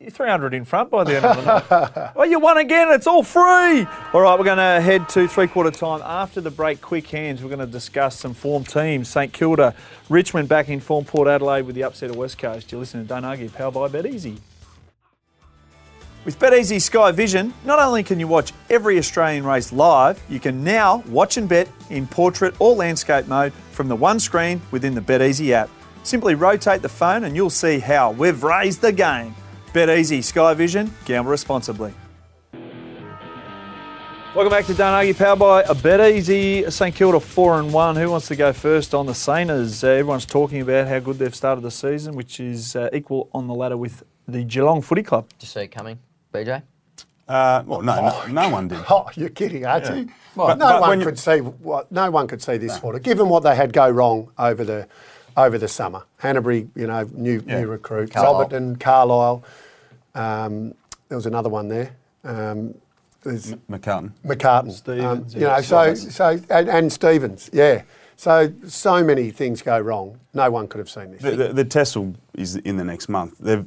You're 0.00 0.10
300 0.10 0.52
in 0.52 0.64
front 0.64 0.90
by 0.90 1.04
the 1.04 1.14
end 1.16 1.24
of 1.24 1.36
the 1.36 1.44
night. 1.44 2.12
oh, 2.16 2.24
you 2.24 2.40
won 2.40 2.58
again. 2.58 2.90
It's 2.90 3.06
all 3.06 3.22
free. 3.22 3.86
All 4.12 4.20
right, 4.20 4.36
we're 4.36 4.44
going 4.44 4.58
to 4.58 4.80
head 4.80 5.08
to 5.10 5.28
three 5.28 5.46
quarter 5.46 5.70
time. 5.70 6.00
After 6.02 6.40
the 6.40 6.50
break, 6.50 6.80
quick 6.80 7.06
hands, 7.06 7.40
we're 7.40 7.50
going 7.50 7.60
to 7.60 7.66
discuss 7.66 8.18
some 8.18 8.34
form 8.34 8.64
teams. 8.64 9.08
St 9.08 9.32
Kilda, 9.32 9.76
Richmond 10.08 10.48
back 10.48 10.68
in 10.68 10.80
form, 10.80 11.04
Port 11.04 11.28
Adelaide 11.28 11.62
with 11.66 11.76
the 11.76 11.84
upset 11.84 12.10
of 12.10 12.16
West 12.16 12.36
Coast. 12.38 12.72
You're 12.72 12.80
listening 12.80 13.04
to 13.04 13.08
Don't 13.10 13.24
Argue, 13.24 13.48
powered 13.48 13.74
by 13.74 13.86
BetEasy. 13.88 14.38
With 16.24 16.38
BetEasy 16.38 16.80
Sky 16.80 17.10
Vision, 17.10 17.52
not 17.64 17.80
only 17.80 18.04
can 18.04 18.20
you 18.20 18.28
watch 18.28 18.52
every 18.70 18.96
Australian 18.96 19.44
race 19.44 19.72
live, 19.72 20.22
you 20.28 20.38
can 20.38 20.62
now 20.62 20.98
watch 21.08 21.36
and 21.36 21.48
bet 21.48 21.68
in 21.90 22.06
portrait 22.06 22.54
or 22.60 22.76
landscape 22.76 23.26
mode 23.26 23.52
from 23.72 23.88
the 23.88 23.96
one 23.96 24.20
screen 24.20 24.62
within 24.70 24.94
the 24.94 25.00
BetEasy 25.00 25.50
app. 25.50 25.68
Simply 26.04 26.36
rotate 26.36 26.80
the 26.80 26.88
phone 26.88 27.24
and 27.24 27.34
you'll 27.34 27.50
see 27.50 27.80
how 27.80 28.12
we've 28.12 28.44
raised 28.44 28.82
the 28.82 28.92
game. 28.92 29.34
BetEasy 29.72 30.22
Sky 30.22 30.54
Vision, 30.54 30.94
gamble 31.06 31.32
responsibly. 31.32 31.92
Welcome 34.36 34.50
back 34.50 34.66
to 34.66 34.74
Don't 34.74 34.94
Argue, 34.94 35.14
powered 35.14 35.40
by 35.40 35.62
a 35.62 35.74
BetEasy. 35.74 36.70
St 36.70 36.94
Kilda 36.94 37.18
4 37.18 37.58
and 37.58 37.72
1. 37.72 37.96
Who 37.96 38.10
wants 38.12 38.28
to 38.28 38.36
go 38.36 38.52
first 38.52 38.94
on 38.94 39.06
the 39.06 39.12
Sainers? 39.12 39.82
Uh, 39.82 39.88
everyone's 39.88 40.24
talking 40.24 40.60
about 40.60 40.86
how 40.86 41.00
good 41.00 41.18
they've 41.18 41.34
started 41.34 41.62
the 41.62 41.70
season, 41.72 42.14
which 42.14 42.38
is 42.38 42.76
uh, 42.76 42.90
equal 42.92 43.28
on 43.34 43.48
the 43.48 43.54
ladder 43.54 43.76
with 43.76 44.04
the 44.28 44.44
Geelong 44.44 44.82
Footy 44.82 45.02
Club. 45.02 45.28
Did 45.30 45.42
you 45.42 45.48
see 45.48 45.60
it 45.62 45.68
coming, 45.72 45.98
BJ? 46.32 46.62
Uh, 47.28 47.62
well, 47.66 47.82
no, 47.82 48.24
no, 48.26 48.26
no 48.26 48.48
one 48.48 48.68
did. 48.68 48.78
Oh, 48.90 49.08
you're 49.14 49.28
kidding, 49.28 49.64
aren't 49.64 49.84
you? 49.94 50.12
But- 50.36 50.58
no 50.58 50.68
but 50.68 50.80
one 50.80 51.02
could 51.02 51.18
see 51.18 51.38
what 51.38 51.90
no 51.92 52.10
one 52.10 52.26
could 52.26 52.42
see 52.42 52.56
this 52.56 52.78
footer. 52.78 52.98
Given 52.98 53.28
what 53.28 53.42
they 53.42 53.54
had 53.54 53.72
go 53.72 53.88
wrong 53.88 54.30
over 54.38 54.64
the 54.64 54.88
over 55.36 55.56
the 55.58 55.68
summer, 55.68 56.02
Hannebery, 56.20 56.68
you 56.74 56.86
know, 56.86 57.08
new 57.12 57.42
Yeah. 57.46 57.60
new 57.60 57.68
recruit, 57.68 58.12
Carlisle. 58.12 58.34
Roberton, 58.34 58.80
Carlisle. 58.80 59.44
Um, 60.14 60.74
there 61.08 61.16
was 61.16 61.26
another 61.26 61.48
one 61.48 61.68
there. 61.68 61.94
Um, 62.24 62.74
there's 63.22 63.54
McCartin. 63.70 64.12
McCartin. 64.24 64.72
Stevens, 64.72 65.34
um, 65.34 65.40
yeah. 65.40 65.56
you 65.56 65.56
know, 65.56 65.60
so 65.60 65.94
so 65.94 66.40
and, 66.50 66.68
and 66.68 66.92
Stevens, 66.92 67.50
yeah. 67.52 67.82
So 68.16 68.52
so 68.66 69.02
many 69.02 69.30
things 69.30 69.62
go 69.62 69.78
wrong. 69.80 70.18
No 70.34 70.50
one 70.50 70.68
could 70.68 70.78
have 70.78 70.90
seen 70.90 71.12
this. 71.12 71.22
The, 71.22 71.32
the, 71.32 71.52
the 71.52 71.64
test 71.64 71.96
is 72.34 72.56
in 72.56 72.76
the 72.76 72.84
next 72.84 73.08
month. 73.08 73.36
They've 73.38 73.66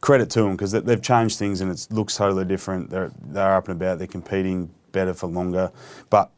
credit 0.00 0.30
to 0.30 0.42
them 0.42 0.52
because 0.52 0.72
they, 0.72 0.80
they've 0.80 1.02
changed 1.02 1.38
things 1.38 1.60
and 1.60 1.70
it 1.70 1.86
looks 1.90 2.16
totally 2.16 2.44
different. 2.44 2.90
They're 2.90 3.10
they're 3.20 3.54
up 3.56 3.68
and 3.68 3.80
about. 3.80 3.98
They're 3.98 4.06
competing 4.06 4.70
better 4.92 5.14
for 5.14 5.26
longer, 5.26 5.70
but 6.10 6.30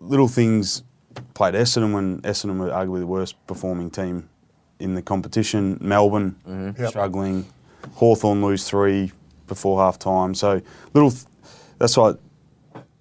little 0.00 0.28
things 0.28 0.82
played 1.34 1.54
Essendon 1.54 1.92
when 1.94 2.20
Essendon 2.22 2.58
were 2.58 2.70
arguably 2.70 3.00
the 3.00 3.06
worst 3.06 3.34
performing 3.46 3.90
team 3.90 4.28
in 4.80 4.94
the 4.94 5.02
competition. 5.02 5.78
Melbourne 5.80 6.36
Yep. 6.78 6.88
struggling. 6.88 7.46
Hawthorn 7.94 8.42
lose 8.42 8.68
three 8.68 9.12
before 9.46 9.78
half 9.80 9.98
time. 9.98 10.34
So 10.34 10.60
little. 10.94 11.10
Th- 11.10 11.24
that's 11.78 11.96
why. 11.96 12.14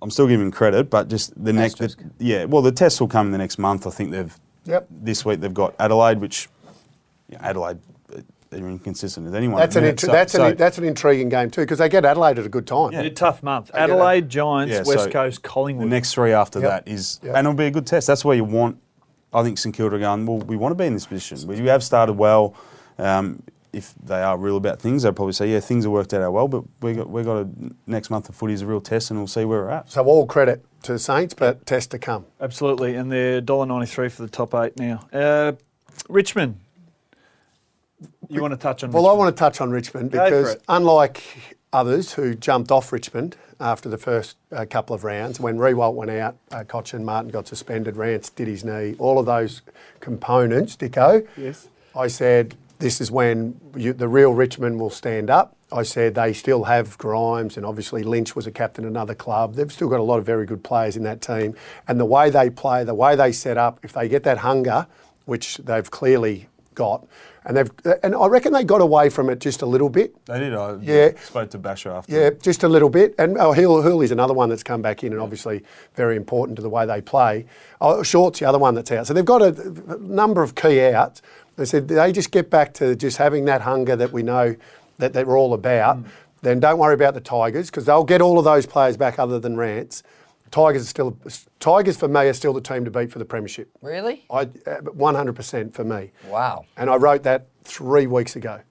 I'm 0.02 0.12
still 0.12 0.28
giving 0.28 0.52
credit, 0.52 0.90
but 0.90 1.08
just 1.08 1.32
the 1.42 1.54
next, 1.54 1.76
Asterisk. 1.82 2.00
yeah. 2.20 2.44
Well, 2.44 2.62
the 2.62 2.74
tests 2.74 3.00
will 3.00 3.08
come 3.08 3.28
in 3.28 3.32
the 3.32 3.38
next 3.38 3.58
month. 3.58 3.88
I 3.88 3.90
think 3.90 4.12
they've 4.12 4.38
Yep. 4.66 4.88
this 4.92 5.24
week 5.24 5.40
they've 5.40 5.54
got 5.54 5.76
Adelaide, 5.80 6.20
which 6.20 6.50
yeah, 7.30 7.38
Adelaide 7.42 7.80
they're 8.54 8.68
inconsistent 8.68 9.28
as 9.28 9.34
anyone. 9.34 9.60
That's 9.60 9.76
an 9.76 9.84
int- 9.84 10.00
so- 10.00 10.08
that's 10.12 10.34
so- 10.34 10.46
an 10.48 10.58
that's 10.58 10.78
an 10.78 10.84
intriguing 10.86 11.30
game 11.30 11.50
too 11.50 11.62
because 11.62 11.80
they 11.80 11.90
get 11.90 12.06
Adelaide 12.06 12.40
at 12.40 12.46
a 12.46 12.50
good 12.50 12.68
time. 12.68 12.94
A 12.94 13.10
tough 13.10 13.44
month. 13.44 13.68
get 13.72 13.82
Adelaide, 13.82 14.30
Giants, 14.30 14.72
yeah, 14.74 14.84
West 14.86 15.06
so 15.06 15.10
Coast, 15.12 15.44
Collingwood. 15.44 15.86
The 15.88 15.90
next 15.90 16.14
three 16.14 16.32
after 16.34 16.60
Yep. 16.60 16.70
that 16.86 16.92
is, 16.92 17.20
Yep. 17.24 17.36
and 17.36 17.48
it'll 17.48 17.58
be 17.58 17.66
a 17.66 17.72
good 17.72 17.86
test. 17.88 18.08
That's 18.08 18.24
where 18.24 18.36
you 18.36 18.44
want. 18.46 18.78
I 19.34 19.42
think 19.44 19.58
St 19.58 19.76
Kilda 19.76 19.96
are 19.96 20.00
going. 20.00 20.26
Well, 20.26 20.38
we 20.40 20.56
want 20.56 20.72
to 20.72 20.76
be 20.76 20.86
in 20.86 20.94
this 20.94 21.08
position. 21.08 21.48
We 21.48 21.58
have 21.68 21.84
started 21.84 22.14
well. 22.14 22.54
Um, 23.00 23.42
if 23.74 23.96
they 24.06 24.22
are 24.22 24.38
real 24.38 24.58
about 24.58 24.80
things, 24.80 25.02
they'll 25.02 25.14
probably 25.14 25.34
say, 25.34 25.48
"Yeah, 25.52 25.60
things 25.60 25.86
have 25.86 25.92
worked 25.92 26.14
out 26.14 26.32
well." 26.32 26.48
But 26.48 26.64
we 26.82 26.94
got 26.94 27.10
we 27.10 27.24
got 27.24 27.38
a 27.38 27.48
next 27.88 28.12
month 28.12 28.30
of 28.30 28.36
footy 28.36 28.54
is 28.54 28.62
a 28.62 28.68
real 28.68 28.80
test, 28.82 29.10
and 29.10 29.20
we'll 29.20 29.26
see 29.26 29.46
where 29.46 29.62
we're 29.64 29.70
at. 29.72 29.90
So 29.92 30.04
all 30.04 30.28
credit 30.28 30.64
to 30.84 30.92
the 30.94 31.00
Saints, 31.00 31.34
but 31.34 31.66
test 31.66 31.90
to 31.92 31.98
come. 31.98 32.26
Absolutely, 32.40 32.94
and 32.96 33.12
they're 33.12 33.42
$1.93 33.42 34.12
for 34.12 34.22
the 34.22 34.30
top 34.30 34.54
eight 34.54 34.78
now. 34.78 35.00
Uh, 35.12 35.54
Richmond. 36.10 36.58
You 38.30 38.42
want 38.42 38.54
to 38.54 38.58
touch 38.58 38.84
on 38.84 38.92
Well, 38.92 39.08
I 39.08 39.14
want 39.14 39.36
to 39.36 39.40
touch 39.40 39.62
on 39.62 39.72
Richmond 39.72 40.12
because 40.12 40.58
unlike 40.68 41.24
others 41.72 42.14
who 42.14 42.36
jumped 42.36 42.72
off 42.72 42.92
Richmond 42.92 43.36
after 43.60 43.90
the 43.90 43.98
first 43.98 44.38
uh, 44.52 44.66
couple 44.70 44.96
of 44.96 45.04
rounds, 45.04 45.40
when 45.40 45.58
Riewoldt 45.58 45.94
went 45.96 46.12
out, 46.12 46.38
uh, 46.52 46.64
Cotchin 46.64 47.04
Martin 47.04 47.32
got 47.32 47.48
suspended, 47.48 47.98
Rance 47.98 48.30
did 48.30 48.48
his 48.48 48.64
knee, 48.64 48.96
all 49.00 49.20
of 49.20 49.26
those 49.26 49.62
components, 50.00 50.76
Dicko. 50.76 51.28
Yes. 51.38 51.68
I 51.96 52.08
said 52.08 52.56
this 52.80 53.00
is 53.00 53.10
when 53.12 53.60
you, 53.76 53.94
the 53.94 54.08
real 54.08 54.34
Richmond 54.34 54.80
will 54.80 54.90
stand 54.90 55.30
up. 55.30 55.56
I 55.72 55.84
said 55.84 56.16
they 56.16 56.34
still 56.34 56.66
have 56.66 56.98
Grimes, 56.98 57.58
and 57.58 57.66
obviously 57.66 58.04
Lynch 58.04 58.36
was 58.36 58.46
a 58.46 58.52
captain 58.52 58.84
of 58.86 58.92
another 58.92 59.16
club. 59.16 59.56
They've 59.56 59.72
still 59.72 59.90
got 59.90 60.00
a 60.00 60.04
lot 60.04 60.20
of 60.20 60.26
very 60.26 60.46
good 60.46 60.64
players 60.64 60.96
in 60.96 61.04
that 61.04 61.22
team. 61.22 61.56
And 61.88 62.00
the 62.00 62.06
way 62.06 62.30
they 62.30 62.50
play, 62.50 62.84
the 62.84 62.94
way 62.94 63.16
they 63.16 63.32
set 63.32 63.58
up, 63.58 63.80
if 63.84 63.94
they 63.94 64.08
get 64.08 64.24
that 64.24 64.40
hunger, 64.40 64.86
which 65.26 65.58
they've 65.58 65.90
clearly 65.90 66.48
got, 66.76 67.06
and 67.46 67.58
they've, 67.58 67.70
and 68.04 68.16
I 68.16 68.28
reckon 68.28 68.54
they 68.54 68.64
got 68.64 68.82
away 68.82 69.10
from 69.10 69.30
it 69.30 69.40
just 69.40 69.62
a 69.62 69.66
little 69.66 69.90
bit. 69.90 70.14
They 70.26 70.40
did. 70.40 70.54
I 70.54 70.76
Yeah. 70.82 71.10
spoke 71.22 71.50
to 71.52 71.58
Basher 71.58 71.92
after. 71.92 72.12
Yeah, 72.14 72.30
just 72.42 72.64
a 72.64 72.68
little 72.70 72.90
bit. 72.90 73.14
And 73.18 73.38
oh, 73.38 73.52
Hill, 73.52 73.82
Hurley's 73.82 74.12
another 74.12 74.34
one 74.34 74.50
that's 74.50 74.64
come 74.64 74.82
back 74.82 75.04
in 75.04 75.12
and 75.14 75.22
obviously 75.22 75.64
very 75.96 76.16
important 76.16 76.56
to 76.58 76.62
the 76.62 76.70
way 76.70 76.86
they 76.86 77.02
play. 77.02 77.46
Oh, 77.82 78.04
Short's 78.04 78.40
the 78.40 78.46
other 78.46 78.60
one 78.60 78.76
that's 78.76 78.92
out. 78.92 79.08
So 79.08 79.14
they've 79.14 79.26
got 79.26 79.42
a, 79.42 79.48
a 79.90 79.98
number 79.98 80.42
of 80.42 80.56
key 80.56 80.82
outs. 80.82 81.22
They 81.56 81.66
said 81.66 81.88
they 81.88 82.12
just 82.12 82.32
get 82.32 82.50
back 82.50 82.74
to 82.76 82.96
just 82.96 83.18
having 83.18 83.46
that 83.46 83.62
hunger 83.62 83.96
that 83.96 84.12
we 84.12 84.24
know 84.24 84.56
that 84.98 85.14
they're 85.14 85.38
all 85.38 85.54
about. 85.54 85.98
Mm. 85.98 86.06
Then 86.42 86.60
don't 86.60 86.78
worry 86.78 86.94
about 86.94 87.14
the 87.14 87.22
Tigers 87.22 87.70
because 87.70 87.86
they'll 87.86 88.04
get 88.04 88.22
all 88.22 88.38
of 88.38 88.46
those 88.46 88.66
players 88.66 88.98
back 88.98 89.18
other 89.20 89.40
than 89.40 89.56
Rance. 89.56 90.04
Tigers 90.54 90.84
are 90.84 90.86
still 90.86 91.18
Tigers 91.60 91.98
for 91.98 92.08
me 92.08 92.28
are 92.28 92.34
still 92.34 92.54
the 92.54 92.62
team 92.62 92.86
to 92.86 92.92
beat 92.92 93.12
for 93.12 93.18
the 93.18 93.26
premiership. 93.26 93.72
Really? 93.82 94.24
I, 94.30 94.42
uh, 94.42 94.82
100% 94.82 95.74
for 95.74 95.84
me. 95.84 96.12
Wow. 96.30 96.66
And 96.78 96.92
I 96.92 96.96
wrote 96.96 97.24
that 97.24 97.48
three 97.64 98.06
weeks 98.06 98.36
ago. 98.36 98.62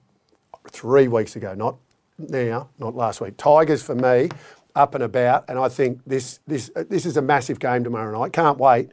Three 0.69 1.09
weeks 1.09 1.35
ago, 1.35 1.53
not 1.53 1.75
now, 2.17 2.69
not 2.79 2.95
last 2.95 3.19
week. 3.19 3.35
Tigers 3.35 3.83
for 3.83 3.95
me, 3.95 4.29
up 4.77 4.95
and 4.95 5.03
about, 5.03 5.43
and 5.49 5.59
I 5.59 5.67
think 5.67 5.99
this 6.07 6.39
this 6.47 6.71
uh, 6.73 6.85
this 6.89 7.05
is 7.05 7.17
a 7.17 7.21
massive 7.21 7.59
game 7.59 7.83
tomorrow 7.83 8.17
night. 8.17 8.31
Can't 8.31 8.57
wait, 8.57 8.89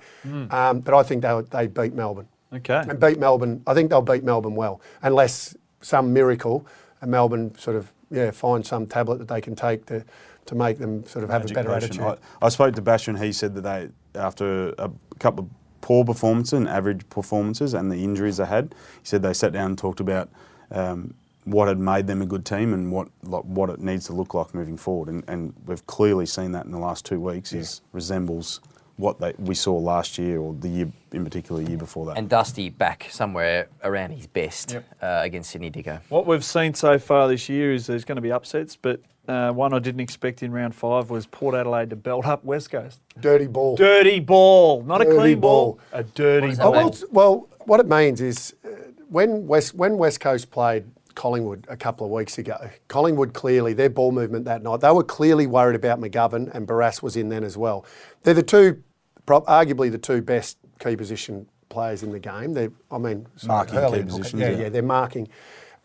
um, 0.51 0.81
but 0.81 0.93
I 0.93 1.05
think 1.05 1.23
they 1.23 1.41
they 1.51 1.67
beat 1.69 1.95
Melbourne 1.95 2.27
Okay. 2.53 2.83
and 2.89 2.99
beat 2.99 3.21
Melbourne. 3.21 3.63
I 3.69 3.75
think 3.75 3.91
they'll 3.91 4.03
beat 4.03 4.25
Melbourne 4.25 4.57
well, 4.57 4.81
unless 5.01 5.57
some 5.81 6.13
miracle 6.13 6.67
and 7.01 7.09
Melbourne 7.13 7.55
sort 7.57 7.77
of 7.77 7.93
yeah 8.11 8.33
find 8.33 8.67
some 8.67 8.85
tablet 8.87 9.19
that 9.21 9.29
they 9.29 9.41
can 9.41 9.55
take 9.55 9.87
to 9.87 10.05
to 10.51 10.57
make 10.57 10.79
them 10.79 11.07
sort 11.07 11.23
of 11.23 11.31
have 11.31 11.43
Magic 11.43 11.57
a 11.57 11.61
better 11.61 11.69
potion. 11.69 12.03
attitude. 12.03 12.25
I, 12.43 12.47
I 12.47 12.49
spoke 12.49 12.75
to 12.75 12.83
Basher 12.83 13.13
and 13.13 13.21
he 13.21 13.33
said 13.33 13.55
that 13.55 13.61
they, 13.61 13.89
after 14.19 14.71
a 14.79 14.91
couple 15.21 15.45
of 15.45 15.51
poor 15.81 16.05
performances 16.05 16.55
and 16.55 16.69
average 16.69 17.09
performances 17.09 17.73
and 17.73 17.91
the 17.91 18.03
injuries 18.03 18.39
they 18.39 18.47
had, 18.47 18.75
he 19.01 19.07
said 19.07 19.23
they 19.23 19.33
sat 19.33 19.53
down 19.53 19.67
and 19.67 19.79
talked 19.79 20.01
about 20.01 20.29
um, 20.73 21.15
what 21.45 21.69
had 21.69 21.79
made 21.79 22.09
them 22.09 22.21
a 22.21 22.27
good 22.27 22.45
team 22.45 22.75
and 22.75 22.91
what 22.91 23.07
like, 23.23 23.45
what 23.45 23.71
it 23.71 23.79
needs 23.79 24.07
to 24.07 24.13
look 24.13 24.35
like 24.35 24.53
moving 24.53 24.77
forward. 24.77 25.09
And, 25.09 25.23
and 25.29 25.55
we've 25.67 25.87
clearly 25.87 26.27
seen 26.27 26.51
that 26.51 26.65
in 26.65 26.73
the 26.73 26.79
last 26.79 27.07
two 27.07 27.21
weeks. 27.21 27.53
Is 27.53 27.81
resembles 27.93 28.61
what 29.01 29.19
they, 29.21 29.33
we 29.39 29.55
saw 29.55 29.77
last 29.77 30.19
year 30.19 30.39
or 30.39 30.55
the 30.55 30.69
year 30.69 30.89
in 31.13 31.25
particular 31.25 31.63
the 31.63 31.69
year 31.71 31.79
before 31.79 32.07
that. 32.07 32.17
And 32.19 32.29
Dusty 32.29 32.69
back 32.71 33.07
somewhere 33.11 33.67
around 33.83 34.11
his 34.11 34.27
best 34.27 34.73
Yep. 34.73 34.85
uh, 35.03 35.21
against 35.23 35.51
Sydney 35.51 35.71
Dicko. 35.71 36.01
What 36.09 36.27
we've 36.27 36.45
seen 36.45 36.75
so 36.75 36.99
far 36.99 37.27
this 37.29 37.49
year 37.49 37.73
is 37.73 37.87
there's 37.87 38.05
going 38.05 38.17
to 38.17 38.23
be 38.23 38.31
upsets, 38.33 38.77
but 38.77 39.01
uh, 39.29 39.53
one 39.53 39.73
I 39.73 39.79
didn't 39.79 40.01
expect 40.01 40.43
in 40.43 40.53
round 40.53 40.75
five 40.75 41.11
was 41.11 41.27
Port 41.27 41.55
Adelaide 41.55 41.91
to 41.91 41.97
belt 41.97 42.27
up 42.27 42.45
West 42.45 42.71
Coast. 42.71 43.01
Dirty 43.21 43.47
ball. 43.47 43.77
Dirty 43.77 44.21
ball, 44.21 44.83
not 44.83 45.01
a 45.01 45.05
clean 45.07 45.41
ball, 45.41 45.75
ball. 45.75 45.81
a 45.93 46.03
dirty 46.05 46.49
does 46.49 46.59
that 46.59 46.65
ball. 46.65 46.73
well, 46.73 46.95
well, 47.11 47.49
what 47.67 47.81
it 47.81 47.87
means 47.89 48.21
is 48.21 48.55
uh, 48.65 48.69
when 49.09 49.47
West 49.47 49.75
when 49.75 49.99
West 49.99 50.21
Coast 50.21 50.51
played 50.51 50.85
Collingwood 51.15 51.67
a 51.69 51.77
couple 51.77 52.07
of 52.07 52.13
weeks 52.13 52.39
ago, 52.39 52.57
Collingwood 52.89 53.35
clearly 53.35 53.73
their 53.73 53.91
ball 53.91 54.11
movement 54.13 54.45
that 54.47 54.63
night 54.63 54.81
they 54.81 54.91
were 54.91 55.05
clearly 55.05 55.47
worried 55.47 55.77
about 55.77 56.01
McGovern 56.01 56.53
and 56.55 56.67
Barrass 56.67 57.03
was 57.03 57.17
in 57.17 57.29
then 57.29 57.45
as 57.45 57.57
well. 57.57 57.85
They're 58.23 58.33
the 58.35 58.43
two, 58.43 58.75
prob- 58.75 58.85
arguably 59.31 59.91
the 59.91 59.99
two 59.99 60.23
best 60.23 60.59
key 60.79 60.97
position 60.97 61.47
players 61.69 62.03
in 62.03 62.11
the 62.11 62.19
game. 62.19 62.53
They, 62.55 62.69
I 62.91 62.99
mean, 62.99 63.27
Marking 63.47 63.75
Hurley 63.77 63.99
key 64.01 64.05
positions, 64.07 64.41
Yeah, 64.41 64.51
yeah. 64.51 64.59
yeah, 64.59 64.69
they're 64.69 64.83
marking. 64.83 65.29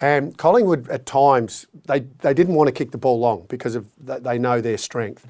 And 0.02 0.38
Collingwood 0.38 0.90
at 0.90 1.06
times 1.06 1.68
they, 1.86 2.02
they 2.20 2.34
didn't 2.34 2.56
want 2.56 2.68
to 2.68 2.74
kick 2.74 2.92
the 2.92 2.98
ball 2.98 3.20
long 3.20 3.46
because 3.48 3.76
of 3.76 3.88
th- 4.06 4.24
they 4.24 4.38
know 4.38 4.60
their 4.60 4.78
strength. 4.78 5.26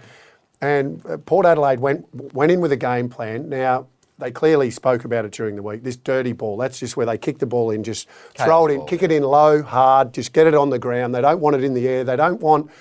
And 0.61 1.05
uh, 1.05 1.17
Port 1.17 1.45
Adelaide 1.45 1.79
went 1.79 2.07
went 2.33 2.51
in 2.51 2.61
with 2.61 2.71
a 2.71 2.77
game 2.77 3.09
plan. 3.09 3.49
Now 3.49 3.87
they 4.17 4.31
clearly 4.31 4.71
spoke 4.71 5.03
about 5.03 5.25
it 5.25 5.31
during 5.33 5.55
the 5.55 5.61
week. 5.61 5.83
This 5.83 5.97
dirty 5.97 6.31
ball, 6.31 6.57
that's 6.57 6.79
just 6.79 6.95
where 6.95 7.05
they 7.05 7.17
kick 7.17 7.37
the 7.39 7.45
ball 7.45 7.71
in, 7.71 7.83
just 7.83 8.07
throw 8.33 8.65
it 8.65 8.71
in, 8.71 8.77
ball. 8.77 8.87
kick 8.87 9.03
it 9.03 9.11
in 9.11 9.23
low, 9.23 9.61
hard, 9.61 10.13
just 10.13 10.31
get 10.31 10.47
it 10.47 10.55
on 10.55 10.69
the 10.69 10.79
ground. 10.79 11.13
They 11.13 11.21
don't 11.21 11.41
want 11.41 11.57
it 11.57 11.63
in 11.63 11.73
the 11.73 11.87
air. 11.87 12.03
They 12.05 12.15
don't 12.15 12.39
want 12.39 12.71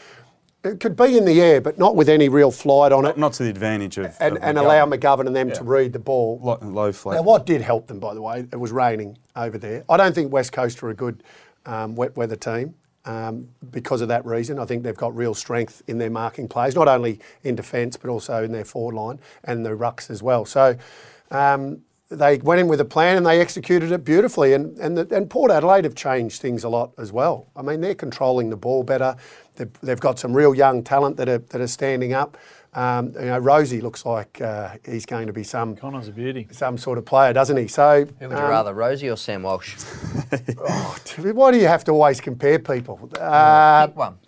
it 0.64 0.80
could 0.80 0.96
be 0.96 1.16
in 1.18 1.24
the 1.24 1.40
air, 1.40 1.60
but 1.60 1.78
not 1.78 1.94
with 1.94 2.08
any 2.08 2.28
real 2.28 2.50
flight 2.50 2.90
on 2.90 3.04
it, 3.04 3.18
Not 3.18 3.34
to 3.34 3.44
the 3.44 3.50
advantage 3.50 3.98
of 3.98 4.16
and, 4.18 4.36
of 4.36 4.42
and 4.42 4.58
allow 4.58 4.86
McGovern 4.86 5.26
and 5.26 5.36
them 5.36 5.52
to 5.52 5.62
read 5.62 5.92
the 5.92 5.98
ball. 5.98 6.40
Lo- 6.42 6.58
low 6.62 6.90
flat. 6.90 7.16
Now, 7.16 7.22
what 7.22 7.46
did 7.46 7.60
help 7.60 7.86
them, 7.86 8.00
by 8.00 8.14
the 8.14 8.22
way, 8.22 8.46
it 8.50 8.56
was 8.56 8.72
raining 8.72 9.18
over 9.36 9.58
there. 9.58 9.84
I 9.88 9.96
don't 9.96 10.14
think 10.14 10.32
West 10.32 10.52
Coast 10.52 10.82
are 10.82 10.88
a 10.88 10.94
good 10.94 11.22
um, 11.66 11.94
wet 11.94 12.16
weather 12.16 12.36
team 12.36 12.74
um, 13.04 13.48
because 13.70 14.00
of 14.00 14.08
that 14.08 14.24
reason. 14.24 14.58
I 14.58 14.64
think 14.64 14.82
they've 14.82 14.96
got 14.96 15.14
real 15.14 15.34
strength 15.34 15.82
in 15.86 15.98
their 15.98 16.10
marking 16.10 16.48
plays, 16.48 16.74
not 16.74 16.88
only 16.88 17.20
in 17.42 17.54
defence 17.54 17.96
but 17.96 18.10
also 18.10 18.42
in 18.42 18.52
their 18.52 18.64
forward 18.64 18.94
line 18.94 19.20
and 19.44 19.64
the 19.64 19.70
rucks 19.70 20.10
as 20.10 20.22
well. 20.22 20.44
So 20.44 20.76
um, 21.30 21.82
they 22.18 22.38
went 22.38 22.60
in 22.60 22.68
with 22.68 22.80
a 22.80 22.84
plan 22.84 23.16
and 23.16 23.26
they 23.26 23.40
executed 23.40 23.92
it 23.92 24.04
beautifully. 24.04 24.52
And 24.52 24.78
and, 24.78 24.96
the, 24.96 25.16
and 25.16 25.28
Port 25.28 25.50
Adelaide 25.50 25.84
have 25.84 25.94
changed 25.94 26.40
things 26.40 26.64
a 26.64 26.68
lot 26.68 26.92
as 26.98 27.12
well. 27.12 27.48
I 27.56 27.62
mean, 27.62 27.80
they're 27.80 27.94
controlling 27.94 28.50
the 28.50 28.56
ball 28.56 28.82
better. 28.82 29.16
They've, 29.56 29.72
they've 29.82 30.00
got 30.00 30.18
some 30.18 30.32
real 30.34 30.54
young 30.54 30.82
talent 30.82 31.16
that 31.18 31.28
are 31.28 31.38
that 31.38 31.60
are 31.60 31.66
standing 31.68 32.12
up. 32.12 32.36
Um, 32.74 33.12
you 33.14 33.26
know, 33.26 33.40
Rozee 33.40 33.80
looks 33.80 34.04
like 34.04 34.40
uh, 34.40 34.76
he's 34.84 35.06
going 35.06 35.28
to 35.28 35.32
be 35.32 35.44
some 35.44 35.76
Connor's 35.76 36.08
a 36.08 36.10
beauty. 36.10 36.48
some 36.50 36.76
sort 36.76 36.98
of 36.98 37.04
player, 37.04 37.32
doesn't 37.32 37.56
he? 37.56 37.68
So 37.68 38.04
Who 38.18 38.28
would 38.28 38.36
you 38.36 38.44
um, 38.44 38.50
rather, 38.50 38.74
Rozee 38.74 39.12
or 39.12 39.16
Sam 39.16 39.44
Walsh? 39.44 39.76
Why 41.18 41.52
do 41.52 41.58
you 41.58 41.68
have 41.68 41.84
to 41.84 41.92
always 41.92 42.20
compare 42.20 42.58
people? 42.58 43.10
Uh, 43.20 43.86
Pick 43.86 43.96
one. 43.96 44.18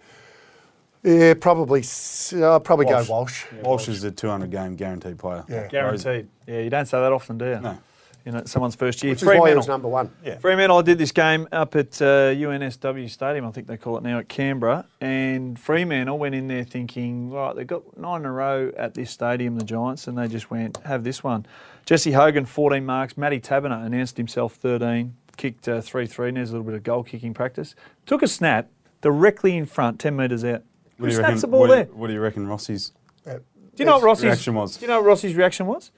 Yeah, 1.02 1.34
probably. 1.34 1.80
s- 1.80 2.32
I'll 2.34 2.60
probably 2.60 2.86
Walsh. 2.86 3.06
go 3.06 3.12
Walsh. 3.14 3.44
Walsh 3.62 3.88
is 3.88 4.04
a 4.04 4.10
200 4.10 4.50
game 4.50 4.76
guaranteed 4.76 5.18
player. 5.18 5.44
Yeah. 5.48 5.68
Guaranteed. 5.68 6.28
Yeah, 6.46 6.60
you 6.60 6.70
don't 6.70 6.86
say 6.86 7.00
that 7.00 7.12
often, 7.12 7.38
do 7.38 7.46
you? 7.46 7.60
No. 7.60 7.78
You 8.24 8.32
know, 8.32 8.42
someone's 8.44 8.74
first 8.74 9.04
year. 9.04 9.12
Which 9.12 9.22
is 9.22 9.28
why 9.28 9.50
he 9.50 9.54
was 9.54 9.68
number 9.68 9.86
one. 9.86 10.10
Yeah. 10.24 10.38
Fremantle, 10.38 10.78
I 10.78 10.82
did 10.82 10.98
this 10.98 11.12
game 11.12 11.46
up 11.52 11.76
at 11.76 12.02
uh, 12.02 12.32
UNSW 12.34 13.08
Stadium, 13.08 13.46
I 13.46 13.52
think 13.52 13.68
they 13.68 13.76
call 13.76 13.96
it 13.98 14.02
now, 14.02 14.18
at 14.18 14.28
Canberra. 14.28 14.84
And 15.00 15.56
Fremantle 15.56 16.18
went 16.18 16.34
in 16.34 16.48
there 16.48 16.64
thinking, 16.64 17.30
right, 17.30 17.54
they've 17.54 17.64
got 17.68 17.96
nine 17.96 18.22
in 18.22 18.26
a 18.26 18.32
row 18.32 18.72
at 18.76 18.94
this 18.94 19.12
stadium, 19.12 19.56
the 19.56 19.64
Giants, 19.64 20.08
and 20.08 20.18
they 20.18 20.26
just 20.26 20.50
went, 20.50 20.78
have 20.78 21.04
this 21.04 21.22
one. 21.22 21.46
Jesse 21.84 22.10
Hogan, 22.10 22.46
14 22.46 22.84
marks. 22.84 23.16
Matty 23.16 23.38
Taberner 23.38 23.86
announced 23.86 24.16
himself 24.16 24.54
13, 24.54 25.14
kicked 25.36 25.68
uh, 25.68 25.80
3 25.80 26.04
3, 26.08 26.28
and 26.28 26.36
there's 26.36 26.50
a 26.50 26.54
little 26.54 26.66
bit 26.66 26.74
of 26.74 26.82
goal 26.82 27.04
kicking 27.04 27.32
practice. 27.32 27.76
Took 28.06 28.22
a 28.24 28.28
snap 28.28 28.68
directly 29.02 29.56
in 29.56 29.66
front, 29.66 30.00
10 30.00 30.16
metres 30.16 30.44
out. 30.44 30.64
What 30.98 31.06
do, 31.08 31.12
you 31.12 31.16
Snaps 31.18 31.22
reckon, 31.28 31.40
the 31.40 31.46
ball 31.48 31.60
what, 31.60 31.66
do 31.66 31.72
there. 31.74 31.84
you, 31.86 31.94
what 31.94 32.06
do 32.08 32.12
you 32.14 32.20
reckon 32.20 32.46
Rossi's 32.46 32.92
uh, 33.26 33.34
Do 33.34 33.40
you 33.78 33.84
know 33.84 33.94
what 33.98 34.02
Rossi's 34.04 34.24
reaction 34.24 34.54
was? 34.54 34.76
Do 34.76 34.82
you 34.82 34.88
know 34.88 35.00
what 35.00 35.06
Rossi's 35.06 35.34
reaction 35.34 35.66
was? 35.66 35.90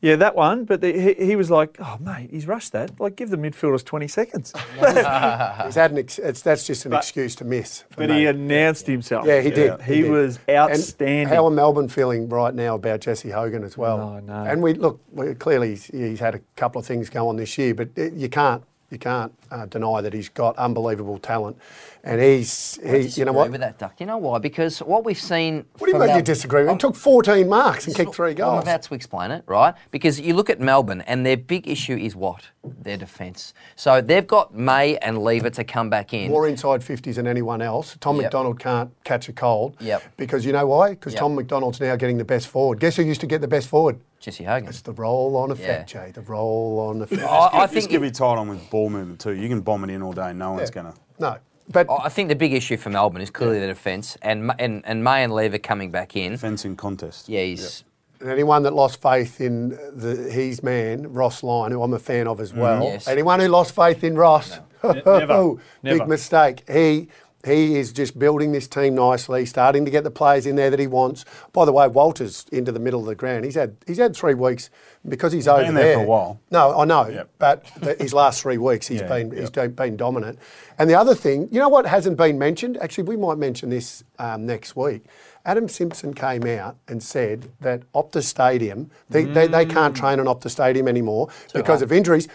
Yeah, 0.00 0.16
that 0.16 0.34
one. 0.34 0.64
But 0.66 0.82
the, 0.82 0.92
he, 0.92 1.26
he 1.28 1.36
was 1.36 1.50
like, 1.50 1.78
"Oh, 1.80 1.96
mate, 1.98 2.28
he's 2.30 2.46
rushed 2.46 2.72
that. 2.72 3.00
Like, 3.00 3.16
give 3.16 3.30
the 3.30 3.38
midfielders 3.38 3.82
20 3.82 4.06
seconds." 4.08 4.52
He's 4.78 5.76
had 5.76 5.92
an 5.92 5.98
ex- 5.98 6.18
it's, 6.18 6.42
that's 6.42 6.66
just 6.66 6.84
an 6.84 6.90
But- 6.90 6.98
excuse 6.98 7.34
to 7.36 7.44
miss. 7.46 7.84
but 7.96 8.10
me. 8.10 8.18
he 8.18 8.26
announced 8.26 8.86
himself. 8.86 9.24
Yeah, 9.24 9.40
he 9.40 9.48
did. 9.50 9.80
He, 9.80 10.02
did. 10.02 10.10
was 10.10 10.38
And 10.46 10.58
outstanding. 10.72 11.28
how 11.28 11.46
are 11.46 11.50
Melbourne 11.50 11.88
feeling 11.88 12.28
right 12.28 12.54
now 12.54 12.74
about 12.74 13.00
Jesse 13.00 13.30
Hogan 13.30 13.64
as 13.64 13.78
well? 13.78 13.98
Oh, 13.98 14.20
no. 14.20 14.44
And 14.44 14.62
we 14.62 14.74
look 14.74 15.00
we, 15.10 15.34
clearly 15.36 15.70
he's, 15.70 15.86
he's 15.86 16.20
had 16.20 16.34
a 16.34 16.40
couple 16.56 16.78
of 16.80 16.86
things 16.86 17.08
go 17.08 17.28
on 17.28 17.36
this 17.36 17.56
year, 17.56 17.74
but 17.74 17.88
it, 17.96 18.12
you 18.12 18.28
can't 18.28 18.62
you 18.90 18.98
can't 18.98 19.32
uh, 19.54 19.66
deny 19.66 20.00
that 20.00 20.12
he's 20.12 20.28
got 20.28 20.56
unbelievable 20.58 21.18
talent, 21.18 21.56
and 22.02 22.20
he's 22.20 22.76
he, 22.82 22.86
you 22.88 22.92
know 22.92 23.02
Disagree 23.02 23.32
what? 23.32 23.50
With 23.52 23.60
that, 23.60 23.78
Duck. 23.78 23.94
You 24.00 24.06
know 24.06 24.18
why? 24.18 24.38
Because 24.38 24.80
what 24.80 25.04
we've 25.04 25.18
seen. 25.18 25.64
What 25.78 25.86
do 25.86 25.86
you 25.86 25.92
from 25.92 26.00
mean 26.00 26.08
you 26.10 26.14
Mel- 26.16 26.22
disagree? 26.22 26.68
He 26.68 26.76
took 26.76 26.96
14 26.96 27.48
marks 27.48 27.86
and 27.86 27.94
kicked 27.94 28.14
three 28.14 28.34
Well, 28.34 28.48
I'm 28.50 28.54
goals. 28.56 28.64
about 28.64 28.82
to 28.82 28.94
explain 28.94 29.30
it, 29.30 29.44
right? 29.46 29.74
Because 29.92 30.20
you 30.20 30.34
look 30.34 30.50
at 30.50 30.60
Melbourne, 30.60 31.02
and 31.02 31.24
their 31.24 31.36
big 31.36 31.68
issue 31.68 31.96
is 31.96 32.16
what? 32.16 32.48
Their 32.64 32.96
defence. 32.96 33.54
So 33.76 34.00
they've 34.00 34.26
got 34.26 34.54
May 34.54 34.96
and 34.98 35.18
Lever 35.22 35.50
to 35.50 35.64
come 35.64 35.88
back 35.88 36.12
in. 36.12 36.30
More 36.30 36.48
inside 36.48 36.80
50s 36.80 37.14
than 37.16 37.26
anyone 37.26 37.62
else. 37.62 37.96
Tom 38.00 38.16
Yep. 38.16 38.24
McDonald 38.24 38.58
can't 38.58 38.90
catch 39.04 39.28
a 39.28 39.32
cold. 39.32 39.76
Yep. 39.80 40.02
Because 40.16 40.44
you 40.44 40.52
know 40.52 40.66
why? 40.66 40.90
Because 40.90 41.12
Yep. 41.12 41.20
Tom 41.20 41.34
McDonald's 41.34 41.80
now 41.80 41.94
getting 41.96 42.18
the 42.18 42.24
best 42.24 42.48
forward. 42.48 42.80
Guess 42.80 42.96
who 42.96 43.02
used 43.02 43.20
to 43.20 43.26
get 43.26 43.40
the 43.40 43.48
best 43.48 43.68
forward? 43.68 43.98
Jesse 44.18 44.44
Hogan. 44.44 44.70
It's 44.70 44.80
the 44.80 44.92
roll 44.92 45.36
on 45.36 45.50
effect, 45.50 45.92
Yeah. 45.94 46.06
Jay. 46.06 46.10
The 46.12 46.22
roll 46.22 46.80
on 46.88 47.02
effect. 47.02 47.22
I, 47.22 47.48
I 47.52 47.60
Just 47.64 47.74
think 47.74 47.90
give 47.90 48.02
you 48.02 48.10
tight 48.10 48.38
on 48.38 48.48
with 48.48 48.70
ball 48.70 48.88
movement 48.88 49.20
too. 49.20 49.32
You 49.44 49.50
can 49.50 49.60
bomb 49.60 49.84
it 49.84 49.90
in 49.90 50.02
all 50.02 50.12
day. 50.12 50.32
No 50.32 50.52
one's 50.52 50.70
Yeah. 50.70 50.74
gonna. 50.74 50.94
No. 51.18 51.36
But 51.70 51.86
I 51.90 52.08
think 52.08 52.28
the 52.28 52.34
big 52.34 52.52
issue 52.52 52.76
for 52.76 52.90
Melbourne 52.90 53.22
is 53.22 53.30
clearly 53.30 53.60
the 53.60 53.66
defence, 53.66 54.18
and 54.22 54.52
and 54.58 54.82
and 54.84 55.02
May 55.04 55.22
and 55.22 55.32
Lever 55.32 55.58
coming 55.58 55.90
back 55.90 56.16
in. 56.16 56.36
Fencing 56.36 56.76
contest. 56.76 57.28
Yeah, 57.28 57.42
he's 57.42 57.84
anyone 58.24 58.62
that 58.62 58.74
lost 58.74 59.00
faith 59.02 59.40
in 59.40 59.70
the, 59.70 60.28
his 60.30 60.62
man, 60.62 61.12
Ross 61.12 61.42
Lyon, 61.42 61.72
who 61.72 61.82
I'm 61.82 61.92
a 61.92 61.98
fan 61.98 62.26
of 62.26 62.40
as 62.40 62.52
mm. 62.52 62.58
well, 62.58 62.82
Yes. 62.84 63.08
anyone 63.08 63.40
who 63.40 63.48
lost 63.48 63.74
faith 63.74 64.02
in 64.04 64.14
Ross, 64.16 64.58
never. 64.82 65.02
Oh, 65.32 65.60
big 65.82 65.98
Never. 65.98 66.06
mistake. 66.06 66.68
He 66.70 67.08
he 67.44 67.76
is 67.76 67.92
just 67.92 68.18
building 68.18 68.52
this 68.52 68.66
team 68.66 68.94
nicely, 68.94 69.44
starting 69.46 69.84
to 69.84 69.90
get 69.90 70.04
the 70.04 70.10
players 70.10 70.46
in 70.46 70.56
there 70.56 70.70
that 70.70 70.80
he 70.80 70.86
wants. 70.86 71.24
By 71.52 71.64
the 71.64 71.72
way, 71.72 71.86
Walter's 71.88 72.46
into 72.50 72.72
the 72.72 72.80
middle 72.80 73.00
of 73.00 73.06
the 73.06 73.14
ground. 73.14 73.44
He's 73.44 73.54
had 73.54 73.76
he's 73.86 73.98
had 73.98 74.16
three 74.16 74.34
weeks 74.34 74.70
because 75.06 75.32
he's, 75.32 75.46
over 75.46 75.62
been 75.62 75.74
there 75.74 75.96
for 75.98 76.02
a 76.04 76.06
while. 76.06 76.40
No, 76.50 76.78
I 76.80 76.84
know, 76.86 77.06
Yep. 77.08 77.28
but 77.38 77.66
his 78.00 78.14
last 78.14 78.40
three 78.40 78.56
weeks 78.56 78.86
he's 78.86 79.02
Yeah, 79.02 79.08
been 79.08 79.30
he's 79.30 79.40
yep. 79.42 79.52
do- 79.52 79.68
been 79.68 79.96
dominant. 79.96 80.38
And 80.78 80.88
the 80.88 80.94
other 80.94 81.14
thing, 81.14 81.48
you 81.52 81.60
know 81.60 81.68
what 81.68 81.84
hasn't 81.86 82.16
been 82.16 82.38
mentioned? 82.38 82.78
Actually, 82.78 83.04
we 83.04 83.16
might 83.16 83.36
mention 83.38 83.68
this 83.70 84.02
um, 84.18 84.46
next 84.46 84.74
week. 84.74 85.04
Adam 85.46 85.68
Simpson 85.68 86.14
came 86.14 86.46
out 86.46 86.76
and 86.88 87.02
said 87.02 87.50
that 87.60 87.82
Optus 87.92 88.22
Stadium, 88.22 88.90
they, 89.10 89.24
they, 89.24 89.46
they 89.46 89.66
can't 89.66 89.94
train 89.94 90.18
on 90.18 90.24
Optus 90.24 90.52
Stadium 90.52 90.88
anymore 90.88 91.28
because 91.52 91.82
of 91.82 91.92
injuries. 91.92 92.28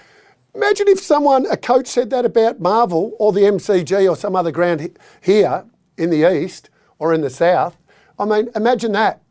Imagine 0.55 0.87
if 0.87 0.99
someone, 0.99 1.45
a 1.45 1.57
coach 1.57 1.87
said 1.87 2.09
that 2.09 2.25
about 2.25 2.59
Marvel 2.59 3.15
or 3.19 3.31
the 3.31 3.41
MCG 3.41 4.09
or 4.09 4.15
some 4.15 4.35
other 4.35 4.51
ground 4.51 4.97
here 5.21 5.63
in 5.97 6.09
the 6.09 6.31
east 6.31 6.69
or 6.97 7.13
in 7.13 7.21
the 7.21 7.29
south. 7.29 7.79
I 8.17 8.25
mean, 8.25 8.49
imagine 8.55 8.91
that 8.93 9.21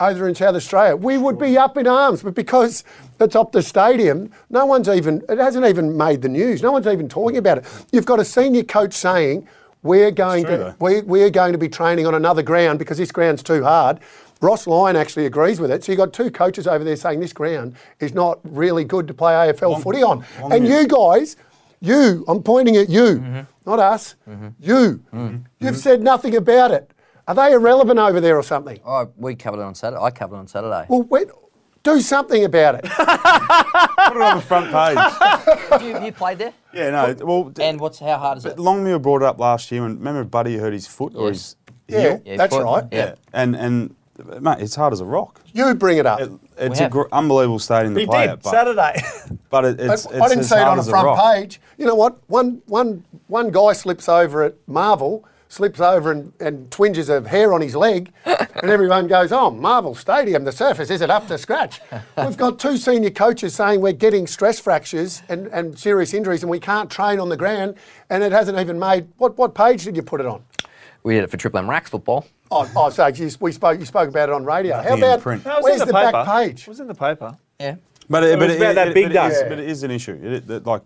over 0.00 0.28
in 0.28 0.34
South 0.34 0.56
Australia. 0.56 0.96
We 0.96 1.18
would 1.18 1.38
be 1.38 1.56
up 1.56 1.76
in 1.76 1.86
arms, 1.86 2.22
but 2.22 2.34
because 2.34 2.84
it's 3.20 3.34
Optus 3.34 3.64
Stadium, 3.64 4.30
no 4.50 4.66
one's 4.66 4.88
even, 4.88 5.22
it 5.28 5.38
hasn't 5.38 5.64
even 5.64 5.96
made 5.96 6.22
the 6.22 6.28
news. 6.28 6.62
No 6.62 6.72
one's 6.72 6.86
even 6.86 7.08
talking 7.08 7.38
about 7.38 7.58
it. 7.58 7.64
You've 7.92 8.06
got 8.06 8.20
a 8.20 8.24
senior 8.24 8.64
coach 8.64 8.92
saying, 8.92 9.48
we're 9.82 10.10
going 10.10 10.44
true, 10.44 10.56
to 10.56 10.76
we, 10.80 11.02
we're 11.02 11.30
going 11.30 11.52
to 11.52 11.58
be 11.58 11.68
training 11.68 12.06
on 12.06 12.14
another 12.14 12.42
ground 12.42 12.78
because 12.78 12.98
this 12.98 13.12
ground's 13.12 13.42
too 13.42 13.62
hard. 13.62 14.00
Ross 14.42 14.66
Lyon 14.66 14.96
actually 14.96 15.26
agrees 15.26 15.60
with 15.60 15.70
it. 15.70 15.82
So 15.84 15.92
you've 15.92 15.98
got 15.98 16.12
two 16.12 16.30
coaches 16.30 16.66
over 16.66 16.84
there 16.84 16.96
saying 16.96 17.20
this 17.20 17.32
ground 17.32 17.74
is 18.00 18.12
not 18.14 18.38
really 18.44 18.84
good 18.84 19.08
to 19.08 19.14
play 19.14 19.32
AFL 19.32 19.70
Long- 19.72 19.82
footy 19.82 20.02
on. 20.02 20.24
long 20.40 20.52
and 20.52 20.66
year. 20.66 20.82
you 20.82 20.86
guys, 20.88 21.36
you, 21.80 22.24
I'm 22.28 22.42
pointing 22.42 22.76
at 22.76 22.88
you, 22.88 23.02
Mm-hmm. 23.20 23.40
not 23.64 23.78
us, 23.78 24.14
you. 24.60 25.02
You've 25.60 25.76
said 25.76 26.02
nothing 26.02 26.36
about 26.36 26.70
it. 26.70 26.90
Are 27.28 27.34
they 27.34 27.52
irrelevant 27.54 27.98
over 27.98 28.20
there 28.20 28.36
or 28.38 28.42
something? 28.42 28.78
Oh, 28.86 29.10
we 29.16 29.34
covered 29.34 29.58
it 29.60 29.64
on 29.64 29.74
Saturday. 29.74 30.00
I 30.00 30.10
covered 30.10 30.36
it 30.36 30.38
on 30.38 30.46
Saturday. 30.46 30.86
Well, 30.88 31.02
wait, 31.02 31.28
do 31.82 32.00
something 32.00 32.44
about 32.44 32.76
it. 32.76 32.84
Put 32.84 34.16
it 34.16 34.22
on 34.22 34.36
the 34.36 34.42
front 34.46 34.70
page. 34.70 35.82
you, 35.82 36.04
you 36.04 36.12
played 36.12 36.38
there? 36.38 36.52
yeah, 36.72 36.90
no. 36.90 37.16
Well, 37.26 37.52
And 37.60 37.80
what's 37.80 37.98
how 37.98 38.16
hard 38.18 38.38
is 38.38 38.44
it? 38.44 38.58
Longmuir 38.58 38.98
brought 39.00 39.22
it 39.22 39.26
up 39.26 39.38
last 39.40 39.72
year, 39.72 39.84
and 39.84 39.98
remember 39.98 40.22
Buddy 40.24 40.56
hurt 40.56 40.72
his 40.72 40.86
foot 40.86 41.14
or 41.16 41.28
his 41.30 41.56
yeah, 41.88 42.00
heel. 42.00 42.22
Yeah, 42.24 42.36
that's 42.36 42.54
foot. 42.54 42.64
right. 42.64 42.84
Yeah. 42.92 43.14
and 43.32 43.56
and 43.56 43.94
mate, 44.40 44.58
it's 44.60 44.74
hard 44.74 44.92
as 44.92 45.00
a 45.00 45.04
rock. 45.04 45.40
You 45.52 45.74
bring 45.74 45.98
it 45.98 46.06
up. 46.06 46.20
It, 46.20 46.30
it's 46.58 46.80
an 46.80 46.90
gr- 46.90 47.02
unbelievable 47.12 47.58
stadium 47.58 47.94
to 47.94 48.00
he 48.00 48.06
play 48.06 48.22
did 48.22 48.30
at, 48.30 48.42
but, 48.42 48.50
Saturday. 48.50 49.02
but 49.50 49.64
it, 49.64 49.80
I- 49.80 49.92
it's, 49.94 50.06
I 50.06 50.28
didn't 50.28 50.40
as 50.40 50.48
see 50.48 50.56
it 50.56 50.62
on 50.62 50.76
the 50.76 50.82
front 50.84 51.18
page. 51.18 51.60
You 51.78 51.86
know 51.86 51.94
what? 51.94 52.18
One, 52.28 52.62
one, 52.66 53.04
one 53.28 53.50
guy 53.50 53.72
slips 53.72 54.08
over 54.08 54.42
at 54.42 54.54
Marvel, 54.66 55.24
slips 55.48 55.80
over 55.80 56.10
and, 56.10 56.32
and 56.40 56.70
twinges 56.70 57.08
of 57.08 57.26
hair 57.26 57.52
on 57.52 57.60
his 57.60 57.76
leg, 57.76 58.12
and 58.24 58.70
everyone 58.70 59.06
goes, 59.06 59.32
"Oh, 59.32 59.50
Marvel 59.50 59.94
Stadium, 59.94 60.44
the 60.44 60.52
surface 60.52 60.90
isn't 60.90 61.10
up 61.10 61.28
to 61.28 61.38
scratch." 61.38 61.80
We've 62.16 62.36
got 62.36 62.58
two 62.58 62.76
senior 62.76 63.10
coaches 63.10 63.54
saying 63.54 63.80
we're 63.80 63.92
getting 63.92 64.26
stress 64.26 64.58
fractures 64.58 65.22
and, 65.28 65.46
and 65.48 65.78
serious 65.78 66.14
injuries, 66.14 66.42
and 66.42 66.50
we 66.50 66.60
can't 66.60 66.90
train 66.90 67.20
on 67.20 67.28
the 67.28 67.36
ground, 67.36 67.76
and 68.10 68.22
it 68.22 68.32
hasn't 68.32 68.58
even 68.58 68.78
made. 68.78 69.08
What 69.18 69.36
what 69.38 69.54
page 69.54 69.84
did 69.84 69.96
you 69.96 70.02
put 70.02 70.20
it 70.20 70.26
on? 70.26 70.42
We 71.02 71.14
did 71.14 71.24
it 71.24 71.30
for 71.30 71.36
Triple 71.36 71.58
M 71.58 71.70
Racks 71.70 71.90
football. 71.90 72.26
Oh, 72.50 72.70
oh 72.76 72.90
so 72.90 73.06
you, 73.08 73.30
we 73.40 73.52
spoke. 73.52 73.78
You 73.78 73.86
spoke 73.86 74.08
about 74.08 74.28
it 74.28 74.34
on 74.34 74.44
radio. 74.44 74.76
How 74.76 74.82
Nothing 74.82 74.98
in 74.98 75.04
about 75.04 75.20
print. 75.20 75.44
No, 75.44 75.52
it 75.52 75.56
was 75.56 75.64
where's 75.64 75.74
in 75.74 75.78
the, 75.80 75.86
the, 75.86 75.92
back 76.12 76.26
page? 76.26 76.60
It 76.62 76.68
was 76.68 76.80
in 76.80 76.86
the 76.86 76.94
paper. 76.94 77.36
Yeah. 77.60 77.76
But 78.08 78.22
It 78.24 78.30
it, 78.34 78.38
but 78.38 78.48
was 78.48 78.56
about 78.56 78.74
that 78.76 78.94
big 78.94 79.06
but 79.06 79.12
day. 79.12 79.26
It 79.26 79.32
is, 79.32 79.38
Yeah. 79.42 79.48
but 79.48 79.58
it 79.58 79.68
is 79.68 79.82
an 79.82 79.90
issue. 79.90 80.20
It, 80.22 80.50
it, 80.50 80.66
like 80.66 80.82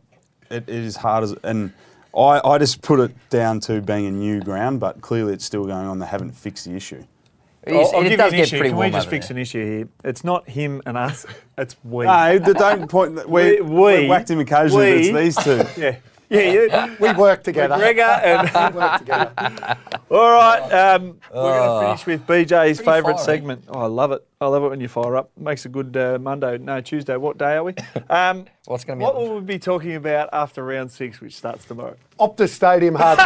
it, 0.50 0.64
it 0.68 0.68
is 0.68 0.96
hard 0.96 1.24
as 1.24 1.34
and. 1.42 1.72
I, 2.12 2.40
I 2.44 2.58
just 2.58 2.82
put 2.82 2.98
it 2.98 3.12
down 3.30 3.60
to 3.60 3.80
being 3.80 4.04
a 4.06 4.10
new 4.10 4.40
ground, 4.40 4.80
but 4.80 5.00
clearly 5.00 5.32
it's 5.32 5.44
still 5.44 5.64
going 5.64 5.86
on. 5.86 6.00
They 6.00 6.06
haven't 6.06 6.32
fixed 6.32 6.64
the 6.64 6.72
issue. 6.74 7.04
I'll- 7.68 7.74
I'll 7.94 8.04
it 8.04 8.08
give 8.08 8.18
does 8.18 8.32
you 8.32 8.38
an 8.38 8.40
get 8.40 8.40
issue. 8.40 8.56
pretty 8.56 8.70
Can 8.70 8.76
warm 8.78 8.86
we 8.88 8.90
just 8.98 9.08
fix 9.08 9.28
there. 9.28 9.36
an 9.36 9.40
issue 9.42 9.64
here? 9.78 9.88
It's 10.02 10.24
not 10.24 10.48
him 10.48 10.82
and 10.86 10.98
us. 10.98 11.24
It's 11.56 11.76
we. 11.84 12.06
No, 12.06 12.36
the- 12.40 12.54
don't 12.54 12.88
point. 12.88 13.14
We, 13.28 13.60
We- 13.60 13.60
we, 13.60 13.80
we- 14.00 14.08
whacked 14.08 14.28
him 14.28 14.40
occasionally, 14.40 14.92
we- 14.92 15.12
but 15.12 15.22
it's 15.22 15.36
these 15.44 15.44
two. 15.44 15.64
Yeah. 15.80 15.96
Yeah. 16.40 16.86
You, 16.86 16.96
We 17.00 17.12
work 17.14 17.42
together. 17.42 17.74
McGregor 17.74 18.22
and. 18.22 18.74
We 18.74 18.78
work 18.80 18.98
together. 19.00 19.32
All 20.10 20.30
right, 20.30 20.60
um, 20.72 21.18
we're 21.34 21.58
going 21.58 21.80
to 21.80 21.86
finish 22.04 22.06
with 22.06 22.24
BJ's 22.26 22.80
favourite 22.80 23.18
segment. 23.18 23.64
Oh, 23.68 23.80
I 23.80 23.86
love 23.86 24.12
it. 24.12 24.24
I 24.40 24.46
love 24.46 24.62
it 24.62 24.68
when 24.68 24.80
you 24.80 24.86
fire 24.86 25.16
up. 25.16 25.32
Makes 25.36 25.66
a 25.66 25.68
good 25.68 25.96
uh, 25.96 26.18
Monday. 26.20 26.56
No, 26.58 26.80
Tuesday. 26.80 27.16
What 27.16 27.36
day 27.36 27.56
are 27.56 27.64
we? 27.64 27.74
Um, 28.08 28.44
What's 28.66 28.84
gonna 28.84 28.98
be 28.98 29.02
What 29.04 29.16
on? 29.16 29.22
will 29.22 29.34
we 29.36 29.40
be 29.40 29.58
talking 29.58 29.96
about 29.96 30.28
after 30.32 30.64
round 30.64 30.92
six, 30.92 31.20
which 31.20 31.36
starts 31.36 31.64
tomorrow? 31.64 31.96
Optus 32.20 32.50
Stadium 32.50 32.94
hard. 32.96 33.18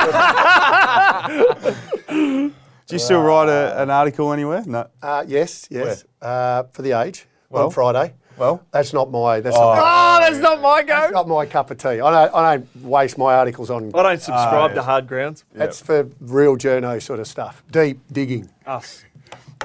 Do 2.09 2.53
you 2.97 2.99
still 2.99 3.23
write 3.23 3.49
a, 3.49 3.83
an 3.83 3.91
article 3.91 4.33
anywhere? 4.33 4.63
No. 4.67 4.89
Uh, 5.03 5.25
yes, 5.27 5.67
yes. 5.71 6.05
Uh, 6.23 6.65
for 6.73 6.83
the 6.83 6.93
age 6.93 7.27
Well, 7.51 7.67
on 7.67 7.71
Friday. 7.71 8.15
Well. 8.37 8.65
that's 8.71 8.93
not 8.93 9.11
my. 9.11 9.41
That's, 9.41 9.57
Oh. 9.57 9.61
not, 9.61 9.77
my, 9.77 9.83
Oh, 9.83 10.21
that's 10.21 10.39
not 10.43 10.61
my 10.61 10.83
go. 10.83 10.87
that's 10.95 11.13
not 11.13 11.29
my 11.29 11.47
cup 11.47 11.71
of 11.71 11.79
tea. 11.79 11.89
I 11.89 11.95
don't. 12.27 12.35
I 12.35 12.57
don't 12.57 12.77
waste 12.85 13.19
my 13.19 13.35
articles 13.35 13.71
on. 13.71 13.95
I 13.95 14.03
don't 14.03 14.21
subscribe 14.21 14.71
Ah, 14.73 14.75
to 14.75 14.83
hard 14.83 15.07
grounds. 15.07 15.45
That's 15.55 15.81
for 15.81 16.09
real 16.21 16.57
journo 16.57 17.01
sort 17.03 17.21
of 17.21 17.27
stuff. 17.27 17.63
Deep 17.71 18.01
digging. 18.13 18.51
Us. 18.67 19.05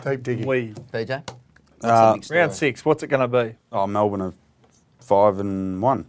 Deep 0.04 0.24
digging. 0.24 0.46
We. 0.48 0.74
BJ? 0.94 1.24
Uh, 1.84 2.18
Round 2.30 2.54
six. 2.54 2.84
What's 2.84 3.04
it 3.04 3.08
going 3.08 3.30
to 3.30 3.44
be? 3.46 3.56
Oh, 3.72 3.88
Melbourne 3.88 4.22
of 4.22 4.36
five 5.00 5.40
and 5.40 5.82
one. 5.82 6.06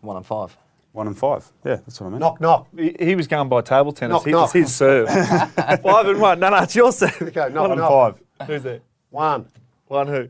One 0.00 0.16
and 0.16 0.24
five. 0.26 0.56
One 0.92 1.06
and 1.06 1.16
five. 1.16 1.46
Yeah, 1.64 1.76
that's 1.76 2.00
what 2.00 2.08
I 2.08 2.10
meant. 2.10 2.20
Knock, 2.20 2.40
knock. 2.40 2.66
He, 2.76 2.96
he 2.98 3.14
was 3.14 3.28
going 3.28 3.48
by 3.48 3.60
table 3.60 3.92
tennis. 3.92 4.14
Knock, 4.14 4.24
He- 4.24 4.32
knock. 4.32 4.44
It's 4.46 4.52
his 4.54 4.74
serve. 4.74 5.08
Five 5.82 6.06
and 6.08 6.20
one. 6.20 6.40
No, 6.40 6.48
no, 6.50 6.56
it's 6.62 6.74
your 6.74 6.90
serve. 6.90 7.20
Okay, 7.22 7.48
knock, 7.52 7.68
one 7.68 7.72
and 7.72 7.80
five. 7.80 8.20
Who's 8.48 8.62
there? 8.64 8.80
One. 9.10 9.46
One 9.86 10.06
who? 10.08 10.28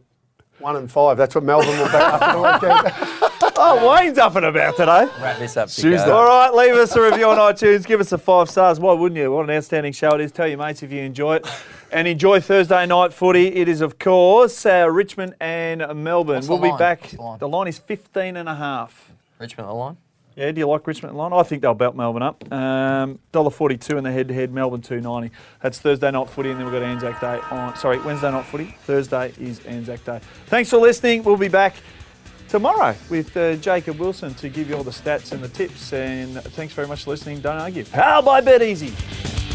One 0.61 0.77
and 0.77 0.91
five. 0.91 1.17
That's 1.17 1.35
what 1.35 1.45
Melbourne 1.45 1.79
will 1.79 1.87
be 1.87 1.95
after 1.95 2.33
the 2.33 2.69
weekend. 2.69 3.21
Oh, 3.63 3.95
Wayne's 3.95 4.17
up 4.17 4.37
and 4.37 4.47
about 4.47 4.75
today. 4.75 5.07
Wrap 5.21 5.39
this 5.39 5.55
up. 5.55 5.69
Tuesday. 5.69 6.11
All 6.11 6.25
right, 6.25 6.55
leave 6.55 6.75
us 6.75 6.97
a 6.97 7.03
review 7.03 7.27
on 7.27 7.37
iTunes. 7.37 7.87
Give 7.87 8.01
us 8.01 8.11
a 8.11 8.17
five 8.17 8.49
stars. 8.49 8.81
Why 8.81 8.95
wouldn't 8.95 9.19
you? 9.19 9.31
What 9.31 9.51
an 9.51 9.55
outstanding 9.55 9.93
show 9.93 10.15
it 10.15 10.23
is. 10.23 10.33
Tell 10.33 10.49
your 10.49 10.57
mates 10.57 10.83
if 10.83 10.91
you 10.91 11.03
enjoy 11.03 11.37
it. 11.37 11.47
And 11.93 12.09
enjoy 12.09 12.41
Thursday 12.41 12.87
night 12.87 13.13
footy. 13.13 13.49
It 13.49 13.69
is, 13.69 13.83
of 13.83 13.99
course, 13.99 14.65
uh, 14.65 14.89
Richmond 14.91 15.35
and 15.41 15.81
Melbourne. 16.03 16.37
What's 16.37 16.49
we'll 16.49 16.57
be 16.57 16.69
line? 16.69 16.79
back. 16.79 17.03
The 17.11 17.21
line? 17.21 17.39
The 17.39 17.49
line 17.49 17.67
is 17.69 17.79
15 17.79 18.39
and 18.39 18.49
a 18.49 18.55
half. 18.55 19.13
Richmond 19.39 19.69
the 19.69 19.75
line. 19.75 19.97
Yeah, 20.41 20.53
do 20.53 20.59
you 20.61 20.67
like 20.69 20.87
Richmond 20.87 21.19
line? 21.19 21.35
I 21.35 21.43
think 21.43 21.61
they'll 21.61 21.75
belt 21.75 21.95
Melbourne 21.95 22.23
up. 22.23 22.51
Um, 22.51 23.19
$1.42 23.35 23.99
in 23.99 24.05
the 24.05 24.11
head-to-head, 24.11 24.51
Melbourne 24.51 24.81
290. 24.81 25.35
That's 25.63 25.79
Thursday 25.79 26.11
night 26.11 26.31
footy, 26.31 26.49
and 26.49 26.59
then 26.59 26.65
we've 26.65 26.73
got 26.73 26.83
Anzac 26.83 27.21
Day 27.21 27.39
on. 27.51 27.77
Sorry, 27.77 27.99
Wednesday 27.99 28.31
night 28.31 28.47
footy. 28.47 28.75
Thursday 28.85 29.35
is 29.39 29.61
Anzac 29.67 30.03
Day. 30.03 30.19
Thanks 30.47 30.71
for 30.71 30.79
listening. 30.79 31.25
We'll 31.25 31.37
be 31.37 31.49
back 31.49 31.77
tomorrow 32.49 32.97
with 33.11 33.37
uh, 33.37 33.57
Jacob 33.57 33.99
Wilson 33.99 34.33
to 34.37 34.49
give 34.49 34.71
you 34.71 34.77
all 34.77 34.83
the 34.83 34.91
stats 34.91 35.33
and 35.33 35.43
the 35.43 35.49
tips. 35.49 35.93
And 35.93 36.43
thanks 36.43 36.73
very 36.73 36.89
much 36.89 37.05
for 37.05 37.11
listening. 37.11 37.41
Don't 37.41 37.59
argue. 37.59 37.85
How 37.93 38.23
by 38.23 38.41
BetEasy. 38.41 39.50